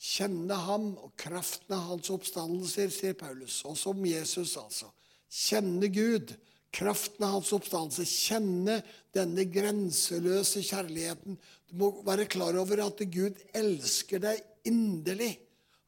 Kjenne 0.00 0.56
ham 0.64 0.88
og 0.98 1.12
kraften 1.20 1.76
av 1.76 1.90
hans 1.90 2.08
oppstandelser, 2.10 2.88
sier 2.90 3.14
Paulus. 3.14 3.60
Og 3.68 3.76
som 3.78 4.00
Jesus, 4.08 4.56
altså. 4.58 4.88
Kjenne 5.30 5.86
Gud, 5.94 6.32
kraften 6.74 7.26
av 7.28 7.36
hans 7.36 7.52
oppstandelse. 7.54 8.08
Kjenne 8.08 8.80
denne 9.14 9.44
grenseløse 9.52 10.64
kjærligheten. 10.66 11.38
Du 11.70 11.76
må 11.78 11.92
være 12.06 12.26
klar 12.32 12.58
over 12.58 12.82
at 12.88 13.04
Gud 13.12 13.38
elsker 13.54 14.24
deg 14.24 14.42
inderlig. 14.66 15.36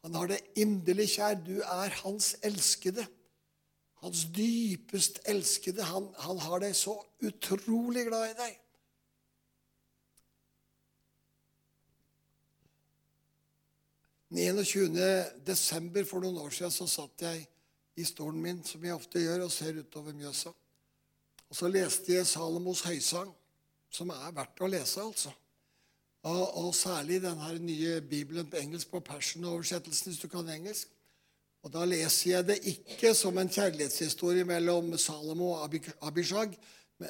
Han 0.06 0.20
har 0.20 0.30
deg 0.36 0.62
inderlig 0.62 1.08
kjær. 1.16 1.40
Du 1.42 1.56
er 1.64 1.98
hans 2.04 2.34
elskede. 2.46 3.08
Hans 4.02 4.24
dypest 4.34 5.20
elskede. 5.30 5.84
Han, 5.86 6.08
han 6.18 6.38
har 6.42 6.62
deg 6.64 6.74
så 6.76 6.96
utrolig 7.22 8.08
glad 8.08 8.32
i 8.32 8.38
deg. 8.40 8.58
Den 14.32 14.64
21. 14.64 14.96
desember 15.46 16.06
for 16.08 16.24
noen 16.24 16.40
år 16.40 16.54
siden 16.56 16.72
så 16.72 16.86
satt 16.88 17.22
jeg 17.22 17.44
i 18.00 18.04
stolen 18.08 18.40
min, 18.40 18.62
som 18.64 18.84
jeg 18.84 18.96
ofte 18.96 19.20
gjør, 19.20 19.44
og 19.44 19.52
ser 19.52 19.76
utover 19.76 20.16
Mjøsa. 20.16 20.50
Og 21.52 21.56
så 21.58 21.68
leste 21.68 22.14
jeg 22.14 22.26
Salomos 22.26 22.80
høysang, 22.86 23.28
som 23.92 24.10
er 24.14 24.32
verdt 24.32 24.62
å 24.64 24.70
lese, 24.72 25.04
altså. 25.04 25.34
Og, 26.22 26.42
og 26.62 26.74
særlig 26.74 27.20
den 27.22 27.42
nye 27.66 28.00
bibelen 28.00 28.48
på 28.48 28.56
engelsk, 28.56 28.88
på 28.90 29.02
Passion-oversettelsen, 29.04 30.12
hvis 30.12 30.22
du 30.22 30.28
kan 30.32 30.48
engelsk. 30.48 30.88
Og 31.62 31.72
Da 31.72 31.84
leser 31.86 32.30
jeg 32.30 32.46
det 32.46 32.58
ikke 32.66 33.12
som 33.14 33.38
en 33.38 33.50
kjærlighetshistorie 33.50 34.44
mellom 34.44 34.96
Salomo 34.98 35.52
og 35.54 35.76
Abishag, 36.02 36.56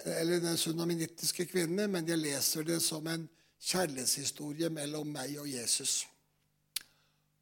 eller 0.05 0.41
den 0.41 0.57
sunaminittiske 0.57 1.47
kvinnen, 1.47 1.91
men 1.91 2.09
jeg 2.09 2.21
leser 2.21 2.63
det 2.63 2.83
som 2.83 3.07
en 3.09 3.25
kjærlighetshistorie 3.61 4.69
mellom 4.73 5.09
meg 5.13 5.39
og 5.41 5.49
Jesus. 5.49 6.03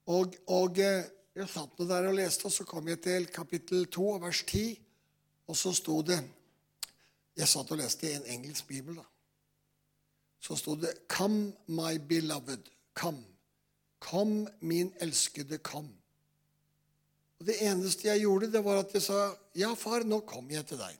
Og, 0.07 0.37
og, 0.47 0.79
jeg 0.79 1.49
satt 1.51 1.79
nå 1.79 1.87
der 1.87 2.09
og 2.11 2.17
leste, 2.19 2.47
og 2.47 2.55
så 2.55 2.67
kom 2.67 2.89
jeg 2.91 3.03
til 3.03 3.27
kapittel 3.31 3.87
2, 3.87 4.07
vers 4.23 4.43
10, 4.47 4.79
og 5.51 5.57
så 5.57 5.73
sto 5.75 6.03
det 6.03 6.21
Jeg 7.39 7.49
satt 7.49 7.71
og 7.73 7.79
leste 7.79 8.09
i 8.09 8.17
en 8.19 8.27
engelsk 8.27 8.67
bibel, 8.69 8.97
da. 8.99 9.05
Så 10.41 10.57
sto 10.57 10.75
det 10.75 11.07
'Come, 11.09 11.53
my 11.67 11.99
beloved, 12.09 12.69
come'. 12.99 13.25
Kom, 13.99 14.49
min 14.61 14.93
elskede, 15.01 15.59
kom. 15.59 16.00
Og 17.41 17.47
Det 17.47 17.57
eneste 17.65 18.09
jeg 18.09 18.21
gjorde, 18.27 18.51
det 18.53 18.61
var 18.65 18.83
at 18.83 18.93
jeg 18.95 19.03
sa, 19.03 19.35
'Ja, 19.55 19.75
far, 19.75 20.05
nå 20.05 20.21
kommer 20.21 20.53
jeg 20.53 20.67
til 20.67 20.79
deg'. 20.79 20.99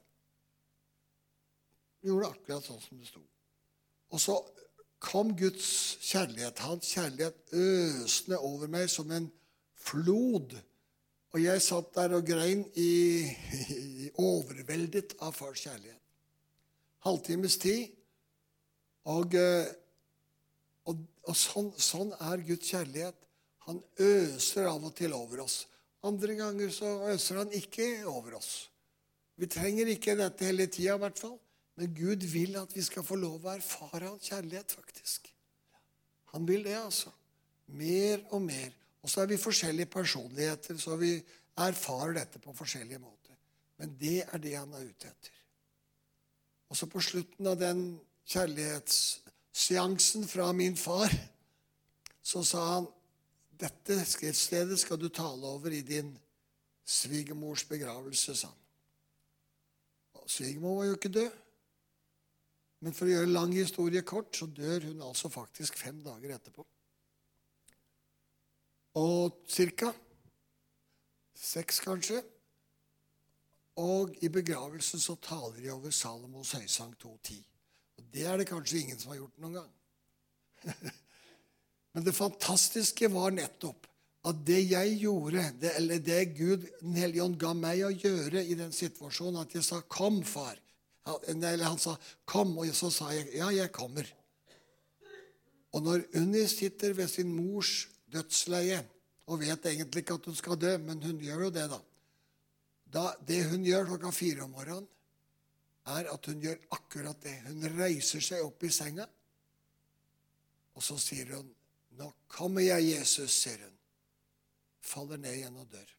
Jeg 2.01 2.09
gjorde 2.09 2.31
akkurat 2.31 2.65
sånn 2.65 2.81
som 2.81 2.99
det 2.99 3.09
sto. 3.09 3.21
Og 4.11 4.21
så 4.21 4.37
kom 4.99 5.37
Guds 5.37 5.99
kjærlighet, 6.01 6.59
hans 6.59 6.95
kjærlighet, 6.95 7.37
øsende 7.53 8.39
over 8.39 8.67
meg 8.69 8.89
som 8.91 9.11
en 9.11 9.31
flod. 9.77 10.57
Og 11.31 11.43
jeg 11.43 11.63
satt 11.63 11.95
der 11.95 12.17
og 12.17 12.27
grein 12.27 12.65
i, 12.75 13.21
i 13.77 14.11
overveldet 14.19 15.15
av 15.21 15.37
fars 15.37 15.61
kjærlighet. 15.61 16.01
Halvtimes 17.05 17.57
tid. 17.57 17.93
Og, 19.05 19.37
og, 20.85 21.05
og 21.23 21.37
sånn, 21.37 21.71
sånn, 21.77 22.13
er 22.21 22.43
Guds 22.49 22.73
kjærlighet. 22.73 23.29
Han 23.69 23.83
øser 23.99 24.69
av 24.73 24.85
og 24.85 24.97
til 24.97 25.13
over 25.17 25.45
oss. 25.45 25.67
Andre 26.07 26.35
ganger 26.39 26.71
så 26.73 26.91
øser 27.13 27.43
han 27.43 27.53
ikke 27.53 28.07
over 28.09 28.39
oss. 28.39 28.71
Vi 29.37 29.49
trenger 29.49 29.89
ikke 29.89 30.17
dette 30.17 30.45
hele 30.49 30.67
tida, 30.67 30.97
i 30.97 31.03
hvert 31.05 31.19
fall. 31.21 31.39
Men 31.81 31.95
Gud 31.97 32.25
vil 32.29 32.57
at 32.61 32.73
vi 32.77 32.83
skal 32.85 33.05
få 33.07 33.17
lov 33.17 33.45
å 33.45 33.55
erfare 33.55 34.09
hans 34.09 34.29
kjærlighet, 34.29 34.73
faktisk. 34.77 35.31
Han 36.35 36.49
vil 36.49 36.65
det, 36.65 36.77
altså. 36.77 37.13
Mer 37.73 38.21
og 38.35 38.43
mer. 38.45 38.73
Og 39.01 39.09
så 39.09 39.23
er 39.23 39.31
vi 39.31 39.41
forskjellige 39.41 39.93
personligheter, 39.93 40.77
så 40.77 40.97
vi 41.01 41.15
erfarer 41.61 42.13
dette 42.19 42.39
på 42.43 42.53
forskjellige 42.57 43.01
måter. 43.01 43.37
Men 43.81 43.97
det 44.01 44.25
er 44.27 44.39
det 44.43 44.57
han 44.59 44.73
er 44.77 44.85
ute 44.85 45.09
etter. 45.09 45.37
Og 46.71 46.77
så 46.77 46.87
på 46.87 47.01
slutten 47.03 47.49
av 47.51 47.57
den 47.59 48.01
kjærlighetsseansen 48.31 50.29
fra 50.29 50.53
min 50.53 50.77
far, 50.79 51.11
så 52.23 52.45
sa 52.47 52.61
han 52.75 52.87
dette 53.61 54.01
skriftstedet 54.09 54.79
skal 54.81 54.99
du 55.01 55.09
tale 55.09 55.47
over 55.47 55.75
i 55.75 55.83
din 55.87 56.11
svigermors 56.87 57.65
begravelse, 57.69 58.35
sa 58.37 58.49
han. 58.51 58.57
Svigermor 60.31 60.77
var 60.79 60.91
jo 60.91 60.99
ikke 60.99 61.13
død. 61.15 61.39
Men 62.81 62.95
for 62.97 63.09
å 63.09 63.13
gjøre 63.13 63.33
lang 63.35 63.53
historie 63.53 64.03
kort, 64.07 64.33
så 64.37 64.47
dør 64.47 64.87
hun 64.89 65.03
altså 65.05 65.29
faktisk 65.33 65.77
fem 65.77 65.99
dager 66.05 66.37
etterpå. 66.37 66.65
Og 69.01 69.43
cirka 69.51 69.91
seks, 71.37 71.81
kanskje. 71.85 72.23
Og 73.81 74.17
i 74.25 74.29
begravelsen 74.33 75.01
så 75.01 75.17
taler 75.23 75.61
de 75.61 75.71
over 75.73 75.93
Salomos 75.95 76.55
høysang 76.57 76.95
2.10. 77.01 77.39
Og 78.01 78.09
det 78.15 78.27
er 78.27 78.41
det 78.41 78.49
kanskje 78.49 78.81
ingen 78.81 78.99
som 79.01 79.13
har 79.13 79.23
gjort 79.23 79.39
noen 79.45 79.61
gang. 79.61 79.71
Men 81.93 82.05
det 82.07 82.15
fantastiske 82.15 83.09
var 83.11 83.35
nettopp 83.35 83.87
at 84.29 84.41
det 84.45 84.61
jeg 84.69 84.99
gjorde, 85.01 85.43
det, 85.63 85.73
eller 85.79 86.01
det 86.05 86.25
Gud 86.37 86.67
Den 86.83 86.97
hellige 87.01 87.25
ånd 87.25 87.39
ga 87.41 87.55
meg 87.57 87.81
å 87.87 87.93
gjøre 87.93 88.43
i 88.45 88.57
den 88.59 88.73
situasjonen, 88.73 89.41
at 89.41 89.55
jeg 89.55 89.65
sa 89.65 89.81
'Kom, 89.81 90.23
far'. 90.23 90.61
Eller 91.27 91.65
han 91.65 91.79
sa 91.79 91.97
'Kom', 92.27 92.59
og 92.59 92.75
så 92.75 92.91
sa 92.91 93.11
jeg 93.11 93.29
'Ja, 93.35 93.49
jeg 93.49 93.73
kommer'. 93.73 94.13
Og 95.73 95.83
når 95.83 96.03
Unni 96.15 96.47
sitter 96.47 96.93
ved 96.93 97.09
sin 97.09 97.33
mors 97.33 97.89
dødsleie 98.13 98.85
og 99.27 99.41
vet 99.41 99.67
egentlig 99.67 100.03
ikke 100.03 100.15
at 100.15 100.25
hun 100.27 100.35
skal 100.35 100.61
dø, 100.61 100.77
men 100.79 101.03
hun 101.03 101.21
gjør 101.21 101.45
jo 101.45 101.51
det, 101.51 101.71
da. 101.71 101.79
da 102.93 103.15
det 103.29 103.45
hun 103.51 103.65
gjør 103.65 103.87
klokka 103.87 104.11
fire 104.11 104.43
om 104.43 104.51
morgenen, 104.51 104.89
er 105.87 106.11
at 106.13 106.27
hun 106.27 106.41
gjør 106.41 106.59
akkurat 106.71 107.23
det. 107.23 107.37
Hun 107.47 107.79
reiser 107.79 108.21
seg 108.21 108.43
opp 108.43 108.63
i 108.65 108.69
senga, 108.69 109.07
og 110.75 110.83
så 110.83 110.99
sier 110.99 111.37
hun 111.37 111.55
'Nå 112.01 112.13
kommer 112.29 112.65
jeg, 112.65 112.83
Jesus', 112.95 113.43
sier 113.43 113.61
hun. 113.61 113.77
Faller 114.81 115.21
ned 115.21 115.35
igjen 115.37 115.57
og 115.61 115.67
dør. 115.69 115.91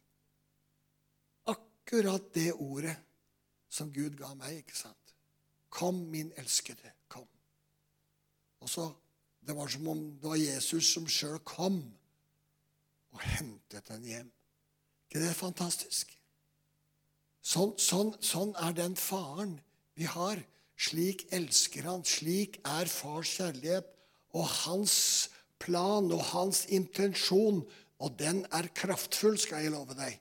Akkurat 1.53 2.33
det 2.33 2.53
ordet 2.53 2.95
som 3.69 3.91
Gud 3.93 4.17
ga 4.17 4.33
meg, 4.33 4.63
ikke 4.63 4.77
sant? 4.77 5.13
Kom, 5.69 5.95
min 6.09 6.31
elskede, 6.41 6.93
kom. 7.07 7.27
Og 8.59 8.69
så, 8.69 8.91
Det 9.41 9.55
var 9.57 9.67
som 9.67 9.87
om 9.87 10.01
det 10.21 10.29
var 10.29 10.37
Jesus 10.37 10.91
som 10.93 11.07
sjøl 11.09 11.39
kom 11.39 11.79
og 13.11 13.21
hentet 13.25 13.87
henne 13.89 14.07
hjem. 14.07 14.27
ikke 15.09 15.19
det 15.19 15.29
er 15.29 15.33
fantastisk? 15.33 16.11
Sånn, 17.41 17.73
sånn, 17.81 18.13
sånn 18.21 18.53
er 18.61 18.75
den 18.77 18.93
faren 18.95 19.55
vi 19.97 20.05
har. 20.05 20.43
Slik 20.77 21.25
elsker 21.33 21.89
han. 21.89 22.05
Slik 22.05 22.59
er 22.61 22.85
fars 22.85 23.33
kjærlighet. 23.39 23.89
Og 24.37 24.45
hans 24.45 25.30
plan 25.61 26.11
og 26.11 26.23
hans 26.33 26.65
intensjon, 26.73 27.61
og 28.01 28.17
den 28.19 28.43
er 28.55 28.71
kraftfull, 28.75 29.37
skal 29.39 29.65
jeg 29.65 29.73
love 29.75 29.95
deg, 29.97 30.17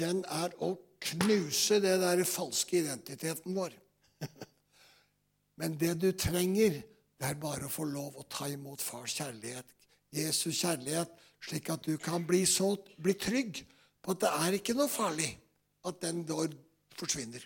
den 0.00 0.24
er 0.26 0.54
å 0.62 0.74
knuse 1.00 1.78
det 1.82 1.96
der 2.02 2.22
falske 2.28 2.80
identiteten 2.82 3.56
vår. 3.56 3.74
Men 5.60 5.76
det 5.80 5.94
du 6.02 6.10
trenger, 6.16 6.80
det 7.20 7.28
er 7.28 7.40
bare 7.40 7.68
å 7.68 7.72
få 7.72 7.86
lov 7.88 8.16
å 8.18 8.26
ta 8.32 8.48
imot 8.48 8.82
fars 8.82 9.18
kjærlighet. 9.20 9.66
Jesus 10.10 10.62
kjærlighet 10.62 11.12
slik 11.44 11.70
at 11.72 11.84
du 11.86 11.96
kan 12.00 12.24
bli, 12.28 12.42
så, 12.48 12.74
bli 13.00 13.14
trygg 13.16 13.62
på 14.00 14.14
at 14.14 14.24
det 14.24 14.32
er 14.44 14.56
ikke 14.56 14.76
noe 14.76 14.90
farlig 14.90 15.28
at 15.88 16.00
den 16.02 16.24
dår 16.28 16.52
forsvinner. 16.98 17.44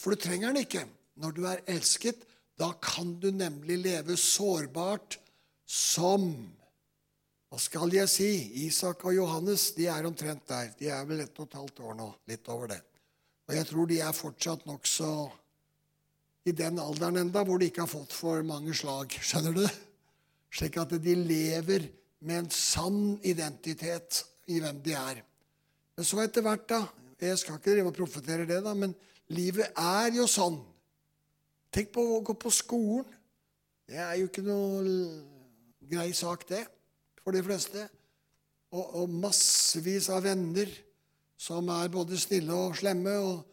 For 0.00 0.14
du 0.14 0.22
trenger 0.22 0.50
den 0.50 0.64
ikke. 0.64 0.86
Når 1.20 1.34
du 1.36 1.42
er 1.50 1.64
elsket, 1.70 2.22
da 2.58 2.72
kan 2.82 3.16
du 3.20 3.30
nemlig 3.34 3.78
leve 3.82 4.16
sårbart 4.18 5.18
som 5.70 6.32
Hva 7.50 7.58
skal 7.58 7.90
jeg 7.90 8.06
si? 8.06 8.30
Isak 8.68 9.02
og 9.08 9.16
Johannes 9.16 9.72
de 9.74 9.88
er 9.90 10.06
omtrent 10.06 10.44
der. 10.46 10.68
De 10.78 10.86
er 10.94 11.06
vel 11.08 11.24
ett 11.24 11.38
og 11.42 11.48
et 11.48 11.56
halvt 11.58 11.80
år 11.82 11.96
nå. 11.98 12.06
Litt 12.30 12.46
over 12.52 12.70
det. 12.70 12.78
Og 13.50 13.56
jeg 13.56 13.66
tror 13.66 13.88
de 13.90 13.98
er 14.06 14.14
fortsatt 14.14 14.68
nokså 14.70 15.10
i 16.46 16.54
den 16.54 16.78
alderen 16.78 17.18
enda 17.24 17.42
hvor 17.44 17.58
de 17.58 17.66
ikke 17.66 17.82
har 17.82 17.90
fått 17.90 18.14
for 18.14 18.46
mange 18.46 18.74
slag. 18.78 19.18
Skjønner 19.18 19.58
du? 19.58 19.64
Slik 20.54 20.78
at 20.78 20.94
de 21.02 21.16
lever 21.18 21.90
med 22.22 22.44
en 22.44 22.52
sann 22.54 23.18
identitet 23.26 24.22
i 24.46 24.62
hvem 24.62 24.78
de 24.86 24.94
er. 24.94 25.24
Men 25.98 26.06
så 26.06 26.22
etter 26.22 26.46
hvert, 26.46 26.68
da 26.70 26.84
Jeg 27.20 27.36
skal 27.36 27.58
ikke 27.58 27.74
drive 27.74 27.90
og 27.90 27.96
profetere 27.98 28.46
det, 28.48 28.62
da, 28.64 28.70
men 28.72 28.94
livet 29.28 29.74
er 29.76 30.14
jo 30.16 30.24
sånn. 30.24 30.54
Tenk 31.68 31.90
på 31.92 32.00
å 32.14 32.22
gå 32.24 32.32
på 32.32 32.48
skolen. 32.48 33.10
Det 33.84 33.98
er 34.00 34.14
jo 34.16 34.30
ikke 34.30 34.44
noe 34.46 34.94
grei 35.90 36.14
sak, 36.16 36.46
det, 36.48 36.62
for 37.24 37.36
de 37.36 37.42
fleste. 37.44 37.86
Og, 38.70 39.02
og 39.02 39.14
massevis 39.22 40.08
av 40.14 40.24
venner 40.24 40.70
som 41.40 41.68
er 41.74 41.90
både 41.92 42.18
snille 42.20 42.54
og 42.54 42.76
slemme. 42.78 43.16
og 43.18 43.46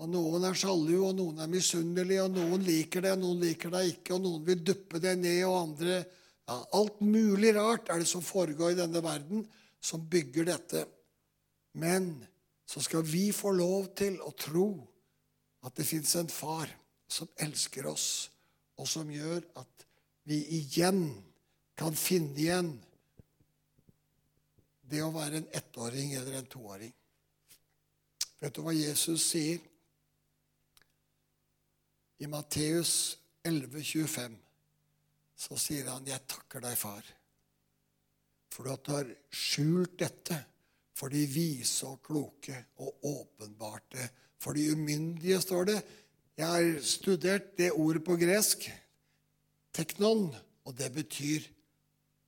og 0.00 0.08
Noen 0.08 0.46
er 0.48 0.56
sjalu, 0.56 0.94
og 1.04 1.12
noen 1.18 1.42
er 1.44 1.50
misunnelige, 1.52 2.22
og 2.24 2.32
noen 2.32 2.62
liker 2.64 3.04
det, 3.04 3.10
og 3.12 3.20
noen 3.20 3.42
liker 3.44 3.72
deg 3.74 3.90
ikke, 3.90 4.14
og 4.16 4.22
noen 4.24 4.46
vil 4.46 4.62
duppe 4.64 5.00
deg 5.02 5.18
ned, 5.20 5.42
og 5.44 5.58
andre 5.58 5.98
ja, 5.98 6.56
alt 6.78 7.02
mulig 7.04 7.52
rart 7.58 7.90
er 7.92 8.00
det 8.00 8.08
som 8.08 8.24
foregår 8.24 8.72
i 8.72 8.78
denne 8.78 9.02
verden, 9.04 9.44
som 9.76 10.06
bygger 10.08 10.48
dette. 10.48 10.86
Men 11.76 12.14
så 12.64 12.80
skal 12.80 13.04
vi 13.04 13.28
få 13.36 13.52
lov 13.52 13.90
til 13.98 14.16
å 14.24 14.32
tro 14.40 14.70
at 15.68 15.76
det 15.76 15.84
fins 15.84 16.16
en 16.16 16.32
far 16.32 16.72
som 17.10 17.28
elsker 17.44 17.90
oss, 17.90 18.30
og 18.80 18.88
som 18.88 19.10
gjør 19.12 19.44
at 19.60 19.84
vi 20.30 20.40
igjen 20.62 21.10
kan 21.76 21.92
finne 21.96 22.40
igjen 22.40 22.72
det 24.90 25.02
å 25.04 25.12
være 25.14 25.40
en 25.40 25.50
ettåring 25.54 26.14
eller 26.18 26.40
en 26.40 26.50
toåring. 26.50 26.92
Vet 28.40 28.54
du 28.56 28.62
hva 28.64 28.74
Jesus 28.74 29.24
sier? 29.32 29.60
I 32.20 32.28
Matteus 32.28 33.16
11, 33.44 33.80
25 33.84 34.36
så 35.40 35.56
sier 35.56 35.88
han, 35.88 36.04
'Jeg 36.04 36.26
takker 36.28 36.60
deg, 36.60 36.76
far, 36.76 37.04
for 38.52 38.64
du 38.64 38.92
har 38.92 39.08
skjult 39.32 39.96
dette 39.98 40.36
for 40.92 41.08
de 41.08 41.24
vise 41.24 41.86
og 41.88 42.02
kloke 42.04 42.66
og 42.76 43.06
åpenbarte 43.08 44.10
for 44.38 44.52
de 44.52 44.68
umyndige', 44.74 45.40
står 45.40 45.64
det. 45.64 45.78
Jeg 46.36 46.46
har 46.46 46.82
studert 46.84 47.56
det 47.56 47.72
ordet 47.72 48.04
på 48.04 48.16
gresk, 48.20 48.68
teknon, 49.72 50.28
og 50.64 50.76
det 50.76 50.92
betyr 50.92 51.48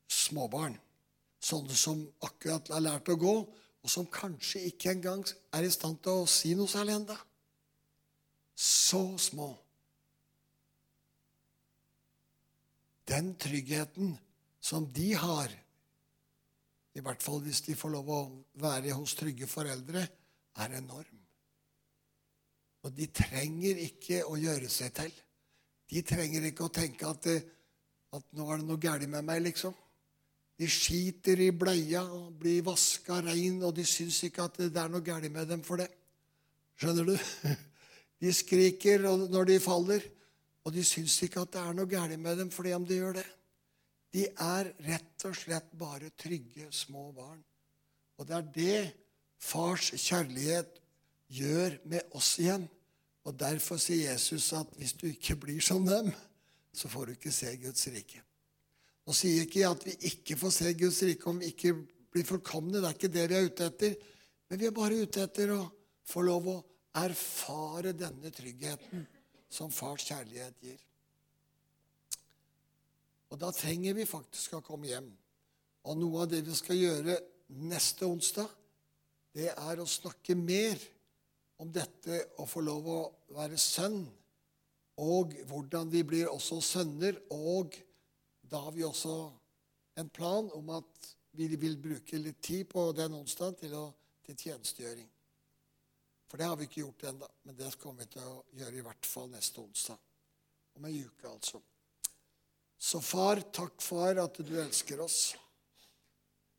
småbarn. 0.08 0.78
Sånne 1.42 1.74
som 1.74 2.04
akkurat 2.22 2.70
har 2.70 2.84
lært 2.84 3.10
å 3.10 3.18
gå, 3.18 3.34
og 3.82 3.90
som 3.90 4.06
kanskje 4.06 4.62
ikke 4.68 4.92
engang 4.94 5.24
er 5.54 5.66
i 5.66 5.72
stand 5.74 5.98
til 6.04 6.22
å 6.22 6.30
si 6.30 6.52
noe 6.54 6.70
særlig 6.70 7.00
ennå. 7.00 7.16
Så 8.54 9.02
små. 9.18 9.48
Den 13.10 13.32
tryggheten 13.42 14.14
som 14.62 14.86
de 14.94 15.08
har 15.18 15.50
i 16.92 17.00
hvert 17.00 17.24
fall 17.24 17.40
hvis 17.44 17.62
de 17.66 17.74
får 17.78 17.94
lov 17.94 18.10
å 18.12 18.20
være 18.60 18.92
hos 18.94 19.16
trygge 19.16 19.48
foreldre, 19.48 20.04
er 20.60 20.74
enorm. 20.76 21.20
Og 22.84 22.92
de 22.92 23.06
trenger 23.14 23.78
ikke 23.80 24.20
å 24.28 24.36
gjøre 24.36 24.68
seg 24.70 24.92
til. 24.98 25.12
De 25.88 26.02
trenger 26.04 26.44
ikke 26.48 26.66
å 26.66 26.74
tenke 26.74 27.08
at, 27.08 27.28
at 28.12 28.36
nå 28.36 28.48
er 28.50 28.60
det 28.60 28.68
noe 28.68 28.82
galt 28.82 29.08
med 29.08 29.24
meg, 29.24 29.40
liksom. 29.46 29.72
De 30.60 30.68
skiter 30.70 31.40
i 31.40 31.50
bleia 31.56 32.02
og 32.04 32.32
blir 32.38 32.62
vaska 32.66 33.20
rein, 33.24 33.62
og 33.64 33.74
de 33.76 33.84
syns 33.88 34.20
ikke 34.28 34.44
at 34.46 34.60
det 34.62 34.78
er 34.78 34.90
noe 34.92 35.04
galt 35.04 35.30
med 35.32 35.48
dem 35.50 35.62
for 35.66 35.80
det. 35.80 35.88
Skjønner 36.80 37.12
du? 37.12 37.16
De 38.22 38.30
skriker 38.30 39.02
når 39.02 39.48
de 39.48 39.54
faller, 39.58 40.04
og 40.62 40.70
de 40.70 40.84
syns 40.86 41.16
ikke 41.26 41.42
at 41.42 41.56
det 41.56 41.58
er 41.58 41.72
noe 41.74 41.90
galt 41.90 42.14
med 42.22 42.36
dem 42.38 42.52
fordi 42.54 42.70
om 42.76 42.84
de 42.86 43.00
gjør 43.00 43.16
det. 43.16 43.24
De 44.14 44.28
er 44.30 44.68
rett 44.86 45.24
og 45.26 45.34
slett 45.34 45.72
bare 45.74 46.12
trygge, 46.14 46.68
små 46.70 47.08
barn. 47.16 47.40
Og 48.20 48.28
det 48.28 48.36
er 48.36 48.46
det 48.54 48.82
fars 49.42 49.90
kjærlighet 49.96 50.78
gjør 51.34 51.80
med 51.90 52.14
oss 52.14 52.36
igjen. 52.38 52.68
Og 53.26 53.34
Derfor 53.38 53.80
sier 53.82 54.12
Jesus 54.12 54.52
at 54.54 54.70
hvis 54.78 54.94
du 54.98 55.08
ikke 55.10 55.40
blir 55.42 55.62
som 55.64 55.86
dem, 55.86 56.12
så 56.74 56.88
får 56.88 57.06
du 57.06 57.16
ikke 57.16 57.34
se 57.34 57.56
Guds 57.62 57.88
rike. 57.90 58.22
Nå 59.06 59.14
sier 59.16 59.46
ikke 59.46 59.66
at 59.66 59.86
vi 59.86 59.96
ikke 60.12 60.38
får 60.38 60.54
se 60.54 60.74
Guds 60.78 61.00
rike 61.06 61.30
om 61.30 61.40
vi 61.42 61.50
ikke 61.50 61.74
blir 62.12 62.26
fullkomne. 62.28 62.78
Det 62.78 62.86
er 62.86 62.98
ikke 62.98 63.14
det 63.16 63.24
vi 63.30 63.38
er 63.38 63.48
ute 63.48 63.66
etter. 63.66 63.96
Men 64.48 64.60
vi 64.60 64.68
er 64.68 64.76
bare 64.76 65.00
ute 65.02 65.24
etter 65.24 65.54
å 65.56 65.62
få 66.06 66.22
lov 66.26 66.48
å 66.52 66.60
erfare 67.02 67.94
denne 67.96 68.30
tryggheten 68.34 69.06
som 69.52 69.72
fars 69.72 70.04
kjærlighet 70.08 70.64
gir. 70.64 70.80
Og 73.32 73.40
da 73.40 73.48
trenger 73.56 73.96
vi 73.96 74.08
faktisk 74.08 74.58
å 74.58 74.64
komme 74.64 74.90
hjem. 74.90 75.08
Og 75.88 75.98
noe 75.98 76.24
av 76.24 76.30
det 76.30 76.42
vi 76.46 76.54
skal 76.54 76.78
gjøre 76.78 77.16
neste 77.64 78.06
onsdag, 78.06 78.50
det 79.32 79.48
er 79.54 79.80
å 79.80 79.88
snakke 79.88 80.36
mer 80.36 80.76
om 81.62 81.70
dette 81.72 82.18
å 82.42 82.46
få 82.48 82.60
lov 82.64 82.88
å 82.92 83.00
være 83.32 83.58
sønn, 83.60 84.04
og 85.00 85.32
hvordan 85.48 85.88
vi 85.90 86.02
blir 86.04 86.28
også 86.28 86.60
sønner. 86.62 87.16
Og 87.32 87.72
da 88.52 88.58
har 88.58 88.72
vi 88.72 88.84
også 88.84 89.32
en 89.94 90.08
plan 90.08 90.50
om 90.52 90.70
at 90.76 91.08
vi 91.30 91.46
vil 91.56 91.78
bruke 91.80 92.18
litt 92.20 92.42
tid 92.44 92.66
på 92.68 92.90
den 92.92 93.14
onsdagen 93.16 93.56
til, 93.56 93.76
til 94.26 94.36
tjenestegjøring. 94.36 95.08
For 96.28 96.40
det 96.40 96.48
har 96.48 96.58
vi 96.60 96.66
ikke 96.68 96.82
gjort 96.82 97.06
ennå, 97.08 97.28
men 97.48 97.56
det 97.56 97.70
kommer 97.80 98.04
vi 98.04 98.12
til 98.12 98.28
å 98.28 98.42
gjøre 98.58 98.76
i 98.76 98.84
hvert 98.84 99.08
fall 99.08 99.32
neste 99.32 99.60
onsdag. 99.64 100.04
Om 100.76 100.88
ei 100.88 101.00
uke, 101.00 101.28
altså. 101.28 101.62
Så 102.76 103.00
far, 103.04 103.40
takk, 103.56 103.80
far, 103.80 104.20
at 104.20 104.40
du 104.44 104.52
elsker 104.60 105.00
oss. 105.00 105.18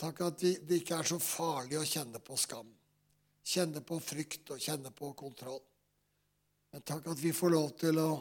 Takk 0.02 0.26
at 0.26 0.42
det 0.42 0.82
ikke 0.82 0.98
er 0.98 1.14
så 1.14 1.22
farlig 1.22 1.78
å 1.78 1.86
kjenne 1.86 2.22
på 2.26 2.38
skam. 2.42 2.70
Kjenne 3.46 3.86
på 3.86 4.02
frykt 4.02 4.54
og 4.56 4.62
kjenne 4.62 4.90
på 4.98 5.14
kontroll. 5.18 5.62
Men 6.74 6.86
takk 6.90 7.14
at 7.14 7.22
vi 7.22 7.34
får 7.38 7.54
lov 7.54 7.74
til 7.78 8.02
å 8.02 8.12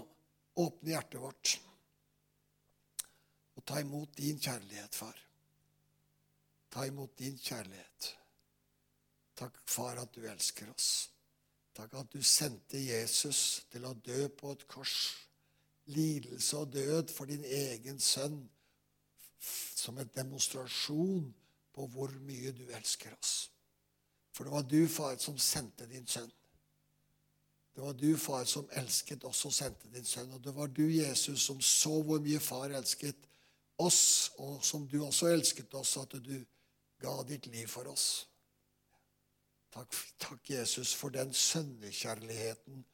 åpne 0.60 0.92
hjertet 0.92 1.22
vårt 1.22 1.58
og 3.62 3.68
ta 3.68 3.78
imot 3.80 4.16
din 4.18 4.40
kjærlighet, 4.42 4.94
far. 4.94 5.18
Ta 6.70 6.82
imot 6.84 7.18
din 7.18 7.38
kjærlighet. 7.38 8.18
Takk, 9.36 9.60
far, 9.66 10.00
at 10.02 10.14
du 10.14 10.26
elsker 10.26 10.72
oss. 10.74 11.10
Takk 11.74 11.94
at 11.94 12.10
du 12.12 12.22
sendte 12.22 12.80
Jesus 12.82 13.62
til 13.70 13.86
å 13.86 13.94
dø 13.94 14.26
på 14.28 14.50
et 14.52 14.66
kors 14.66 14.96
lidelse 15.94 16.58
og 16.58 16.74
død 16.74 17.14
for 17.14 17.30
din 17.30 17.44
egen 17.44 18.00
sønn 18.02 18.42
som 19.78 19.98
en 19.98 20.10
demonstrasjon 20.14 21.32
på 21.72 21.86
hvor 21.94 22.10
mye 22.26 22.50
du 22.52 22.66
elsker 22.66 23.14
oss. 23.14 23.48
For 24.34 24.44
det 24.44 24.52
var 24.52 24.66
du, 24.66 24.88
far, 24.88 25.16
som 25.22 25.38
sendte 25.38 25.86
din 25.86 26.06
sønn. 26.06 26.30
Det 27.72 27.82
var 27.82 27.94
du, 27.94 28.10
far, 28.18 28.44
som 28.44 28.66
elsket 28.74 29.24
oss 29.24 29.46
og 29.46 29.54
sendte 29.54 29.90
din 29.94 30.04
sønn. 30.04 30.34
Og 30.34 30.42
det 30.44 30.54
var 30.54 30.66
du, 30.66 30.88
Jesus, 30.90 31.46
som 31.46 31.60
så 31.62 32.00
hvor 32.02 32.20
mye 32.20 32.42
far 32.42 32.74
elsket 32.74 33.28
oss, 33.86 34.32
og 34.38 34.62
som 34.64 34.86
du 34.88 35.00
også 35.04 35.30
elsket 35.32 35.74
oss, 35.78 35.96
at 36.00 36.16
du 36.22 36.36
ga 37.02 37.14
ditt 37.28 37.48
liv 37.52 37.66
for 37.70 37.90
oss. 37.90 38.06
Takk, 39.72 39.94
takk 40.20 40.50
Jesus, 40.50 40.94
for 40.94 41.14
den 41.14 41.32
sønnekjærligheten 41.34 42.84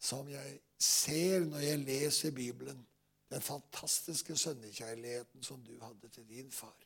som 0.00 0.28
jeg 0.28 0.60
ser 0.80 1.44
når 1.48 1.64
jeg 1.64 1.82
leser 1.84 2.34
Bibelen, 2.36 2.86
den 3.30 3.42
fantastiske 3.42 4.36
sønnekjærligheten 4.38 5.42
som 5.42 5.62
du 5.64 5.74
hadde 5.82 6.08
til 6.08 6.28
din 6.28 6.50
far. 6.52 6.76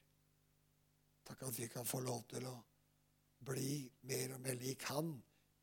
Takk 1.26 1.42
at 1.46 1.58
vi 1.58 1.68
kan 1.70 1.86
få 1.86 2.00
lov 2.00 2.24
til 2.30 2.46
å 2.48 2.56
bli 3.46 3.84
mer 4.08 4.34
og 4.34 4.40
mer 4.44 4.56
lik 4.60 4.82
han 4.90 5.12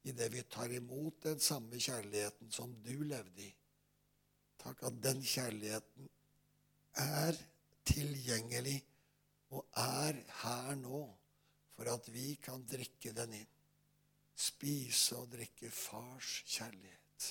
idet 0.08 0.30
vi 0.32 0.44
tar 0.48 0.72
imot 0.72 1.24
den 1.24 1.40
samme 1.44 1.80
kjærligheten 1.82 2.52
som 2.52 2.72
du 2.86 2.94
levde 3.04 3.44
i. 3.44 3.52
Takk 4.62 4.84
at 4.88 5.02
den 5.04 5.20
kjærligheten 5.24 6.08
er 7.04 7.38
tilgjengelig 7.88 8.78
og 9.56 9.64
er 9.80 10.20
her 10.42 10.76
nå 10.80 11.02
for 11.78 11.90
at 11.92 12.10
vi 12.12 12.36
kan 12.44 12.66
drikke 12.68 13.14
den 13.16 13.36
inn. 13.40 13.54
Spise 14.38 15.18
og 15.18 15.32
drikke 15.34 15.70
fars 15.74 16.42
kjærlighet. 16.46 17.28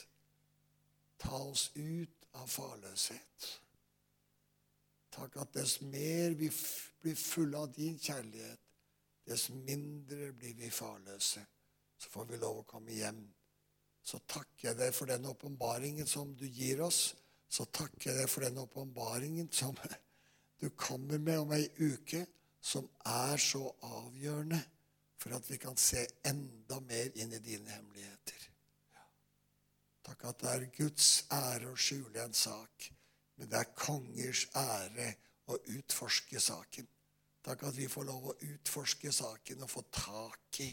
Ta 1.23 1.39
oss 1.39 1.69
ut 1.77 2.27
av 2.37 2.49
farløshet. 2.51 3.49
Takk 5.17 5.39
at 5.41 5.55
dess 5.57 5.81
mer 5.81 6.35
vi 6.37 6.51
blir 7.03 7.17
fulle 7.17 7.63
av 7.63 7.71
din 7.73 7.97
kjærlighet, 7.99 8.61
dess 9.27 9.49
mindre 9.51 10.33
blir 10.37 10.55
vi 10.59 10.71
farløse. 10.71 11.43
Så 11.97 12.11
får 12.13 12.27
vi 12.31 12.41
lov 12.43 12.61
å 12.61 12.67
komme 12.69 12.93
hjem. 12.93 13.23
Så 14.07 14.21
takker 14.29 14.69
jeg 14.69 14.79
deg 14.79 14.93
for 14.95 15.11
den 15.11 15.25
åpenbaringen 15.27 16.07
som 16.07 16.35
du 16.37 16.45
gir 16.47 16.83
oss. 16.85 17.15
Så 17.49 17.65
takker 17.73 18.11
jeg 18.11 18.21
deg 18.21 18.31
for 18.31 18.45
den 18.45 18.61
åpenbaringen 18.61 19.49
som 19.55 19.75
du 20.61 20.71
kommer 20.71 21.19
med 21.19 21.39
om 21.39 21.53
ei 21.53 21.67
uke, 21.79 22.25
som 22.61 22.89
er 23.07 23.37
så 23.39 23.63
avgjørende 23.87 24.59
for 25.21 25.37
at 25.37 25.51
vi 25.51 25.59
kan 25.61 25.77
se 25.79 26.03
enda 26.27 26.81
mer 26.81 27.13
inn 27.15 27.33
i 27.33 27.43
dine 27.43 27.71
hemmeligheter. 27.71 28.49
Takk 30.07 30.25
at 30.31 30.43
det 30.43 30.51
er 30.53 30.67
Guds 30.77 31.09
ære 31.35 31.73
å 31.73 31.79
skjule 31.79 32.23
en 32.23 32.35
sak, 32.37 32.91
men 33.37 33.51
det 33.51 33.59
er 33.59 33.73
kongers 33.79 34.47
ære 34.57 35.09
å 35.51 35.59
utforske 35.77 36.41
saken. 36.43 36.87
Takk 37.47 37.67
at 37.69 37.79
vi 37.79 37.89
får 37.91 38.07
lov 38.09 38.31
å 38.31 38.37
utforske 38.49 39.13
saken 39.15 39.63
og 39.63 39.71
få 39.71 39.83
tak 39.95 40.61
i 40.63 40.71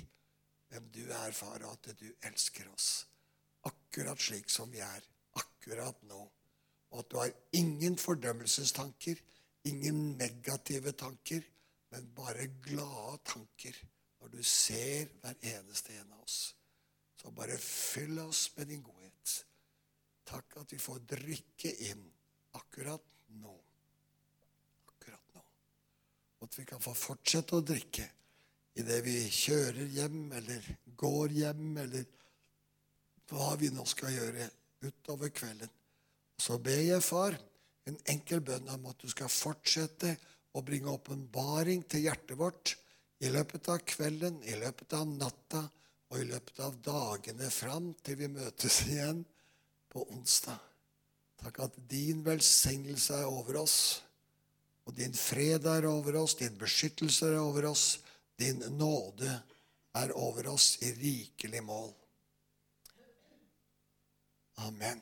hvem 0.70 0.88
du 0.94 1.04
er, 1.06 1.34
far, 1.38 1.62
og 1.62 1.76
at 1.76 1.92
du 2.00 2.08
elsker 2.26 2.70
oss. 2.74 3.06
Akkurat 3.70 4.22
slik 4.22 4.50
som 4.50 4.72
vi 4.74 4.82
er 4.82 5.06
akkurat 5.38 6.00
nå. 6.10 6.24
Og 6.94 7.04
at 7.04 7.12
du 7.12 7.20
har 7.20 7.34
ingen 7.58 7.98
fordømmelsestanker, 8.02 9.22
ingen 9.70 10.18
negative 10.18 10.94
tanker, 10.98 11.44
men 11.94 12.10
bare 12.16 12.48
glade 12.66 13.20
tanker 13.30 13.78
når 14.22 14.32
du 14.34 14.44
ser 14.44 15.12
hver 15.22 15.38
eneste 15.54 15.96
en 16.00 16.14
av 16.16 16.24
oss. 16.24 16.56
Så 17.20 17.32
bare 17.32 17.58
fyll 17.60 18.20
oss 18.20 18.50
med 18.58 18.68
din 18.72 18.84
godhet. 18.84 19.36
Takk 20.28 20.58
at 20.64 20.74
vi 20.74 20.80
får 20.82 21.04
drikke 21.08 21.72
inn 21.90 22.04
akkurat 22.58 23.04
nå. 23.40 23.54
Akkurat 24.90 25.36
nå. 25.36 25.44
Og 26.40 26.48
at 26.48 26.60
vi 26.60 26.66
kan 26.68 26.84
få 26.84 26.96
fortsette 26.98 27.60
å 27.60 27.66
drikke 27.66 28.08
idet 28.80 29.00
vi 29.06 29.18
kjører 29.30 29.92
hjem 29.94 30.32
eller 30.34 30.68
går 30.98 31.36
hjem, 31.38 31.78
eller 31.84 32.06
hva 33.30 33.54
vi 33.60 33.70
nå 33.74 33.86
skal 33.90 34.14
gjøre 34.16 34.50
utover 34.84 35.32
kvelden. 35.36 35.72
Så 36.40 36.58
ber 36.64 36.82
jeg, 36.82 37.04
far, 37.06 37.38
en 37.90 38.00
enkel 38.14 38.42
bønn 38.46 38.70
om 38.72 38.88
at 38.92 39.02
du 39.02 39.10
skal 39.12 39.32
fortsette 39.32 40.16
å 40.54 40.62
bringe 40.66 40.92
åpenbaring 40.92 41.84
til 41.90 42.06
hjertet 42.08 42.38
vårt 42.40 42.76
i 43.24 43.32
løpet 43.32 43.70
av 43.72 43.82
kvelden, 43.88 44.40
i 44.44 44.56
løpet 44.60 44.96
av 44.98 45.08
natta 45.08 45.64
og 46.14 46.20
i 46.20 46.28
løpet 46.30 46.60
av 46.64 46.78
dagene 46.86 47.50
fram 47.52 47.92
til 48.06 48.20
vi 48.20 48.30
møtes 48.32 48.84
igjen 48.88 49.24
på 49.90 50.06
onsdag. 50.14 50.60
Takk 51.44 51.60
at 51.66 51.80
din 51.90 52.22
velsignelse 52.24 53.18
er 53.24 53.32
over 53.32 53.64
oss, 53.64 53.78
og 54.88 54.96
din 54.96 55.16
fred 55.16 55.66
er 55.68 55.88
over 55.90 56.20
oss, 56.22 56.38
din 56.40 56.56
beskyttelse 56.60 57.32
er 57.32 57.40
over 57.42 57.72
oss, 57.72 57.98
din 58.40 58.62
nåde 58.78 59.32
er 60.00 60.14
over 60.18 60.54
oss 60.54 60.78
i 60.84 60.92
rikelig 60.98 61.64
mål. 61.64 61.92
Amen. 64.68 65.02